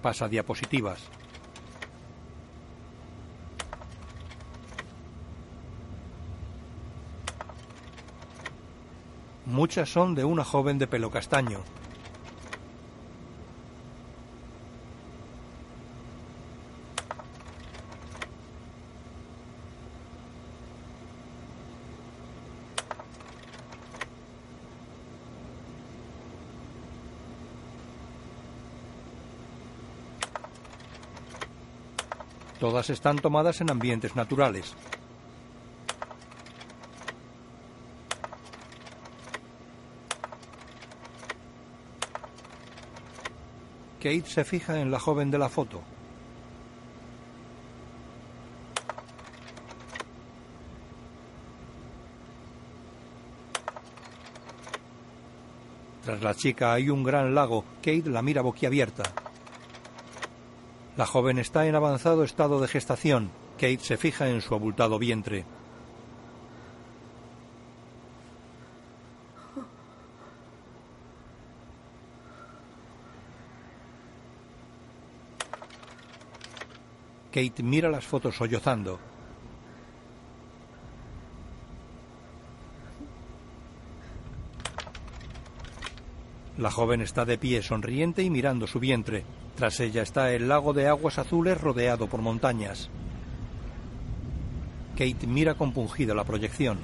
Pasa 0.00 0.28
diapositivas. 0.28 1.00
Muchas 9.54 9.88
son 9.88 10.16
de 10.16 10.24
una 10.24 10.42
joven 10.42 10.80
de 10.80 10.88
pelo 10.88 11.12
castaño. 11.12 11.60
Todas 32.58 32.90
están 32.90 33.18
tomadas 33.20 33.60
en 33.60 33.70
ambientes 33.70 34.16
naturales. 34.16 34.74
Kate 44.04 44.26
se 44.26 44.44
fija 44.44 44.78
en 44.82 44.90
la 44.90 44.98
joven 44.98 45.30
de 45.30 45.38
la 45.38 45.48
foto. 45.48 45.80
Tras 56.04 56.20
la 56.20 56.34
chica 56.34 56.74
hay 56.74 56.90
un 56.90 57.02
gran 57.02 57.34
lago. 57.34 57.64
Kate 57.78 58.10
la 58.10 58.20
mira 58.20 58.42
boquiabierta. 58.42 59.04
La 60.98 61.06
joven 61.06 61.38
está 61.38 61.66
en 61.66 61.74
avanzado 61.74 62.24
estado 62.24 62.60
de 62.60 62.68
gestación. 62.68 63.30
Kate 63.54 63.78
se 63.78 63.96
fija 63.96 64.28
en 64.28 64.42
su 64.42 64.54
abultado 64.54 64.98
vientre. 64.98 65.46
Kate 77.34 77.64
mira 77.64 77.90
las 77.90 78.04
fotos 78.04 78.36
sollozando. 78.36 79.00
La 86.58 86.70
joven 86.70 87.00
está 87.00 87.24
de 87.24 87.36
pie, 87.36 87.60
sonriente 87.60 88.22
y 88.22 88.30
mirando 88.30 88.68
su 88.68 88.78
vientre. 88.78 89.24
Tras 89.56 89.80
ella 89.80 90.02
está 90.02 90.32
el 90.32 90.46
lago 90.46 90.72
de 90.72 90.86
aguas 90.86 91.18
azules 91.18 91.60
rodeado 91.60 92.06
por 92.06 92.22
montañas. 92.22 92.88
Kate 94.92 95.26
mira 95.26 95.54
compungida 95.54 96.14
la 96.14 96.22
proyección. 96.22 96.78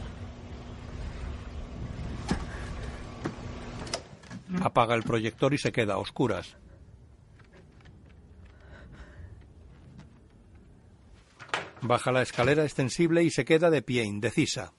Apaga 4.65 4.97
el 4.97 5.05
proyector 5.05 5.55
y 5.55 5.59
se 5.59 5.71
queda 5.71 5.95
a 5.95 5.99
oscuras. 5.99 6.57
Baja 11.91 12.13
la 12.13 12.23
escalera 12.23 12.63
extensible 12.63 13.25
y 13.25 13.33
se 13.33 13.45
queda 13.45 13.69
de 13.69 13.83
pie 13.83 14.05
indecisa. 14.05 14.73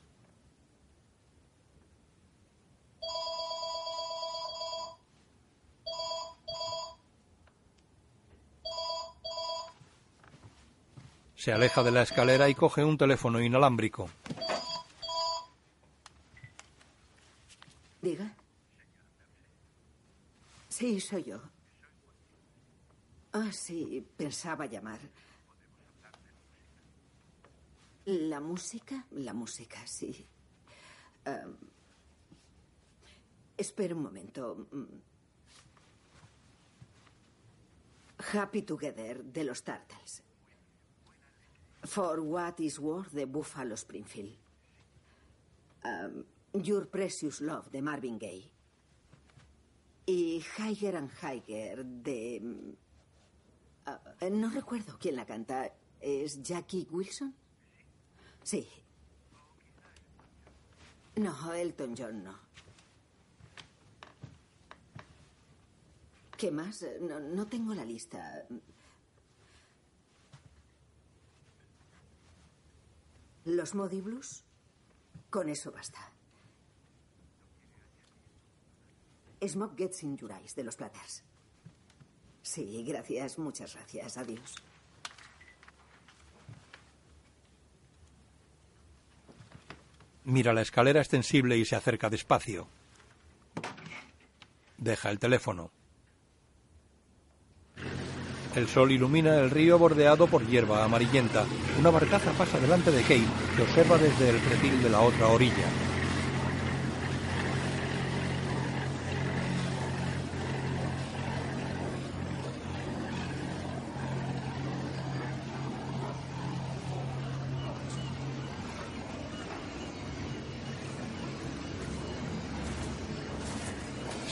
Se 11.36 11.51
aleja 11.51 11.84
de 11.84 11.91
la 11.91 12.03
escalera 12.03 12.47
y 12.47 12.55
coge 12.55 12.86
un 12.86 12.97
teléfono 12.97 13.41
inalámbrico. 13.41 14.09
Diga. 18.01 18.34
Sí, 20.70 21.01
soy 21.01 21.26
yo. 21.26 21.41
Ah, 23.34 23.51
sí, 23.51 24.07
pensaba 24.16 24.66
llamar. 24.66 25.01
La 28.06 28.39
música, 28.39 29.06
la 29.12 29.34
música, 29.34 29.86
sí. 29.86 30.26
Um, 31.26 31.56
espera 33.56 33.93
un 33.93 34.02
momento. 34.02 34.68
Happy 38.34 38.64
Together 38.64 39.24
de 39.24 39.43
los 39.43 39.64
Turtles. 39.64 40.24
For 41.84 42.20
What 42.20 42.60
Is 42.60 42.80
Worth 42.80 43.12
de 43.12 43.26
Buffalo 43.26 43.76
Springfield. 43.76 44.38
Um, 45.84 46.26
Your 46.54 46.88
Precious 46.88 47.39
Love 47.41 47.70
de 47.72 47.82
Marvin 47.82 48.18
Gaye. 48.18 48.49
Y 50.08 50.43
Higher 50.58 50.97
and 50.97 51.12
Higher 51.22 51.86
de... 51.86 52.41
Uh, 53.86 54.30
no 54.32 54.49
recuerdo 54.49 54.97
quién 54.99 55.16
la 55.16 55.26
canta. 55.26 55.72
¿Es 55.99 56.41
Jackie 56.41 56.88
Wilson? 56.89 57.36
Sí. 58.44 58.68
No, 61.16 61.54
Elton 61.54 61.96
John 61.98 62.24
no. 62.24 62.39
¿Qué 66.38 66.50
más? 66.52 66.84
No, 67.02 67.20
no 67.20 67.48
tengo 67.48 67.74
la 67.74 67.86
lista. 67.86 68.46
¿Los 73.46 73.76
Modi 73.76 74.02
Blues? 74.02 74.44
Con 75.30 75.50
eso 75.50 75.72
basta. 75.72 76.12
Smoke 79.48 79.76
Gets 79.78 80.04
in 80.04 80.18
Your 80.18 80.32
Eyes, 80.32 80.56
de 80.56 80.64
los 80.64 80.76
Platters. 80.76 81.24
Sí, 82.42 82.84
gracias, 82.84 83.39
muchas 83.39 83.74
gracias. 83.76 84.18
Adiós. 84.18 84.56
Mira 90.24 90.53
la 90.53 90.61
escalera 90.61 90.99
extensible 90.99 91.57
y 91.57 91.65
se 91.65 91.76
acerca 91.76 92.09
despacio. 92.09 92.67
Deja 94.78 95.09
el 95.09 95.19
teléfono. 95.19 95.72
El 98.55 98.67
sol 98.67 98.91
ilumina 98.91 99.39
el 99.39 99.49
río 99.49 99.80
bordeado 99.80 100.28
por 100.28 100.45
hierba 100.45 100.84
amarillenta. 100.84 101.45
Una 101.80 101.89
barcaza 101.89 102.32
pasa 102.34 102.59
delante 102.59 102.91
de 102.91 103.01
Kate, 103.01 103.24
que 103.55 103.61
observa 103.61 103.97
desde 103.97 104.30
el 104.30 104.38
pretil 104.38 104.84
de 104.84 104.89
la 104.89 104.99
otra 104.99 105.28
orilla. 105.28 105.91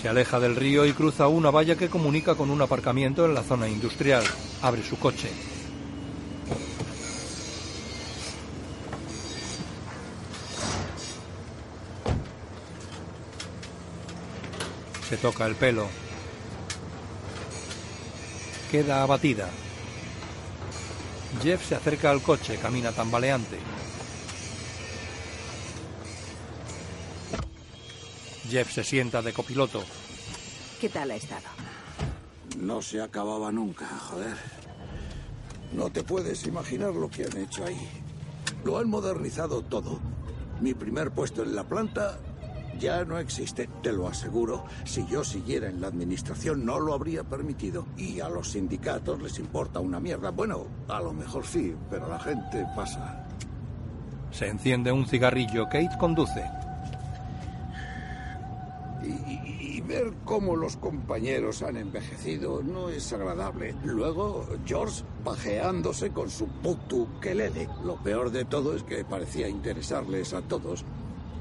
Se 0.01 0.07
aleja 0.07 0.39
del 0.39 0.55
río 0.55 0.85
y 0.85 0.93
cruza 0.93 1.27
una 1.27 1.51
valla 1.51 1.75
que 1.75 1.89
comunica 1.89 2.35
con 2.35 2.49
un 2.49 2.61
aparcamiento 2.61 3.25
en 3.25 3.33
la 3.33 3.43
zona 3.43 3.67
industrial. 3.67 4.23
Abre 4.61 4.81
su 4.81 4.97
coche. 4.97 5.29
Se 15.09 15.17
toca 15.17 15.45
el 15.45 15.55
pelo. 15.55 15.87
Queda 18.71 19.03
abatida. 19.03 19.49
Jeff 21.43 21.67
se 21.67 21.75
acerca 21.75 22.09
al 22.09 22.21
coche, 22.21 22.57
camina 22.57 22.93
tambaleante. 22.93 23.57
Jeff 28.49 28.71
se 28.71 28.83
sienta 28.83 29.21
de 29.21 29.31
copiloto. 29.31 29.83
¿Qué 30.81 30.89
tal 30.89 31.11
ha 31.11 31.15
estado? 31.15 31.45
No 32.57 32.81
se 32.81 33.01
acababa 33.01 33.51
nunca, 33.51 33.85
joder. 33.87 34.35
No 35.73 35.91
te 35.91 36.03
puedes 36.03 36.45
imaginar 36.47 36.93
lo 36.93 37.09
que 37.09 37.25
han 37.25 37.37
hecho 37.37 37.65
ahí. 37.65 37.87
Lo 38.63 38.77
han 38.77 38.89
modernizado 38.89 39.61
todo. 39.61 39.99
Mi 40.61 40.73
primer 40.73 41.11
puesto 41.11 41.43
en 41.43 41.55
la 41.55 41.63
planta 41.63 42.19
ya 42.79 43.05
no 43.05 43.19
existe, 43.19 43.69
te 43.83 43.91
lo 43.91 44.07
aseguro. 44.07 44.65
Si 44.83 45.05
yo 45.05 45.23
siguiera 45.23 45.69
en 45.69 45.81
la 45.81 45.87
administración 45.87 46.65
no 46.65 46.79
lo 46.79 46.93
habría 46.93 47.23
permitido. 47.23 47.85
Y 47.97 48.19
a 48.19 48.29
los 48.29 48.51
sindicatos 48.51 49.21
les 49.21 49.37
importa 49.37 49.79
una 49.79 49.99
mierda. 49.99 50.31
Bueno, 50.31 50.65
a 50.87 50.99
lo 50.99 51.13
mejor 51.13 51.45
sí, 51.45 51.75
pero 51.89 52.09
la 52.09 52.19
gente 52.19 52.65
pasa. 52.75 53.27
Se 54.31 54.47
enciende 54.47 54.91
un 54.91 55.05
cigarrillo. 55.05 55.65
Kate 55.65 55.97
conduce. 55.99 56.58
Cómo 60.29 60.55
los 60.55 60.77
compañeros 60.77 61.63
han 61.63 61.75
envejecido 61.75 62.61
no 62.61 62.89
es 62.89 63.11
agradable. 63.13 63.73
Luego, 63.83 64.45
George 64.63 65.03
pajeándose 65.23 66.11
con 66.11 66.29
su 66.29 66.45
puto 66.45 67.07
quelele. 67.19 67.67
Lo 67.83 67.95
peor 67.95 68.29
de 68.29 68.45
todo 68.45 68.75
es 68.75 68.83
que 68.83 69.03
parecía 69.03 69.49
interesarles 69.49 70.35
a 70.35 70.43
todos. 70.43 70.85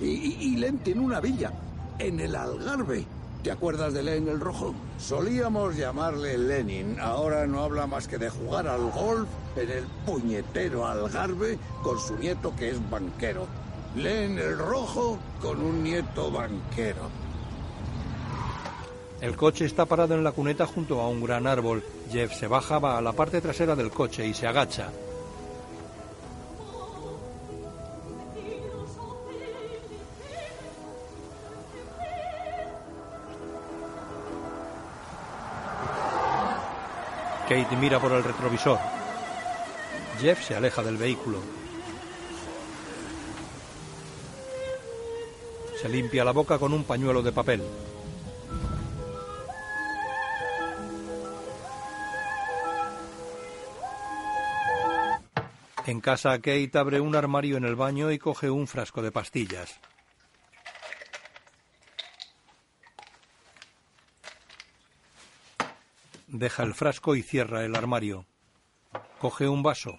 Y, 0.01 0.07
y, 0.07 0.37
y 0.41 0.57
Len 0.57 0.79
tiene 0.79 1.03
una 1.03 1.21
villa 1.21 1.53
en 1.99 2.19
el 2.19 2.35
Algarve. 2.35 3.05
¿Te 3.43 3.51
acuerdas 3.51 3.93
de 3.93 4.03
Len 4.03 4.27
el 4.27 4.41
Rojo? 4.41 4.75
Solíamos 4.97 5.77
llamarle 5.77 6.39
Lenin. 6.39 6.99
Ahora 6.99 7.47
no 7.47 7.65
habla 7.65 7.87
más 7.87 8.09
que 8.09 8.17
de 8.17 8.31
jugar 8.31 8.67
al 8.69 8.91
golf 8.91 9.29
en 9.57 9.69
el 9.69 9.85
puñetero 10.07 10.87
Algarve 10.87 11.59
con 11.83 11.99
su 11.99 12.17
nieto 12.17 12.57
que 12.57 12.71
es 12.71 12.91
banquero. 12.91 13.49
Len 13.97 14.39
el 14.39 14.57
Rojo 14.57 15.19
con 15.43 15.61
un 15.61 15.83
nieto 15.83 16.31
banquero. 16.31 17.28
El 19.21 19.37
coche 19.37 19.65
está 19.65 19.85
parado 19.85 20.15
en 20.15 20.23
la 20.23 20.31
cuneta 20.31 20.67
junto 20.67 21.01
a 21.01 21.09
un 21.09 21.23
gran 21.23 21.47
árbol. 21.47 21.83
Jeff 22.11 22.33
se 22.35 22.47
baja, 22.47 22.79
va 22.79 22.99
a 22.99 23.03
la 23.03 23.13
parte 23.13 23.41
trasera 23.41 23.75
del 23.75 23.91
coche 23.91 24.25
y 24.25 24.33
se 24.33 24.47
agacha. 24.47 24.91
Kate 37.49 37.77
mira 37.77 37.99
por 37.99 38.13
el 38.13 38.23
retrovisor. 38.23 38.79
Jeff 40.21 40.47
se 40.47 40.55
aleja 40.55 40.83
del 40.83 40.97
vehículo. 40.97 41.39
Se 45.81 45.89
limpia 45.89 46.25
la 46.25 46.33
boca 46.33 46.59
con 46.59 46.73
un 46.73 46.85
pañuelo 46.85 47.23
de 47.23 47.33
papel. 47.33 47.63
En 55.89 56.03
casa, 56.03 56.37
Kate 56.37 56.71
abre 56.75 57.01
un 57.01 57.17
armario 57.17 57.57
en 57.57 57.65
el 57.65 57.75
baño 57.75 58.11
y 58.11 58.19
coge 58.19 58.51
un 58.51 58.67
frasco 58.67 59.01
de 59.01 59.11
pastillas. 59.11 59.81
Deja 66.27 66.63
el 66.65 66.75
frasco 66.75 67.17
y 67.17 67.23
cierra 67.23 67.65
el 67.65 67.75
armario. 67.75 68.27
Coge 69.19 69.49
un 69.49 69.63
vaso. 69.63 69.99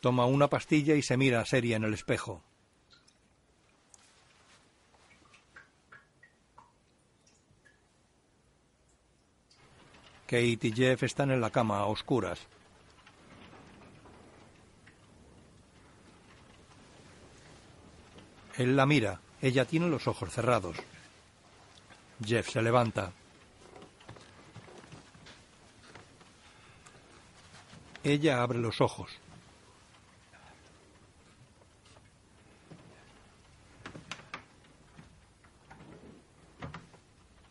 Toma 0.00 0.26
una 0.26 0.46
pastilla 0.46 0.94
y 0.94 1.02
se 1.02 1.16
mira 1.16 1.44
seria 1.44 1.74
en 1.74 1.82
el 1.82 1.94
espejo. 1.94 2.44
Kate 10.28 10.58
y 10.60 10.72
Jeff 10.72 11.04
están 11.04 11.30
en 11.30 11.40
la 11.40 11.48
cama 11.48 11.78
a 11.78 11.86
oscuras. 11.86 12.38
Él 18.58 18.76
la 18.76 18.84
mira. 18.84 19.22
Ella 19.40 19.64
tiene 19.64 19.88
los 19.88 20.06
ojos 20.06 20.30
cerrados. 20.30 20.76
Jeff 22.22 22.50
se 22.50 22.60
levanta. 22.60 23.12
Ella 28.04 28.42
abre 28.42 28.58
los 28.58 28.82
ojos. 28.82 29.10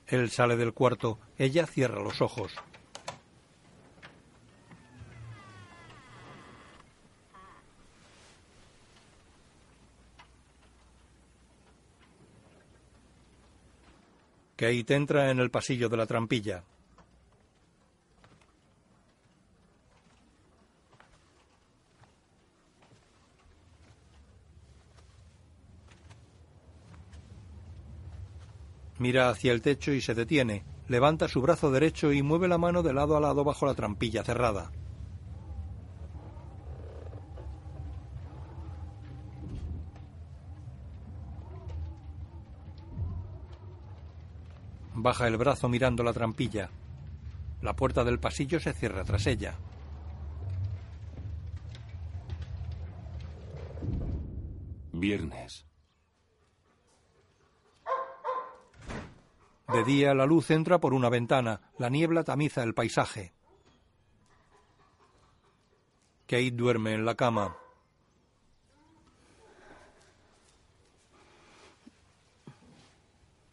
Él 0.07 0.29
sale 0.29 0.55
del 0.55 0.73
cuarto. 0.73 1.19
Ella 1.37 1.65
cierra 1.65 2.01
los 2.01 2.21
ojos. 2.21 2.53
Kate 14.55 14.95
entra 14.95 15.29
en 15.29 15.39
el 15.39 15.51
pasillo 15.51 15.87
de 15.87 15.97
la 15.97 16.07
trampilla. 16.07 16.63
Mira 28.99 29.29
hacia 29.29 29.51
el 29.51 29.61
techo 29.61 29.91
y 29.91 30.01
se 30.01 30.15
detiene. 30.15 30.65
Levanta 30.87 31.27
su 31.27 31.41
brazo 31.41 31.69
derecho 31.69 32.11
y 32.13 32.23
mueve 32.23 32.47
la 32.47 32.57
mano 32.57 32.81
de 32.81 32.93
lado 32.93 33.17
a 33.17 33.19
lado 33.19 33.43
bajo 33.43 33.65
la 33.65 33.75
trampilla 33.75 34.23
cerrada. 34.23 34.71
Baja 44.95 45.27
el 45.27 45.37
brazo 45.37 45.69
mirando 45.69 46.03
la 46.03 46.11
trampilla. 46.11 46.71
La 47.61 47.75
puerta 47.75 48.03
del 48.03 48.19
pasillo 48.19 48.59
se 48.59 48.73
cierra 48.73 49.03
tras 49.03 49.27
ella. 49.27 49.55
Viernes. 54.91 55.66
De 59.67 59.83
día 59.83 60.13
la 60.13 60.25
luz 60.25 60.49
entra 60.51 60.79
por 60.79 60.93
una 60.93 61.09
ventana, 61.09 61.61
la 61.77 61.89
niebla 61.89 62.23
tamiza 62.23 62.63
el 62.63 62.73
paisaje. 62.73 63.33
Kate 66.25 66.51
duerme 66.51 66.93
en 66.93 67.05
la 67.05 67.15
cama. 67.15 67.57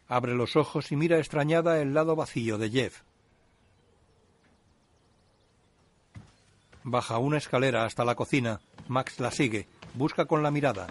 Abre 0.07 0.35
los 0.35 0.55
ojos 0.55 0.91
y 0.91 0.95
mira 0.95 1.17
extrañada 1.17 1.81
el 1.81 1.93
lado 1.93 2.15
vacío 2.15 2.57
de 2.57 2.69
Jeff. 2.69 3.01
Baja 6.83 7.17
una 7.17 7.37
escalera 7.37 7.83
hasta 7.83 8.05
la 8.05 8.15
cocina. 8.15 8.61
Max 8.87 9.19
la 9.19 9.31
sigue. 9.31 9.67
Busca 9.95 10.25
con 10.25 10.43
la 10.43 10.51
mirada. 10.51 10.87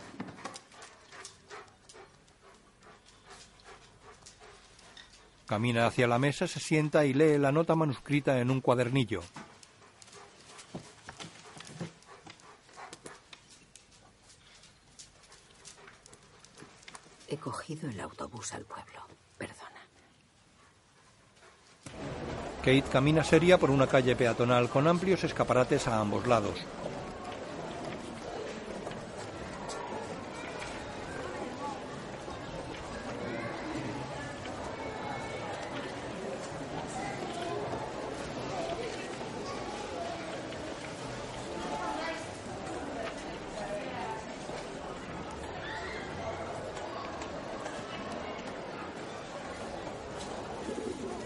Camina 5.47 5.87
hacia 5.87 6.07
la 6.07 6.19
mesa, 6.19 6.47
se 6.47 6.59
sienta 6.59 7.05
y 7.05 7.13
lee 7.13 7.39
la 7.39 7.53
nota 7.53 7.75
manuscrita 7.75 8.41
en 8.41 8.51
un 8.51 8.61
cuadernillo. 8.61 9.21
He 17.29 17.37
cogido 17.37 17.91
el 17.91 18.01
autobús 18.01 18.55
al 18.55 18.65
pueblo. 18.65 19.07
Perdona. 19.37 19.83
Kate 22.61 22.85
camina 22.91 23.23
seria 23.25 23.59
por 23.59 23.71
una 23.71 23.87
calle 23.87 24.17
peatonal 24.17 24.71
con 24.71 24.87
amplios 24.87 25.25
escaparates 25.25 25.89
a 25.89 26.01
ambos 26.01 26.27
lados. 26.27 26.65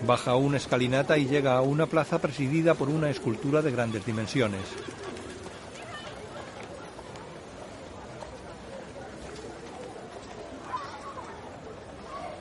Baja 0.09 0.37
una 0.37 0.57
escalinata 0.57 1.19
y 1.19 1.27
llega 1.27 1.59
a 1.59 1.61
una 1.61 1.85
plaza 1.85 2.19
presidida 2.19 2.73
por 2.73 2.89
una 2.89 3.11
escultura 3.11 3.61
de 3.61 3.71
grandes 3.71 4.07
dimensiones. 4.07 4.63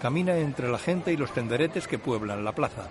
Camina 0.01 0.38
entre 0.38 0.70
la 0.70 0.78
gente 0.78 1.11
y 1.11 1.18
los 1.18 1.34
tenderetes 1.34 1.89
que 1.89 1.99
pueblan 1.99 2.45
la 2.45 2.53
plaza. 2.53 2.88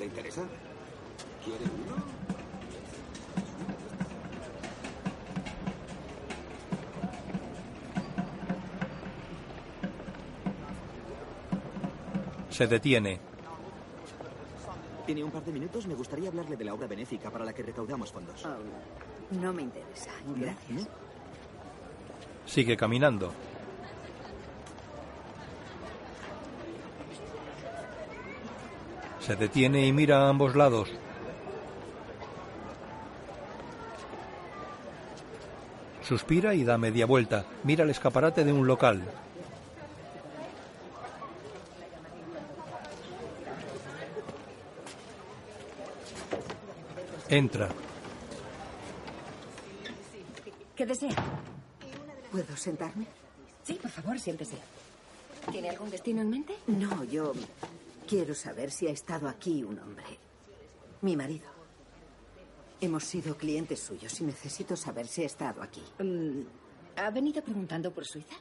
El 0.00 0.10
Se 12.54 12.68
detiene. 12.68 13.18
¿Tiene 15.04 15.24
un 15.24 15.32
par 15.32 15.42
de 15.42 15.50
minutos? 15.50 15.88
Me 15.88 15.94
gustaría 15.96 16.28
hablarle 16.28 16.56
de 16.56 16.64
la 16.64 16.72
obra 16.72 16.86
benéfica 16.86 17.28
para 17.28 17.44
la 17.44 17.52
que 17.52 17.64
recaudamos 17.64 18.12
fondos. 18.12 18.46
No 19.32 19.52
me 19.52 19.62
interesa. 19.62 20.12
Gracias. 20.36 20.88
Sigue 22.46 22.76
caminando. 22.76 23.32
Se 29.18 29.34
detiene 29.34 29.88
y 29.88 29.92
mira 29.92 30.20
a 30.20 30.28
ambos 30.28 30.54
lados. 30.54 30.92
Suspira 36.02 36.54
y 36.54 36.62
da 36.62 36.78
media 36.78 37.06
vuelta. 37.06 37.46
Mira 37.64 37.82
el 37.82 37.90
escaparate 37.90 38.44
de 38.44 38.52
un 38.52 38.68
local. 38.68 39.02
Entra. 47.34 47.68
¿Qué 50.76 50.86
desea? 50.86 51.16
¿Puedo 52.30 52.56
sentarme? 52.56 53.06
Sí, 53.64 53.74
por 53.74 53.90
favor, 53.90 54.20
siéntese. 54.20 54.56
¿Tiene 55.50 55.70
algún 55.70 55.90
destino 55.90 56.22
en 56.22 56.30
mente? 56.30 56.54
No, 56.68 57.02
yo 57.02 57.32
quiero 58.06 58.36
saber 58.36 58.70
si 58.70 58.86
ha 58.86 58.92
estado 58.92 59.28
aquí 59.28 59.64
un 59.64 59.80
hombre. 59.80 60.04
Mi 61.00 61.16
marido. 61.16 61.48
Hemos 62.80 63.02
sido 63.02 63.36
clientes 63.36 63.80
suyos 63.80 64.20
y 64.20 64.24
necesito 64.24 64.76
saber 64.76 65.08
si 65.08 65.24
ha 65.24 65.26
estado 65.26 65.60
aquí. 65.60 65.82
Mm, 65.98 66.42
¿Ha 67.00 67.10
venido 67.10 67.42
preguntando 67.42 67.90
por 67.90 68.04
Suiza? 68.04 68.36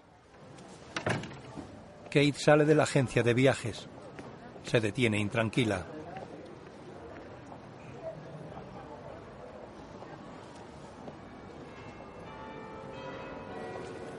Kate 2.12 2.34
sale 2.34 2.64
de 2.64 2.76
la 2.76 2.84
agencia 2.84 3.24
de 3.24 3.34
viajes. 3.34 3.88
Se 4.64 4.80
detiene 4.80 5.18
intranquila. 5.18 5.84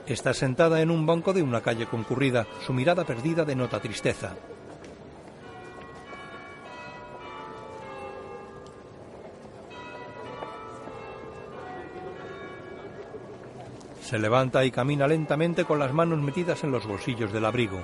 Está 0.07 0.35
sentada 0.35 0.81
en 0.81 0.91
un 0.91 1.05
banco 1.05 1.33
de 1.33 1.41
una 1.41 1.61
calle 1.61 1.87
concurrida. 1.87 2.45
Su 2.65 2.73
mirada 2.73 3.03
perdida 3.03 3.43
denota 3.43 3.79
tristeza. 3.79 4.35
Se 14.01 14.19
levanta 14.19 14.63
y 14.63 14.69
camina 14.69 15.07
lentamente 15.07 15.65
con 15.65 15.79
las 15.79 15.91
manos 15.91 16.21
metidas 16.21 16.63
en 16.63 16.69
los 16.69 16.85
bolsillos 16.85 17.33
del 17.33 17.45
abrigo. 17.45 17.79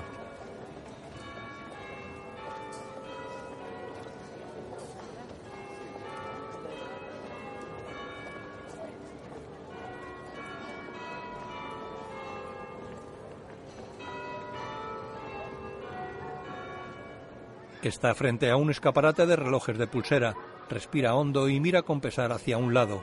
Está 17.82 18.14
frente 18.14 18.48
a 18.48 18.54
un 18.54 18.70
escaparate 18.70 19.26
de 19.26 19.34
relojes 19.34 19.76
de 19.76 19.88
pulsera. 19.88 20.36
Respira 20.70 21.16
hondo 21.16 21.48
y 21.48 21.58
mira 21.58 21.82
con 21.82 22.00
pesar 22.00 22.30
hacia 22.30 22.56
un 22.56 22.72
lado. 22.72 23.02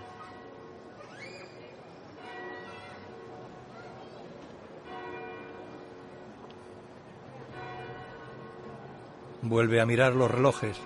Vuelve 9.41 9.81
a 9.81 9.85
mirar 9.85 10.15
los 10.15 10.31
relojes. 10.31 10.77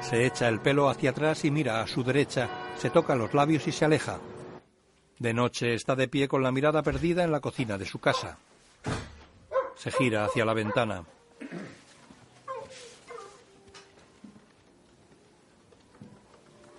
Se 0.00 0.26
echa 0.26 0.48
el 0.48 0.60
pelo 0.60 0.88
hacia 0.88 1.10
atrás 1.10 1.44
y 1.44 1.52
mira 1.52 1.80
a 1.80 1.86
su 1.86 2.02
derecha. 2.02 2.48
Se 2.76 2.90
toca 2.90 3.14
los 3.14 3.32
labios 3.32 3.66
y 3.68 3.72
se 3.72 3.84
aleja. 3.84 4.18
De 5.18 5.32
noche 5.32 5.74
está 5.74 5.94
de 5.96 6.08
pie 6.08 6.28
con 6.28 6.42
la 6.42 6.52
mirada 6.52 6.82
perdida 6.82 7.24
en 7.24 7.32
la 7.32 7.40
cocina 7.40 7.78
de 7.78 7.86
su 7.86 7.98
casa. 7.98 8.38
Se 9.76 9.90
gira 9.90 10.24
hacia 10.24 10.44
la 10.44 10.54
ventana. 10.54 11.04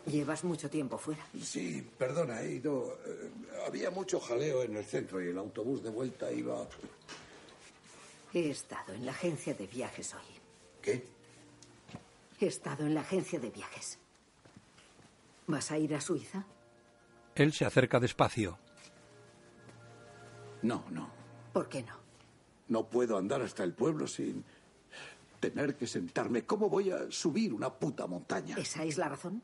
¿Llevas 0.06 0.44
mucho 0.46 0.70
tiempo 0.70 0.98
fuera? 0.98 1.26
Sí, 1.44 1.86
perdona, 1.98 2.42
he 2.42 2.54
ido. 2.54 2.98
eh, 3.06 3.30
había 3.68 3.92
mucho 3.92 4.20
jaleo 4.22 4.64
en 4.64 4.78
el 4.78 4.86
centro 4.86 5.22
y 5.22 5.28
el 5.28 5.38
autobús 5.38 5.84
de 5.84 5.90
vuelta 5.90 6.32
iba. 6.32 6.66
He 8.34 8.50
estado 8.52 8.94
en 8.94 9.06
la 9.06 9.12
agencia 9.12 9.54
de 9.54 9.68
viajes 9.68 10.14
hoy. 10.14 10.40
¿Qué? 10.82 11.06
He 12.40 12.46
estado 12.48 12.86
en 12.86 12.94
la 12.94 13.02
agencia 13.02 13.40
de 13.40 13.50
viajes. 13.50 13.98
¿Vas 15.48 15.72
a 15.72 15.78
ir 15.78 15.94
a 15.94 16.00
Suiza? 16.00 16.46
Él 17.38 17.54
se 17.54 17.66
acerca 17.66 18.00
despacio. 18.00 18.58
No, 20.62 20.84
no. 20.90 21.10
¿Por 21.54 21.70
qué 21.70 21.84
no? 21.84 21.96
No 22.68 22.90
puedo 22.90 23.18
andar 23.18 23.42
hasta 23.42 23.64
el 23.64 23.74
pueblo 23.74 24.08
sin 24.08 24.44
tener 25.40 25.76
que 25.76 25.88
sentarme. 25.88 26.44
¿Cómo 26.46 26.70
voy 26.70 26.92
a 26.92 27.10
subir 27.12 27.54
una 27.54 27.72
puta 27.74 28.08
montaña? 28.08 28.56
¿Esa 28.58 28.84
es 28.84 28.98
la 28.98 29.08
razón? 29.10 29.42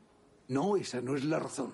No, 0.48 0.76
esa 0.76 1.00
no 1.00 1.16
es 1.16 1.24
la 1.24 1.38
razón. 1.38 1.72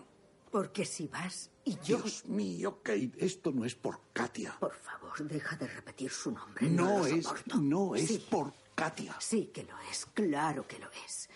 Porque 0.50 0.84
si 0.84 1.06
vas 1.08 1.50
y 1.64 1.74
yo... 1.76 1.98
Dios 1.98 2.24
mío, 2.26 2.80
Kate, 2.82 3.12
esto 3.18 3.50
no 3.52 3.64
es 3.64 3.74
por 3.74 4.00
Katia. 4.12 4.56
Por 4.60 4.74
favor, 4.74 5.16
deja 5.26 5.56
de 5.56 5.68
repetir 5.68 6.10
su 6.10 6.32
nombre. 6.32 6.68
No 6.68 7.06
es, 7.06 7.26
no 7.54 7.94
es 7.94 8.08
Sí. 8.08 8.26
por 8.30 8.52
Katia. 8.74 9.16
Sí 9.20 9.50
que 9.54 9.62
lo 9.64 9.78
es, 9.90 10.06
claro 10.06 10.66
que 10.66 10.78
lo 10.78 10.88
es. 11.06 11.28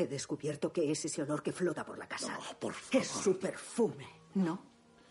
He 0.00 0.06
descubierto 0.06 0.72
que 0.72 0.90
es 0.90 1.04
ese 1.04 1.20
olor 1.20 1.42
que 1.42 1.52
flota 1.52 1.84
por 1.84 1.98
la 1.98 2.08
casa. 2.08 2.38
por 2.58 2.74
Es 2.90 3.06
su 3.06 3.38
perfume, 3.38 4.08
¿no? 4.34 4.64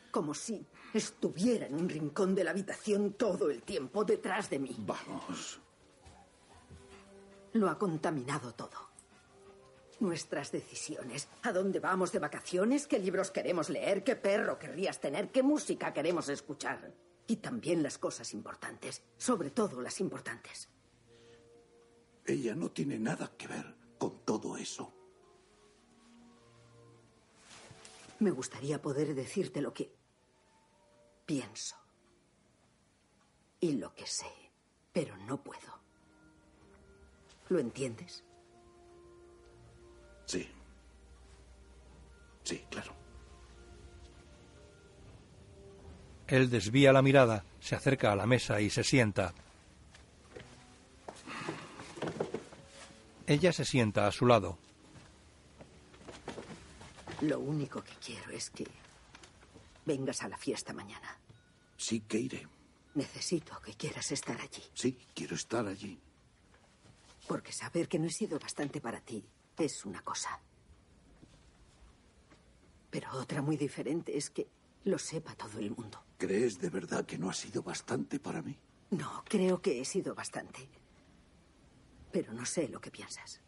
Como 0.09 0.33
si 0.33 0.65
estuviera 0.91 1.67
en 1.67 1.75
un 1.75 1.87
rincón 1.87 2.33
de 2.33 2.43
la 2.43 2.49
habitación 2.49 3.13
todo 3.13 3.51
el 3.51 3.61
tiempo 3.61 4.03
detrás 4.03 4.49
de 4.49 4.57
mí. 4.57 4.75
Vamos. 4.79 5.61
Lo 7.53 7.69
ha 7.69 7.77
contaminado 7.77 8.55
todo. 8.55 8.89
Nuestras 9.99 10.51
decisiones, 10.51 11.29
a 11.43 11.51
dónde 11.51 11.79
vamos 11.79 12.11
de 12.11 12.17
vacaciones, 12.17 12.87
qué 12.87 12.97
libros 12.97 13.29
queremos 13.29 13.69
leer, 13.69 14.03
qué 14.03 14.15
perro 14.15 14.57
querrías 14.57 14.99
tener, 14.99 15.29
qué 15.29 15.43
música 15.43 15.93
queremos 15.93 16.29
escuchar. 16.29 16.95
Y 17.27 17.35
también 17.35 17.83
las 17.83 17.99
cosas 17.99 18.33
importantes, 18.33 19.03
sobre 19.17 19.51
todo 19.51 19.81
las 19.81 19.99
importantes. 19.99 20.67
Ella 22.25 22.55
no 22.55 22.71
tiene 22.71 22.97
nada 22.97 23.31
que 23.37 23.47
ver 23.47 23.78
con 23.99 24.25
todo 24.25 24.57
eso. 24.57 24.91
Me 28.19 28.31
gustaría 28.31 28.81
poder 28.81 29.13
decirte 29.13 29.61
lo 29.61 29.73
que 29.73 29.93
pienso 31.25 31.75
y 33.59 33.73
lo 33.73 33.93
que 33.93 34.07
sé, 34.07 34.31
pero 34.91 35.15
no 35.17 35.43
puedo. 35.43 35.79
¿Lo 37.49 37.59
entiendes? 37.59 38.23
Sí. 40.25 40.49
Sí, 42.43 42.65
claro. 42.69 42.93
Él 46.27 46.49
desvía 46.49 46.93
la 46.93 47.01
mirada, 47.01 47.43
se 47.59 47.75
acerca 47.75 48.11
a 48.11 48.15
la 48.15 48.27
mesa 48.27 48.61
y 48.61 48.69
se 48.69 48.83
sienta. 48.83 49.33
Ella 53.29 53.53
se 53.53 53.63
sienta 53.63 54.07
a 54.07 54.11
su 54.11 54.25
lado. 54.25 54.57
Lo 57.21 57.39
único 57.39 57.83
que 57.83 57.93
quiero 58.03 58.31
es 58.31 58.49
que 58.49 58.65
vengas 59.85 60.23
a 60.23 60.29
la 60.29 60.37
fiesta 60.37 60.73
mañana. 60.73 61.15
Sí 61.77 61.99
que 62.01 62.17
iré. 62.17 62.47
Necesito 62.95 63.61
que 63.61 63.75
quieras 63.75 64.11
estar 64.11 64.41
allí, 64.41 64.63
Sí, 64.73 64.97
quiero 65.13 65.35
estar 65.35 65.67
allí. 65.67 65.99
porque 67.27 67.51
saber 67.51 67.87
que 67.87 67.99
no 67.99 68.07
he 68.07 68.11
sido 68.11 68.39
bastante 68.39 68.81
para 68.81 68.99
ti 69.01 69.23
es 69.59 69.85
una 69.85 70.01
cosa. 70.01 70.39
Pero 72.89 73.11
otra 73.11 73.43
muy 73.43 73.55
diferente 73.57 74.17
es 74.17 74.31
que 74.31 74.47
lo 74.85 74.97
sepa 74.97 75.35
todo 75.35 75.59
el 75.59 75.69
mundo. 75.69 76.03
¿Crees 76.17 76.57
de 76.59 76.71
verdad 76.71 77.05
que 77.05 77.19
no 77.19 77.29
ha 77.29 77.33
sido 77.35 77.61
bastante 77.61 78.19
para 78.19 78.41
mí? 78.41 78.57
No, 78.89 79.23
creo 79.25 79.61
que 79.61 79.79
he 79.79 79.85
sido 79.85 80.15
bastante. 80.15 80.67
Pero 82.11 82.33
no 82.33 82.45
sé 82.45 82.67
lo 82.67 82.79
que 82.81 82.91
piensas. 82.91 83.41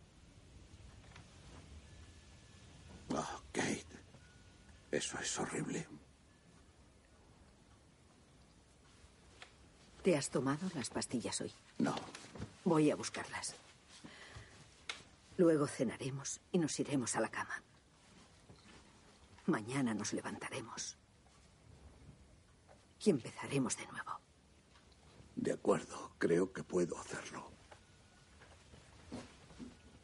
Oh, 3.09 3.41
Kate. 3.51 3.85
Eso 4.91 5.17
es 5.19 5.39
horrible. 5.39 5.87
¿Te 10.03 10.17
has 10.17 10.29
tomado 10.29 10.69
las 10.73 10.89
pastillas 10.89 11.41
hoy? 11.41 11.53
No. 11.77 11.95
Voy 12.65 12.91
a 12.91 12.95
buscarlas. 12.95 13.55
Luego 15.37 15.67
cenaremos 15.67 16.39
y 16.51 16.57
nos 16.57 16.79
iremos 16.79 17.15
a 17.15 17.21
la 17.21 17.29
cama. 17.29 17.61
Mañana 19.45 19.93
nos 19.93 20.13
levantaremos. 20.13 20.97
Y 23.03 23.09
empezaremos 23.09 23.77
de 23.77 23.87
nuevo. 23.87 24.19
De 25.35 25.53
acuerdo, 25.53 26.11
creo 26.17 26.51
que 26.51 26.63
puedo 26.63 26.97
hacerlo. 26.99 27.51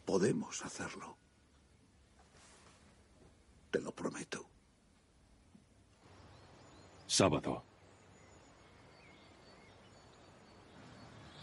Podemos 0.07 0.63
hacerlo. 0.63 1.17
Te 3.69 3.81
lo 3.81 3.91
prometo. 3.91 4.45
Sábado. 7.05 7.61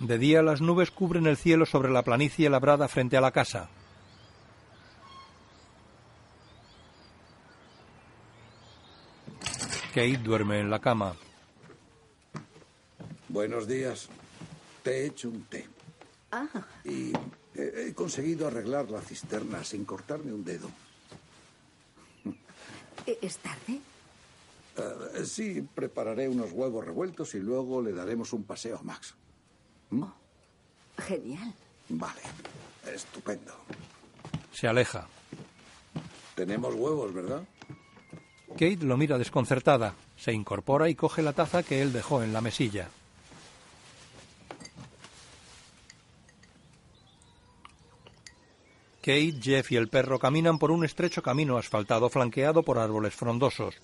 De 0.00 0.16
día 0.16 0.40
las 0.42 0.62
nubes 0.62 0.90
cubren 0.90 1.26
el 1.26 1.36
cielo 1.36 1.66
sobre 1.66 1.90
la 1.90 2.02
planicie 2.04 2.48
labrada 2.48 2.88
frente 2.88 3.18
a 3.18 3.20
la 3.20 3.32
casa. 3.32 3.68
Kate 9.88 10.16
duerme 10.16 10.60
en 10.60 10.70
la 10.70 10.80
cama. 10.80 11.14
Buenos 13.28 13.68
días. 13.68 14.08
Te 14.82 15.02
he 15.02 15.06
hecho 15.08 15.28
un 15.28 15.42
té. 15.44 15.68
Ah, 16.32 16.48
Y 16.82 17.12
he 17.88 17.94
conseguido 17.94 18.46
arreglar 18.46 18.90
la 18.90 19.00
cisterna 19.00 19.64
sin 19.64 19.84
cortarme 19.84 20.32
un 20.32 20.44
dedo. 20.44 20.70
¿e- 23.06 23.18
¿es 23.22 23.38
tarde? 23.38 23.80
Eh, 24.76 25.24
sí, 25.24 25.66
prepararé 25.74 26.28
unos 26.28 26.52
huevos 26.52 26.84
revueltos 26.84 27.34
y 27.34 27.38
luego 27.40 27.80
le 27.82 27.92
daremos 27.92 28.32
un 28.32 28.44
paseo 28.44 28.78
a 28.78 28.82
Max. 28.82 29.14
¿Mm? 29.90 30.04
Genial. 30.98 31.52
Vale, 31.88 32.20
estupendo. 32.92 33.54
Se 34.52 34.66
aleja. 34.66 35.06
Tenemos 36.34 36.74
huevos, 36.74 37.12
¿verdad? 37.12 37.44
Kate 38.52 38.78
lo 38.82 38.96
mira 38.96 39.18
desconcertada. 39.18 39.94
Se 40.16 40.32
incorpora 40.32 40.88
y 40.88 40.94
coge 40.94 41.22
la 41.22 41.32
taza 41.32 41.62
que 41.62 41.82
él 41.82 41.92
dejó 41.92 42.22
en 42.22 42.32
la 42.32 42.40
mesilla. 42.40 42.88
Kate, 49.04 49.34
Jeff 49.38 49.70
y 49.70 49.76
el 49.76 49.88
perro 49.88 50.18
caminan 50.18 50.58
por 50.58 50.70
un 50.70 50.82
estrecho 50.82 51.20
camino 51.22 51.58
asfaltado 51.58 52.08
flanqueado 52.08 52.62
por 52.62 52.78
árboles 52.78 53.14
frondosos. 53.14 53.74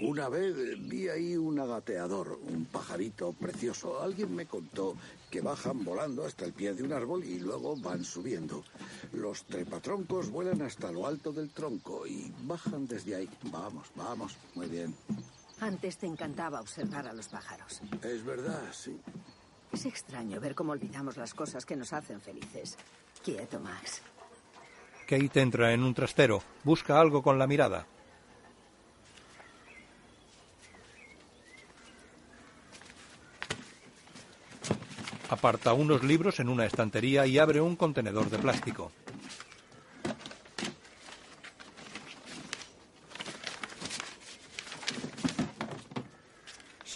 Una 0.00 0.28
vez 0.28 0.54
vi 0.88 1.08
ahí 1.08 1.36
un 1.36 1.58
agateador, 1.58 2.38
un 2.48 2.66
pajarito 2.66 3.32
precioso. 3.32 4.00
Alguien 4.00 4.32
me 4.36 4.46
contó 4.46 4.94
que 5.32 5.40
bajan 5.40 5.82
volando 5.82 6.24
hasta 6.24 6.44
el 6.44 6.52
pie 6.52 6.72
de 6.72 6.84
un 6.84 6.92
árbol 6.92 7.24
y 7.24 7.40
luego 7.40 7.74
van 7.74 8.04
subiendo. 8.04 8.62
Los 9.12 9.42
trepatroncos 9.46 10.30
vuelan 10.30 10.62
hasta 10.62 10.92
lo 10.92 11.08
alto 11.08 11.32
del 11.32 11.50
tronco 11.50 12.06
y 12.06 12.32
bajan 12.44 12.86
desde 12.86 13.16
ahí. 13.16 13.28
Vamos, 13.50 13.88
vamos, 13.96 14.36
muy 14.54 14.68
bien. 14.68 14.94
Antes 15.60 15.96
te 15.96 16.06
encantaba 16.06 16.60
observar 16.60 17.08
a 17.08 17.12
los 17.12 17.28
pájaros. 17.28 17.80
Es 18.02 18.24
verdad, 18.24 18.62
sí. 18.72 19.00
Es 19.72 19.86
extraño 19.86 20.40
ver 20.40 20.54
cómo 20.54 20.72
olvidamos 20.72 21.16
las 21.16 21.34
cosas 21.34 21.64
que 21.64 21.76
nos 21.76 21.92
hacen 21.92 22.20
felices. 22.20 22.76
Quieto, 23.24 23.58
Max. 23.60 24.02
Kate 25.06 25.40
entra 25.40 25.72
en 25.72 25.82
un 25.82 25.94
trastero. 25.94 26.42
Busca 26.64 27.00
algo 27.00 27.22
con 27.22 27.38
la 27.38 27.46
mirada. 27.46 27.86
Aparta 35.28 35.72
unos 35.72 36.04
libros 36.04 36.38
en 36.38 36.48
una 36.48 36.66
estantería 36.66 37.26
y 37.26 37.38
abre 37.38 37.60
un 37.60 37.76
contenedor 37.76 38.30
de 38.30 38.38
plástico. 38.38 38.92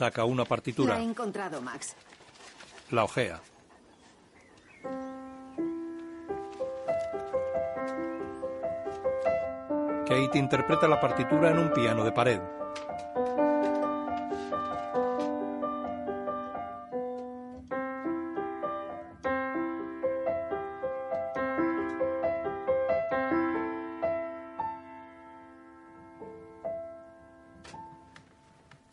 Saca 0.00 0.24
una 0.24 0.44
La 0.44 0.48
partitura. 0.48 0.98
he 0.98 1.02
encontrado, 1.02 1.60
Max. 1.60 1.94
La 2.90 3.04
ojea. 3.04 3.38
Kate 10.06 10.38
interpreta 10.38 10.88
la 10.88 10.98
partitura 10.98 11.50
en 11.50 11.58
un 11.58 11.72
piano 11.74 12.02
de 12.02 12.12
pared. 12.12 12.40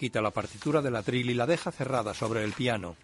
Quita 0.07 0.21
la 0.21 0.31
partitura 0.31 0.81
del 0.81 0.95
atril 0.95 1.31
y 1.31 1.33
la 1.33 1.45
deja 1.45 1.69
cerrada 1.69 2.13
sobre 2.13 2.45
el 2.45 2.53
piano. 2.53 2.95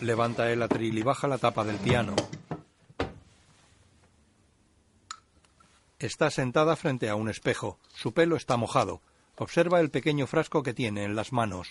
Levanta 0.00 0.50
el 0.52 0.62
atril 0.62 0.98
y 0.98 1.02
baja 1.02 1.26
la 1.26 1.38
tapa 1.38 1.64
del 1.64 1.76
piano. 1.76 2.14
Está 5.98 6.30
sentada 6.30 6.76
frente 6.76 7.08
a 7.08 7.14
un 7.14 7.30
espejo. 7.30 7.78
Su 7.94 8.12
pelo 8.12 8.36
está 8.36 8.58
mojado. 8.58 9.00
Observa 9.38 9.80
el 9.80 9.90
pequeño 9.90 10.26
frasco 10.26 10.62
que 10.62 10.74
tiene 10.74 11.04
en 11.04 11.16
las 11.16 11.32
manos. 11.32 11.68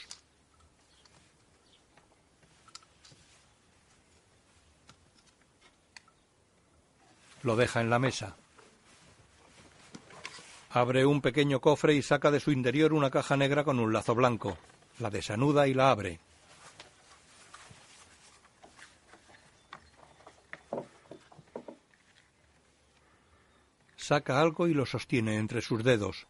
Lo 7.44 7.56
deja 7.56 7.82
en 7.82 7.92
la 7.92 8.00
mesa. 8.00 8.36
Abre 10.72 11.06
un 11.06 11.22
pequeño 11.22 11.62
cofre 11.62 11.94
y 11.94 12.02
saca 12.02 12.32
de 12.32 12.40
su 12.40 12.52
interior 12.52 12.92
una 12.92 13.12
caja 13.12 13.38
negra 13.38 13.64
con 13.64 13.80
un 13.80 13.94
lazo 13.94 14.16
blanco. 14.16 14.58
La 14.98 15.12
desanuda 15.12 15.68
y 15.68 15.76
la 15.76 15.92
abre. 15.92 16.20
Saca 24.08 24.40
algo 24.40 24.68
y 24.68 24.76
lo 24.76 24.86
sostiene 24.86 25.38
entre 25.38 25.64
sus 25.64 25.84
dedos. 25.84 26.28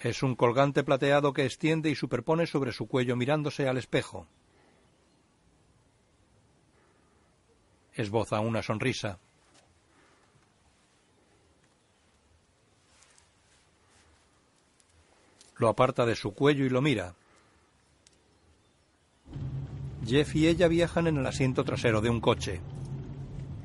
Es 0.00 0.22
un 0.22 0.34
colgante 0.34 0.84
plateado 0.84 1.32
que 1.32 1.46
extiende 1.46 1.88
y 1.88 1.94
superpone 1.94 2.46
sobre 2.46 2.72
su 2.72 2.86
cuello 2.86 3.16
mirándose 3.16 3.66
al 3.68 3.78
espejo. 3.78 4.26
Esboza 7.94 8.40
una 8.40 8.62
sonrisa. 8.62 9.18
Lo 15.56 15.70
aparta 15.70 16.04
de 16.04 16.16
su 16.16 16.34
cuello 16.34 16.66
y 16.66 16.68
lo 16.68 16.82
mira. 16.82 17.14
Jeff 20.04 20.34
y 20.34 20.48
ella 20.48 20.68
viajan 20.68 21.06
en 21.06 21.16
el 21.18 21.26
asiento 21.26 21.64
trasero 21.64 22.00
de 22.00 22.10
un 22.10 22.20
coche. 22.20 22.60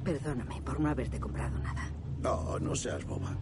Perdóname 0.03 0.61
por 0.61 0.79
no 0.79 0.89
haberte 0.89 1.19
comprado 1.19 1.57
nada. 1.59 1.91
No, 2.21 2.59
no 2.59 2.75
seas 2.75 3.05
boba. 3.05 3.35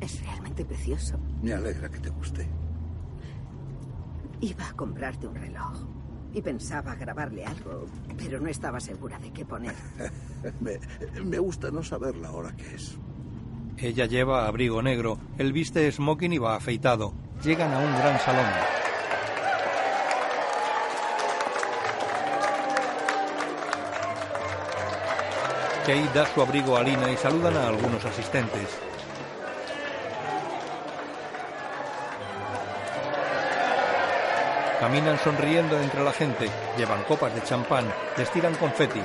Es 0.00 0.22
realmente 0.22 0.64
precioso. 0.64 1.18
Me 1.42 1.52
alegra 1.52 1.88
que 1.88 1.98
te 1.98 2.10
guste. 2.10 2.48
Iba 4.40 4.68
a 4.68 4.72
comprarte 4.74 5.26
un 5.26 5.34
reloj 5.34 5.84
y 6.32 6.40
pensaba 6.42 6.94
grabarle 6.94 7.44
algo, 7.44 7.86
pero 8.16 8.40
no 8.40 8.48
estaba 8.48 8.78
segura 8.78 9.18
de 9.18 9.32
qué 9.32 9.44
poner. 9.44 9.74
me, 10.60 10.78
me 11.24 11.38
gusta 11.38 11.70
no 11.70 11.82
saber 11.82 12.16
la 12.16 12.30
hora 12.30 12.54
que 12.54 12.74
es. 12.74 12.96
Ella 13.76 14.06
lleva 14.06 14.46
abrigo 14.46 14.82
negro, 14.82 15.18
él 15.38 15.52
viste 15.52 15.90
smoking 15.90 16.32
y 16.32 16.38
va 16.38 16.56
afeitado. 16.56 17.14
Llegan 17.42 17.72
a 17.72 17.78
un 17.78 17.92
gran 17.96 18.18
salón. 18.20 18.87
Kate 25.88 26.12
da 26.12 26.26
su 26.26 26.42
abrigo 26.42 26.76
a 26.76 26.82
Lina 26.82 27.10
y 27.10 27.16
saludan 27.16 27.56
a 27.56 27.68
algunos 27.68 28.04
asistentes. 28.04 28.78
Caminan 34.78 35.18
sonriendo 35.18 35.80
entre 35.80 36.04
la 36.04 36.12
gente, 36.12 36.50
llevan 36.76 37.02
copas 37.04 37.34
de 37.34 37.42
champán, 37.42 37.86
les 38.18 38.30
tiran 38.30 38.54
confeti. 38.56 39.00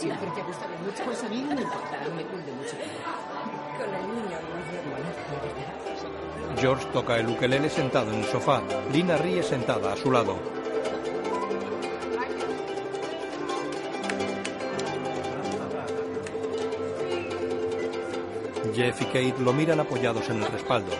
Siempre 0.00 0.30
te 0.30 0.40
ha 0.40 0.44
gustado 0.44 0.72
mucho. 0.82 1.04
Pues 1.04 1.22
a 1.22 1.28
mí 1.28 1.42
no 1.46 1.54
me 1.54 1.60
importa, 1.60 1.98
me 2.16 2.24
cunde 2.24 2.52
mucho. 2.52 2.74
Con 3.76 3.94
el 3.94 4.02
niño 4.08 4.38
no 4.40 4.72
llevo 4.72 4.96
nada. 4.98 6.58
George 6.58 6.86
toca 6.86 7.18
el 7.18 7.28
ukelele 7.28 7.68
sentado 7.68 8.10
en 8.10 8.20
el 8.20 8.24
sofá. 8.24 8.62
Lina 8.90 9.18
ríe 9.18 9.42
sentada 9.42 9.92
a 9.92 9.96
su 9.98 10.10
lado. 10.10 10.38
Jeff 18.74 19.02
y 19.02 19.04
Kate 19.04 19.34
lo 19.40 19.52
miran 19.52 19.80
apoyados 19.80 20.30
en 20.30 20.42
el 20.42 20.50
respaldo. 20.50 20.92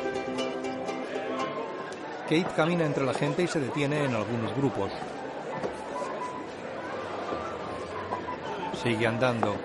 Kate 2.24 2.48
camina 2.54 2.84
entre 2.84 3.06
la 3.06 3.14
gente 3.14 3.44
y 3.44 3.46
se 3.46 3.60
detiene 3.60 4.04
en 4.04 4.14
algunos 4.14 4.54
grupos. 4.54 4.92
Sigue 8.82 9.06
andando. 9.06 9.56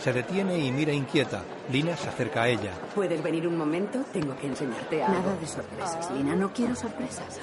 Se 0.00 0.12
detiene 0.12 0.58
y 0.58 0.72
mira 0.72 0.92
inquieta. 0.92 1.42
Lina 1.70 1.96
se 1.96 2.08
acerca 2.08 2.42
a 2.42 2.48
ella. 2.48 2.72
¿Puedes 2.94 3.22
venir 3.22 3.46
un 3.46 3.56
momento? 3.56 4.04
Tengo 4.12 4.36
que 4.36 4.46
enseñarte 4.46 5.02
algo. 5.02 5.20
Nada 5.20 5.36
de 5.36 5.46
sorpresas, 5.46 6.10
Lina. 6.12 6.34
No 6.34 6.52
quiero 6.52 6.74
sorpresas. 6.74 7.38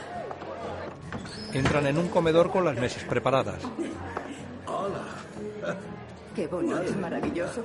Entran 1.54 1.88
en 1.88 1.98
un 1.98 2.10
comedor 2.10 2.52
con 2.52 2.66
las 2.66 2.76
mesas 2.76 3.04
preparadas. 3.04 3.62
Hola. 4.68 5.76
Qué 6.36 6.48
bonito, 6.48 6.82
es 6.82 6.98
maravilloso. 6.98 7.64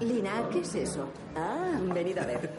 Lina, 0.00 0.48
¿qué 0.52 0.60
es 0.60 0.74
eso? 0.74 1.08
Ah, 1.34 1.78
venid 1.94 2.18
a 2.18 2.26
ver. 2.26 2.52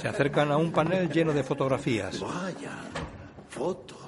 Se 0.00 0.08
acercan 0.08 0.50
a 0.52 0.58
un 0.58 0.70
panel 0.70 1.08
lleno 1.10 1.32
de 1.32 1.42
fotografías. 1.42 2.20
Vaya, 2.20 2.72
fotos. 3.48 4.01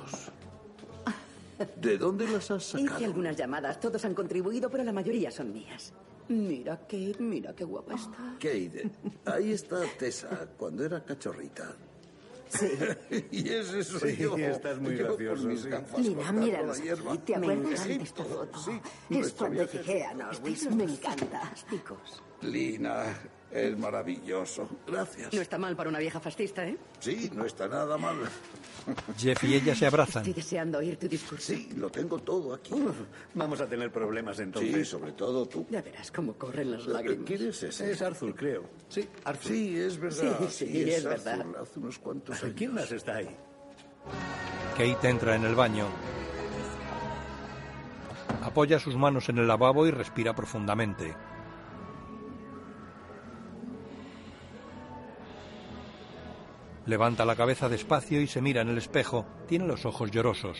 ¿De 1.76 1.98
dónde 1.98 2.26
las 2.28 2.50
has 2.50 2.64
sacado? 2.64 2.96
Hice 2.96 3.04
algunas 3.04 3.36
llamadas, 3.36 3.78
todos 3.80 4.04
han 4.04 4.14
contribuido, 4.14 4.70
pero 4.70 4.84
la 4.84 4.92
mayoría 4.92 5.30
son 5.30 5.52
mías. 5.52 5.92
Mira, 6.28 6.78
Kate, 6.78 7.16
mira 7.18 7.54
qué 7.54 7.64
guapa 7.64 7.94
está. 7.94 8.34
Kate, 8.38 8.90
ahí 9.26 9.52
está 9.52 9.80
Tessa 9.98 10.48
cuando 10.56 10.84
era 10.84 11.04
cachorrita. 11.04 11.74
Sí. 12.48 12.68
y 13.32 13.48
ese 13.48 13.82
soy 13.84 14.14
Sí, 14.14 14.22
yo. 14.22 14.36
estás 14.38 14.78
muy 14.80 14.96
Yo 14.96 15.08
gracioso, 15.16 15.48
mis 15.48 15.62
sí. 15.62 15.68
míralos 16.32 16.78
la 16.78 16.84
hierba. 16.84 17.12
aquí. 17.12 17.22
¿Te 17.24 17.34
acuerdas? 17.34 17.86
encanta 17.86 18.04
Esta 18.04 18.24
foto. 18.24 18.58
Sí, 18.58 18.80
Es 19.18 19.32
cuando 19.32 19.64
llegué 19.70 20.04
a 20.04 20.14
Norwich. 20.14 20.68
Me 20.70 20.84
encanta. 20.84 21.52
Chicos, 21.68 22.22
Lina, 22.42 23.04
es 23.50 23.76
maravilloso. 23.76 24.68
Gracias. 24.86 25.32
no 25.32 25.40
está 25.40 25.58
mal 25.58 25.74
para 25.76 25.90
una 25.90 25.98
vieja 25.98 26.20
fascista, 26.20 26.64
¿eh? 26.66 26.76
Sí, 27.00 27.30
no 27.34 27.44
está 27.44 27.66
nada 27.68 27.98
mal. 27.98 28.16
Jeff 29.16 29.42
y 29.44 29.54
ella 29.54 29.74
se 29.74 29.86
abrazan. 29.86 30.22
Estoy 30.22 30.34
deseando 30.34 30.78
oír 30.78 30.96
tu 30.96 31.08
discurso. 31.08 31.52
Sí, 31.52 31.70
lo 31.76 31.90
tengo 31.90 32.18
todo 32.18 32.54
aquí. 32.54 32.72
Vamos 33.34 33.60
a 33.60 33.66
tener 33.66 33.90
problemas 33.90 34.36
Sí, 34.36 34.42
entonces. 34.42 34.88
sobre 34.88 35.12
todo 35.12 35.46
tú. 35.46 35.66
Ya 35.70 35.80
verás 35.82 36.10
cómo 36.10 36.34
corren 36.34 36.70
las 36.72 36.86
lágrimas. 36.86 37.24
¿Quién 37.26 37.48
es 37.48 37.62
ese? 37.62 37.90
Es 37.92 38.02
Arthur, 38.02 38.34
creo. 38.34 38.64
Sí, 38.88 39.08
Arthur. 39.24 39.52
Sí, 39.52 39.76
es 39.78 39.98
verdad. 39.98 40.38
Sí, 40.50 40.66
sí, 40.66 40.80
es 40.90 41.06
Arthur, 41.06 41.24
verdad. 41.24 41.46
Hace 41.62 41.78
unos 41.80 41.98
cuantos 41.98 42.42
años. 42.42 42.54
¿Quién 42.56 42.74
más 42.74 42.92
está 42.92 43.16
ahí? 43.16 43.28
Kate 44.76 45.08
entra 45.08 45.34
en 45.36 45.44
el 45.44 45.54
baño. 45.54 45.86
Apoya 48.42 48.78
sus 48.78 48.96
manos 48.96 49.28
en 49.28 49.38
el 49.38 49.46
lavabo 49.48 49.86
y 49.86 49.90
respira 49.90 50.34
profundamente. 50.34 51.14
Levanta 56.86 57.24
la 57.24 57.36
cabeza 57.36 57.68
despacio 57.68 58.20
y 58.20 58.26
se 58.26 58.42
mira 58.42 58.60
en 58.60 58.68
el 58.68 58.78
espejo. 58.78 59.24
Tiene 59.48 59.66
los 59.66 59.86
ojos 59.86 60.10
llorosos. 60.10 60.58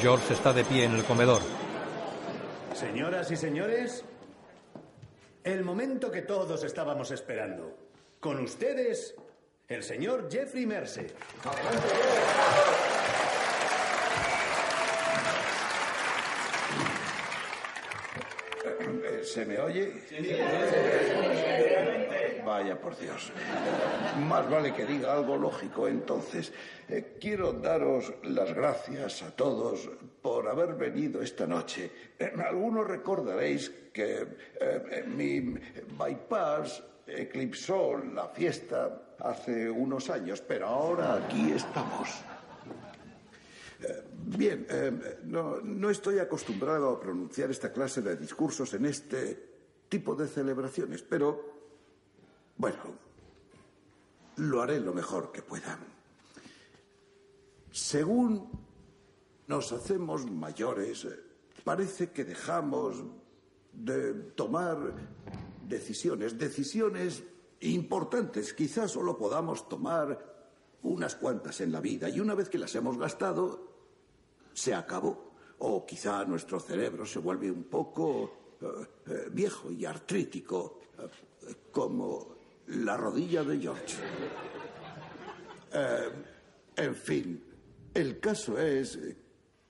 George 0.00 0.32
está 0.32 0.52
de 0.52 0.64
pie 0.64 0.84
en 0.84 0.94
el 0.94 1.04
comedor. 1.04 1.42
Señoras 2.72 3.30
y 3.30 3.36
señores, 3.36 4.04
el 5.42 5.64
momento 5.64 6.10
que 6.10 6.22
todos 6.22 6.62
estábamos 6.62 7.10
esperando. 7.10 7.76
Con 8.20 8.38
ustedes, 8.40 9.14
el 9.66 9.82
señor 9.82 10.28
Jeffrey 10.30 10.66
Mercer. 10.66 11.14
Eh, 18.64 19.17
¿Se 19.28 19.44
me 19.44 19.58
oye? 19.58 19.92
Vaya 22.46 22.80
por 22.80 22.98
Dios. 22.98 23.30
Más 24.26 24.48
vale 24.48 24.72
que 24.72 24.86
diga 24.86 25.12
algo 25.12 25.36
lógico. 25.36 25.86
Entonces, 25.86 26.50
eh, 26.88 27.16
quiero 27.20 27.52
daros 27.52 28.14
las 28.22 28.54
gracias 28.54 29.22
a 29.22 29.30
todos 29.36 29.90
por 30.22 30.48
haber 30.48 30.74
venido 30.76 31.20
esta 31.20 31.46
noche. 31.46 31.90
Eh, 32.18 32.32
algunos 32.42 32.86
recordaréis 32.86 33.70
que 33.92 34.22
eh, 34.22 34.26
eh, 34.60 35.04
mi 35.06 35.40
bypass 35.40 36.82
eclipsó 37.06 37.98
la 37.98 38.28
fiesta 38.28 39.14
hace 39.18 39.68
unos 39.68 40.08
años, 40.08 40.40
pero 40.40 40.68
ahora 40.68 41.16
aquí 41.16 41.52
estamos. 41.52 42.08
Eh, 43.82 44.02
Bien, 44.36 44.66
eh, 44.68 45.20
no, 45.24 45.58
no 45.62 45.88
estoy 45.88 46.18
acostumbrado 46.18 46.90
a 46.90 47.00
pronunciar 47.00 47.50
esta 47.50 47.72
clase 47.72 48.02
de 48.02 48.14
discursos 48.14 48.74
en 48.74 48.84
este 48.84 49.48
tipo 49.88 50.14
de 50.14 50.28
celebraciones, 50.28 51.00
pero 51.02 51.54
bueno, 52.58 52.76
lo 54.36 54.60
haré 54.60 54.80
lo 54.80 54.92
mejor 54.92 55.32
que 55.32 55.40
pueda. 55.40 55.78
Según 57.70 58.50
nos 59.46 59.72
hacemos 59.72 60.30
mayores, 60.30 61.08
parece 61.64 62.10
que 62.10 62.26
dejamos 62.26 63.02
de 63.72 64.12
tomar 64.12 64.92
decisiones, 65.66 66.36
decisiones 66.36 67.22
importantes. 67.60 68.52
Quizás 68.52 68.90
solo 68.90 69.16
podamos 69.16 69.70
tomar 69.70 70.36
unas 70.82 71.14
cuantas 71.16 71.62
en 71.62 71.72
la 71.72 71.80
vida 71.80 72.10
y 72.10 72.20
una 72.20 72.34
vez 72.34 72.50
que 72.50 72.58
las 72.58 72.74
hemos 72.74 72.98
gastado, 72.98 73.77
se 74.58 74.74
acabó. 74.74 75.28
O 75.60 75.86
quizá 75.86 76.24
nuestro 76.24 76.58
cerebro 76.60 77.06
se 77.06 77.18
vuelve 77.18 77.50
un 77.50 77.64
poco 77.64 78.56
eh, 78.60 78.66
eh, 79.06 79.28
viejo 79.30 79.70
y 79.70 79.84
artrítico, 79.84 80.80
eh, 80.98 81.54
como 81.70 82.36
la 82.68 82.96
rodilla 82.96 83.42
de 83.44 83.58
George. 83.58 83.96
en 86.76 86.94
fin, 86.94 87.44
el 87.94 88.20
caso 88.20 88.58
es 88.58 88.98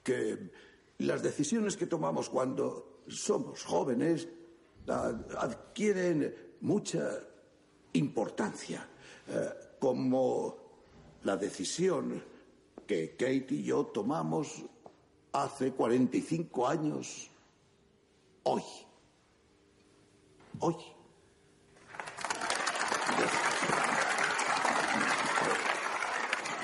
que 0.02 0.50
las 0.98 1.22
decisiones 1.22 1.76
que 1.76 1.86
tomamos 1.86 2.28
cuando 2.28 3.02
somos 3.08 3.64
jóvenes 3.64 4.28
adquieren 4.86 6.56
mucha 6.60 7.20
importancia, 7.92 8.88
como 9.78 10.56
la 11.22 11.36
decisión 11.36 12.22
que 12.88 13.10
Kate 13.10 13.48
y 13.50 13.62
yo 13.64 13.84
tomamos 13.86 14.64
hace 15.42 15.72
45 15.72 16.68
años, 16.68 17.30
hoy. 18.44 18.62
Hoy. 20.60 20.76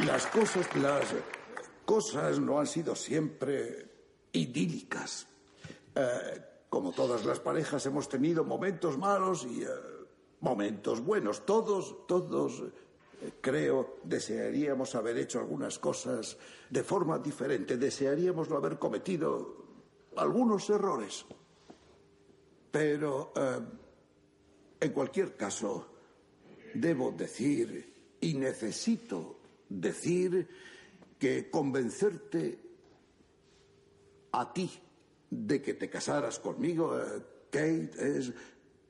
Las 0.07 0.27
cosas, 0.27 0.77
las 0.77 1.15
cosas 1.85 2.39
no 2.39 2.59
han 2.59 2.67
sido 2.67 2.95
siempre 2.95 3.89
idílicas. 4.33 5.27
Eh, 5.95 6.43
como 6.69 6.93
todas 6.93 7.25
las 7.25 7.39
parejas 7.39 7.87
hemos 7.87 8.09
tenido 8.09 8.45
momentos 8.45 8.99
malos 8.99 9.45
y 9.45 9.63
eh, 9.63 9.69
momentos 10.41 11.01
buenos. 11.01 11.47
Todos, 11.47 12.07
todos 12.07 12.65
creo, 13.41 13.99
desearíamos 14.05 14.95
haber 14.95 15.19
hecho 15.19 15.41
algunas 15.41 15.79
cosas 15.79 16.37
de 16.71 16.83
forma 16.83 17.19
diferente, 17.19 17.77
desearíamos 17.77 18.49
no 18.49 18.57
haber 18.57 18.79
cometido 18.79 19.65
algunos 20.17 20.69
errores. 20.71 21.25
Pero, 22.71 23.33
eh, 23.37 23.61
en 24.81 24.93
cualquier 24.93 25.37
caso, 25.37 25.87
debo 26.75 27.13
decir 27.13 28.17
y 28.21 28.35
necesito 28.35 29.39
decir 29.69 30.49
que 31.19 31.49
convencerte 31.51 32.59
a 34.33 34.53
ti 34.53 34.71
de 35.31 35.63
que 35.63 35.75
te 35.75 35.89
casaras 35.89 36.39
conmigo, 36.39 36.99
eh, 36.99 37.23
Kate, 37.51 38.19
es 38.19 38.33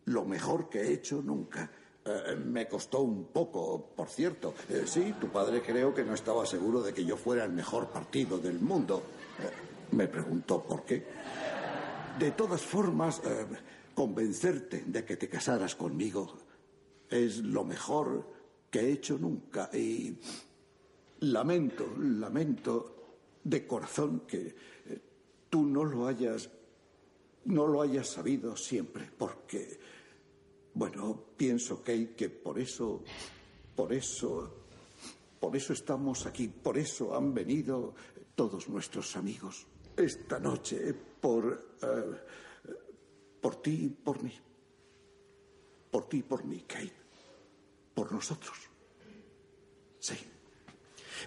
lo 0.07 0.25
mejor 0.25 0.69
que 0.69 0.81
he 0.81 0.93
hecho 0.93 1.23
nunca. 1.23 1.71
Eh, 2.07 2.37
me 2.37 2.69
costó 2.69 3.01
un 3.01 3.25
poco, 3.27 3.93
por 3.97 4.09
cierto. 4.09 4.53
Eh, 4.69 4.83
sí, 4.85 5.15
tu 5.19 5.29
padre 5.29 5.63
creo 5.63 5.95
que 5.95 6.05
no 6.05 6.13
estaba 6.13 6.45
seguro 6.45 6.83
de 6.83 6.93
que 6.93 7.03
yo 7.03 7.17
fuera 7.17 7.45
el 7.45 7.53
mejor 7.53 7.89
partido 7.89 8.37
del 8.37 8.61
mundo. 8.61 9.03
Eh, 9.41 9.95
me 9.97 10.07
preguntó 10.07 10.63
por 10.63 10.85
qué. 10.85 11.03
De 12.19 12.33
todas 12.33 12.61
formas, 12.61 13.23
convencerte 13.95 14.85
de 14.87 15.05
que 15.05 15.17
te 15.17 15.29
casaras 15.29 15.75
conmigo 15.75 16.33
es 17.09 17.39
lo 17.39 17.65
mejor 17.65 18.29
que 18.71 18.81
he 18.81 18.93
hecho 18.93 19.17
nunca. 19.19 19.71
Y 19.73 20.17
lamento, 21.21 21.87
lamento 21.99 23.17
de 23.43 23.67
corazón 23.67 24.25
que 24.29 24.55
tú 25.49 25.65
no 25.65 25.85
lo 25.85 26.07
hayas, 26.07 26.51
no 27.47 27.67
lo 27.67 27.81
hayas 27.81 28.09
sabido 28.09 28.57
siempre, 28.57 29.11
porque 29.17 29.79
bueno, 30.75 31.21
pienso, 31.37 31.79
Kate, 31.79 32.15
que 32.17 32.29
por 32.29 32.59
eso, 32.59 33.03
por 33.77 33.93
eso, 33.93 34.53
por 35.39 35.57
eso 35.57 35.73
estamos 35.73 36.27
aquí, 36.27 36.49
por 36.49 36.77
eso 36.77 37.17
han 37.17 37.33
venido 37.33 37.95
todos 38.35 38.69
nuestros 38.69 39.17
amigos 39.17 39.67
esta 39.97 40.41
noche, 40.41 40.93
por, 41.21 41.77
eh, 41.81 42.21
por 43.41 43.63
ti 43.63 43.85
y 43.85 43.89
por 43.89 44.23
mí. 44.23 44.33
Por 45.91 46.09
ti 46.09 46.19
y 46.19 46.23
por 46.23 46.45
mí, 46.45 46.65
Kate. 46.67 46.93
Por 47.95 48.11
nosotros. 48.11 48.57
Sí. 50.01 50.17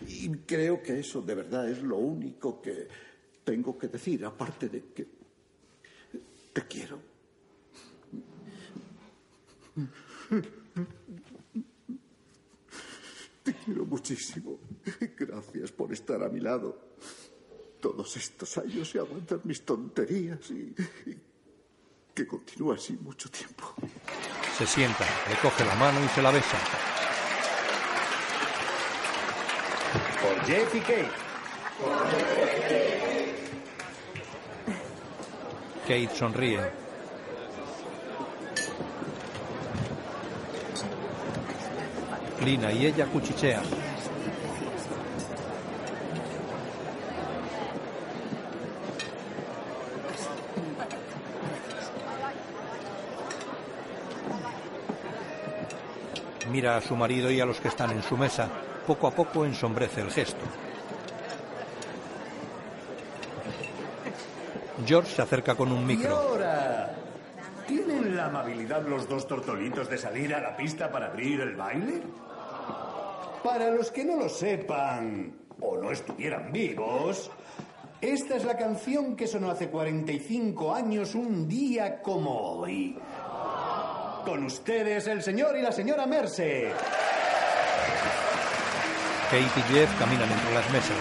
Y 0.08 0.30
creo 0.40 0.84
que 0.84 1.00
eso 1.00 1.22
de 1.22 1.34
verdad 1.34 1.70
es 1.70 1.82
lo 1.82 1.98
único 1.98 2.62
que 2.62 2.88
tengo 3.44 3.78
que 3.78 3.88
decir, 3.88 4.26
aparte 4.26 4.68
de 4.68 4.84
que 4.94 5.08
te 6.52 6.68
quiero. 6.68 7.17
Te 13.44 13.54
quiero 13.54 13.86
muchísimo. 13.86 14.60
Gracias 15.18 15.72
por 15.72 15.94
estar 15.94 16.22
a 16.24 16.30
mi 16.30 16.40
lado. 16.40 16.78
Todos 17.80 18.18
estos 18.18 18.58
años 18.58 18.94
y 18.96 18.98
aguantar 18.98 19.40
mis 19.44 19.64
tonterías 19.64 20.50
y, 20.52 20.74
que 22.14 22.26
continúe 22.26 22.74
así 22.74 22.94
mucho 22.94 23.30
tiempo. 23.30 23.76
Se 24.58 24.66
sienta, 24.66 25.06
le 25.30 25.36
coge 25.38 25.64
la 25.64 25.76
mano 25.76 26.04
y 26.04 26.08
se 26.10 26.22
la 26.22 26.32
besa. 26.32 26.58
Por 30.22 30.46
Jeff 30.46 30.76
y 30.76 30.80
Kate. 30.80 31.12
Kate 35.84 36.16
sonríe. 36.16 36.87
Y 42.48 42.86
ella 42.86 43.06
cuchichean. 43.08 43.62
Mira 56.50 56.78
a 56.78 56.82
su 56.82 56.96
marido 56.96 57.30
y 57.30 57.42
a 57.42 57.46
los 57.46 57.60
que 57.60 57.68
están 57.68 57.92
en 57.92 58.02
su 58.02 58.16
mesa. 58.16 58.48
Poco 58.88 59.08
a 59.08 59.12
poco 59.12 59.44
ensombrece 59.44 60.00
el 60.00 60.10
gesto. 60.10 60.46
George 64.86 65.14
se 65.14 65.22
acerca 65.22 65.54
con 65.56 65.70
un 65.74 65.86
micro. 65.86 66.38
¿Tienen 67.68 68.16
la 68.16 68.28
amabilidad 68.28 68.88
los 68.88 69.10
dos 69.10 69.28
tortolitos 69.28 69.90
de 69.90 69.98
salir 69.98 70.34
a 70.34 70.40
la 70.40 70.56
pista 70.56 70.90
para 70.90 71.08
abrir 71.08 71.42
el 71.42 71.58
baile? 71.58 72.04
Para 73.48 73.72
los 73.72 73.92
que 73.92 74.04
no 74.04 74.18
lo 74.18 74.28
sepan 74.28 75.32
o 75.62 75.78
no 75.78 75.90
estuvieran 75.90 76.52
vivos, 76.52 77.32
esta 78.02 78.36
es 78.36 78.44
la 78.44 78.58
canción 78.58 79.16
que 79.16 79.26
sonó 79.26 79.50
hace 79.50 79.70
45 79.70 80.76
años 80.76 81.16
un 81.16 81.48
día 81.48 82.02
como 82.02 82.30
hoy. 82.38 83.00
Con 84.26 84.44
ustedes 84.44 85.08
el 85.08 85.24
señor 85.24 85.56
y 85.58 85.62
la 85.62 85.72
señora 85.72 86.06
Merce. 86.06 86.74
Kate 89.32 89.60
y 89.60 89.74
Jeff 89.74 89.98
caminan 89.98 90.30
entre 90.30 90.54
las 90.54 90.70
mesas. 90.74 90.98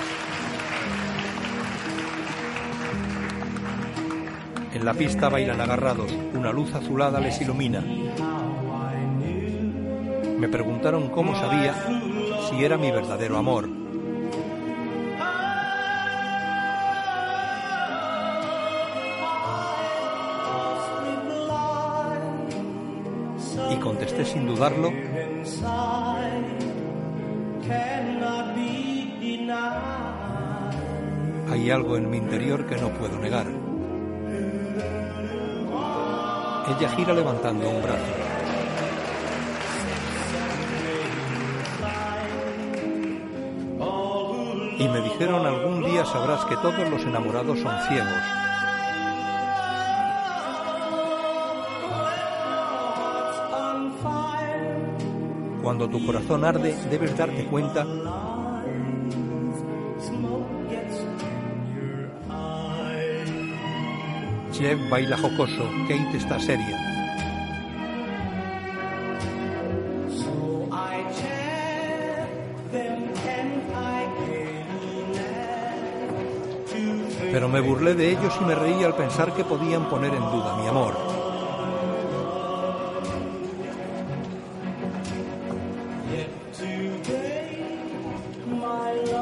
En 4.73 4.85
la 4.85 4.95
pista 4.95 5.29
bailan 5.29 5.61
agarrados. 5.61 6.13
Una 6.33 6.53
luz 6.53 6.73
azulada 6.77 7.19
les 7.19 7.41
ilumina. 7.41 7.83
Me 10.39 10.49
preguntaron 10.49 11.09
cómo 11.09 11.35
sabía 11.35 11.75
si 12.49 12.65
era 12.65 12.77
mi 12.77 12.91
verdadero 12.91 13.37
amor. 13.39 13.69
Y 23.71 23.77
contesté 23.77 24.25
sin 24.25 24.47
dudarlo. 24.47 24.93
Hay 31.51 31.71
algo 31.71 31.97
en 31.97 32.11
mi 32.11 32.19
interior 32.19 32.67
que 32.67 32.77
no 32.77 32.91
puedo 32.91 33.19
negar. 33.19 33.47
Ella 36.69 36.89
gira 36.91 37.15
levantando 37.15 37.71
un 37.71 37.83
brazo. 37.83 38.26
Dijeron 45.19 45.47
algún 45.47 45.83
día 45.83 46.05
sabrás 46.05 46.45
que 46.45 46.57
todos 46.57 46.91
los 46.91 47.03
enamorados 47.03 47.59
son 47.61 47.73
ciegos. 47.89 48.23
Cuando 55.63 55.89
tu 55.89 56.05
corazón 56.05 56.45
arde, 56.45 56.77
debes 56.91 57.17
darte 57.17 57.47
cuenta 57.47 57.87
Jeff 64.53 64.79
baila 64.91 65.17
jocoso, 65.17 65.65
Kate 65.89 66.17
está 66.19 66.39
seria. 66.39 66.96
Me 77.57 77.63
burlé 77.63 77.95
de 77.95 78.11
ellos 78.11 78.35
y 78.39 78.45
me 78.45 78.55
reí 78.55 78.85
al 78.85 78.95
pensar 78.95 79.33
que 79.33 79.43
podían 79.43 79.89
poner 79.89 80.13
en 80.13 80.21
duda 80.21 80.59
mi 80.59 80.67
amor. 80.69 80.95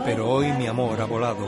Pero 0.05 0.29
hoy 0.29 0.51
mi 0.55 0.67
amor 0.67 1.01
ha 1.01 1.05
volado. 1.05 1.47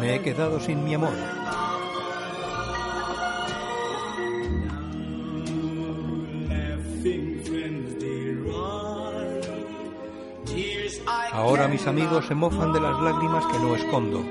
Me 0.00 0.14
he 0.14 0.22
quedado 0.22 0.58
sin 0.58 0.82
mi 0.82 0.94
amor. 0.94 1.41
Mis 11.82 11.88
amigos 11.88 12.26
se 12.26 12.34
mofan 12.36 12.72
de 12.72 12.80
las 12.80 13.00
lágrimas 13.00 13.44
que 13.46 13.58
no 13.58 13.74
escondo. 13.74 14.22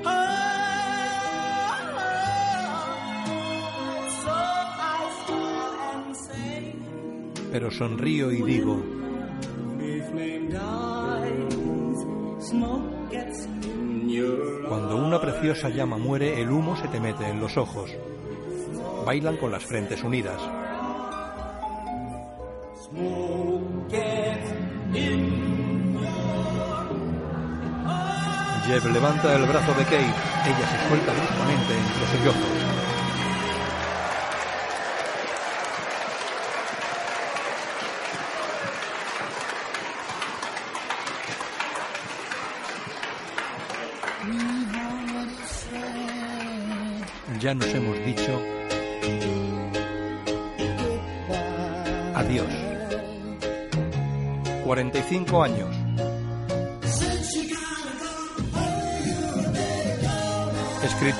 Pero 7.52 7.70
sonrío 7.70 8.32
y 8.32 8.40
digo, 8.40 8.82
cuando 14.66 14.96
una 14.96 15.20
preciosa 15.20 15.68
llama 15.68 15.98
muere, 15.98 16.40
el 16.40 16.50
humo 16.50 16.74
se 16.76 16.88
te 16.88 17.00
mete 17.00 17.28
en 17.28 17.38
los 17.38 17.58
ojos. 17.58 17.90
Bailan 19.04 19.36
con 19.36 19.52
las 19.52 19.66
frentes 19.66 20.02
unidas. 20.02 20.40
Jeff 28.72 28.86
levanta 28.86 29.36
el 29.36 29.42
brazo 29.42 29.74
de 29.74 29.84
Kate. 29.84 29.96
Ella 29.98 30.66
se 30.66 30.88
suelta 30.88 31.12
bruscamente 31.12 31.76
entre 31.76 32.06
sollozos. 32.06 32.62
Ya 47.38 47.54
nos 47.54 47.66
hemos 47.74 47.98
dicho 48.06 48.40
adiós. 52.14 52.46
45 54.64 55.42
años. 55.42 55.71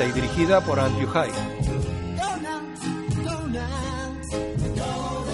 Y 0.01 0.11
dirigida 0.11 0.61
por 0.61 0.81
Andrew 0.81 1.09
Hyde. 1.09 1.33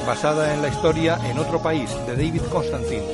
Basada 0.06 0.52
en 0.52 0.60
la 0.60 0.68
historia 0.68 1.18
En 1.24 1.38
otro 1.38 1.62
país 1.62 1.90
de 2.06 2.16
David 2.16 2.42
Constantine. 2.50 3.06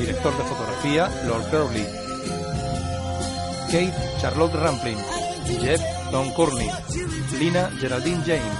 Director 0.00 0.36
de 0.36 0.42
fotografía 0.42 1.08
Lord 1.28 1.48
Crowley. 1.50 1.86
Kate 3.66 3.94
Charlotte 4.20 4.54
Rampling. 4.54 4.98
Jeff 5.60 5.80
Don 6.10 6.32
Courtney. 6.32 6.68
Lina 7.38 7.70
Geraldine 7.78 8.22
James. 8.26 8.58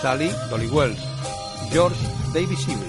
Sally 0.00 0.30
Dolly 0.48 0.68
Wells. 0.68 1.00
George 1.72 1.96
David 2.32 2.56
Sibley. 2.58 2.81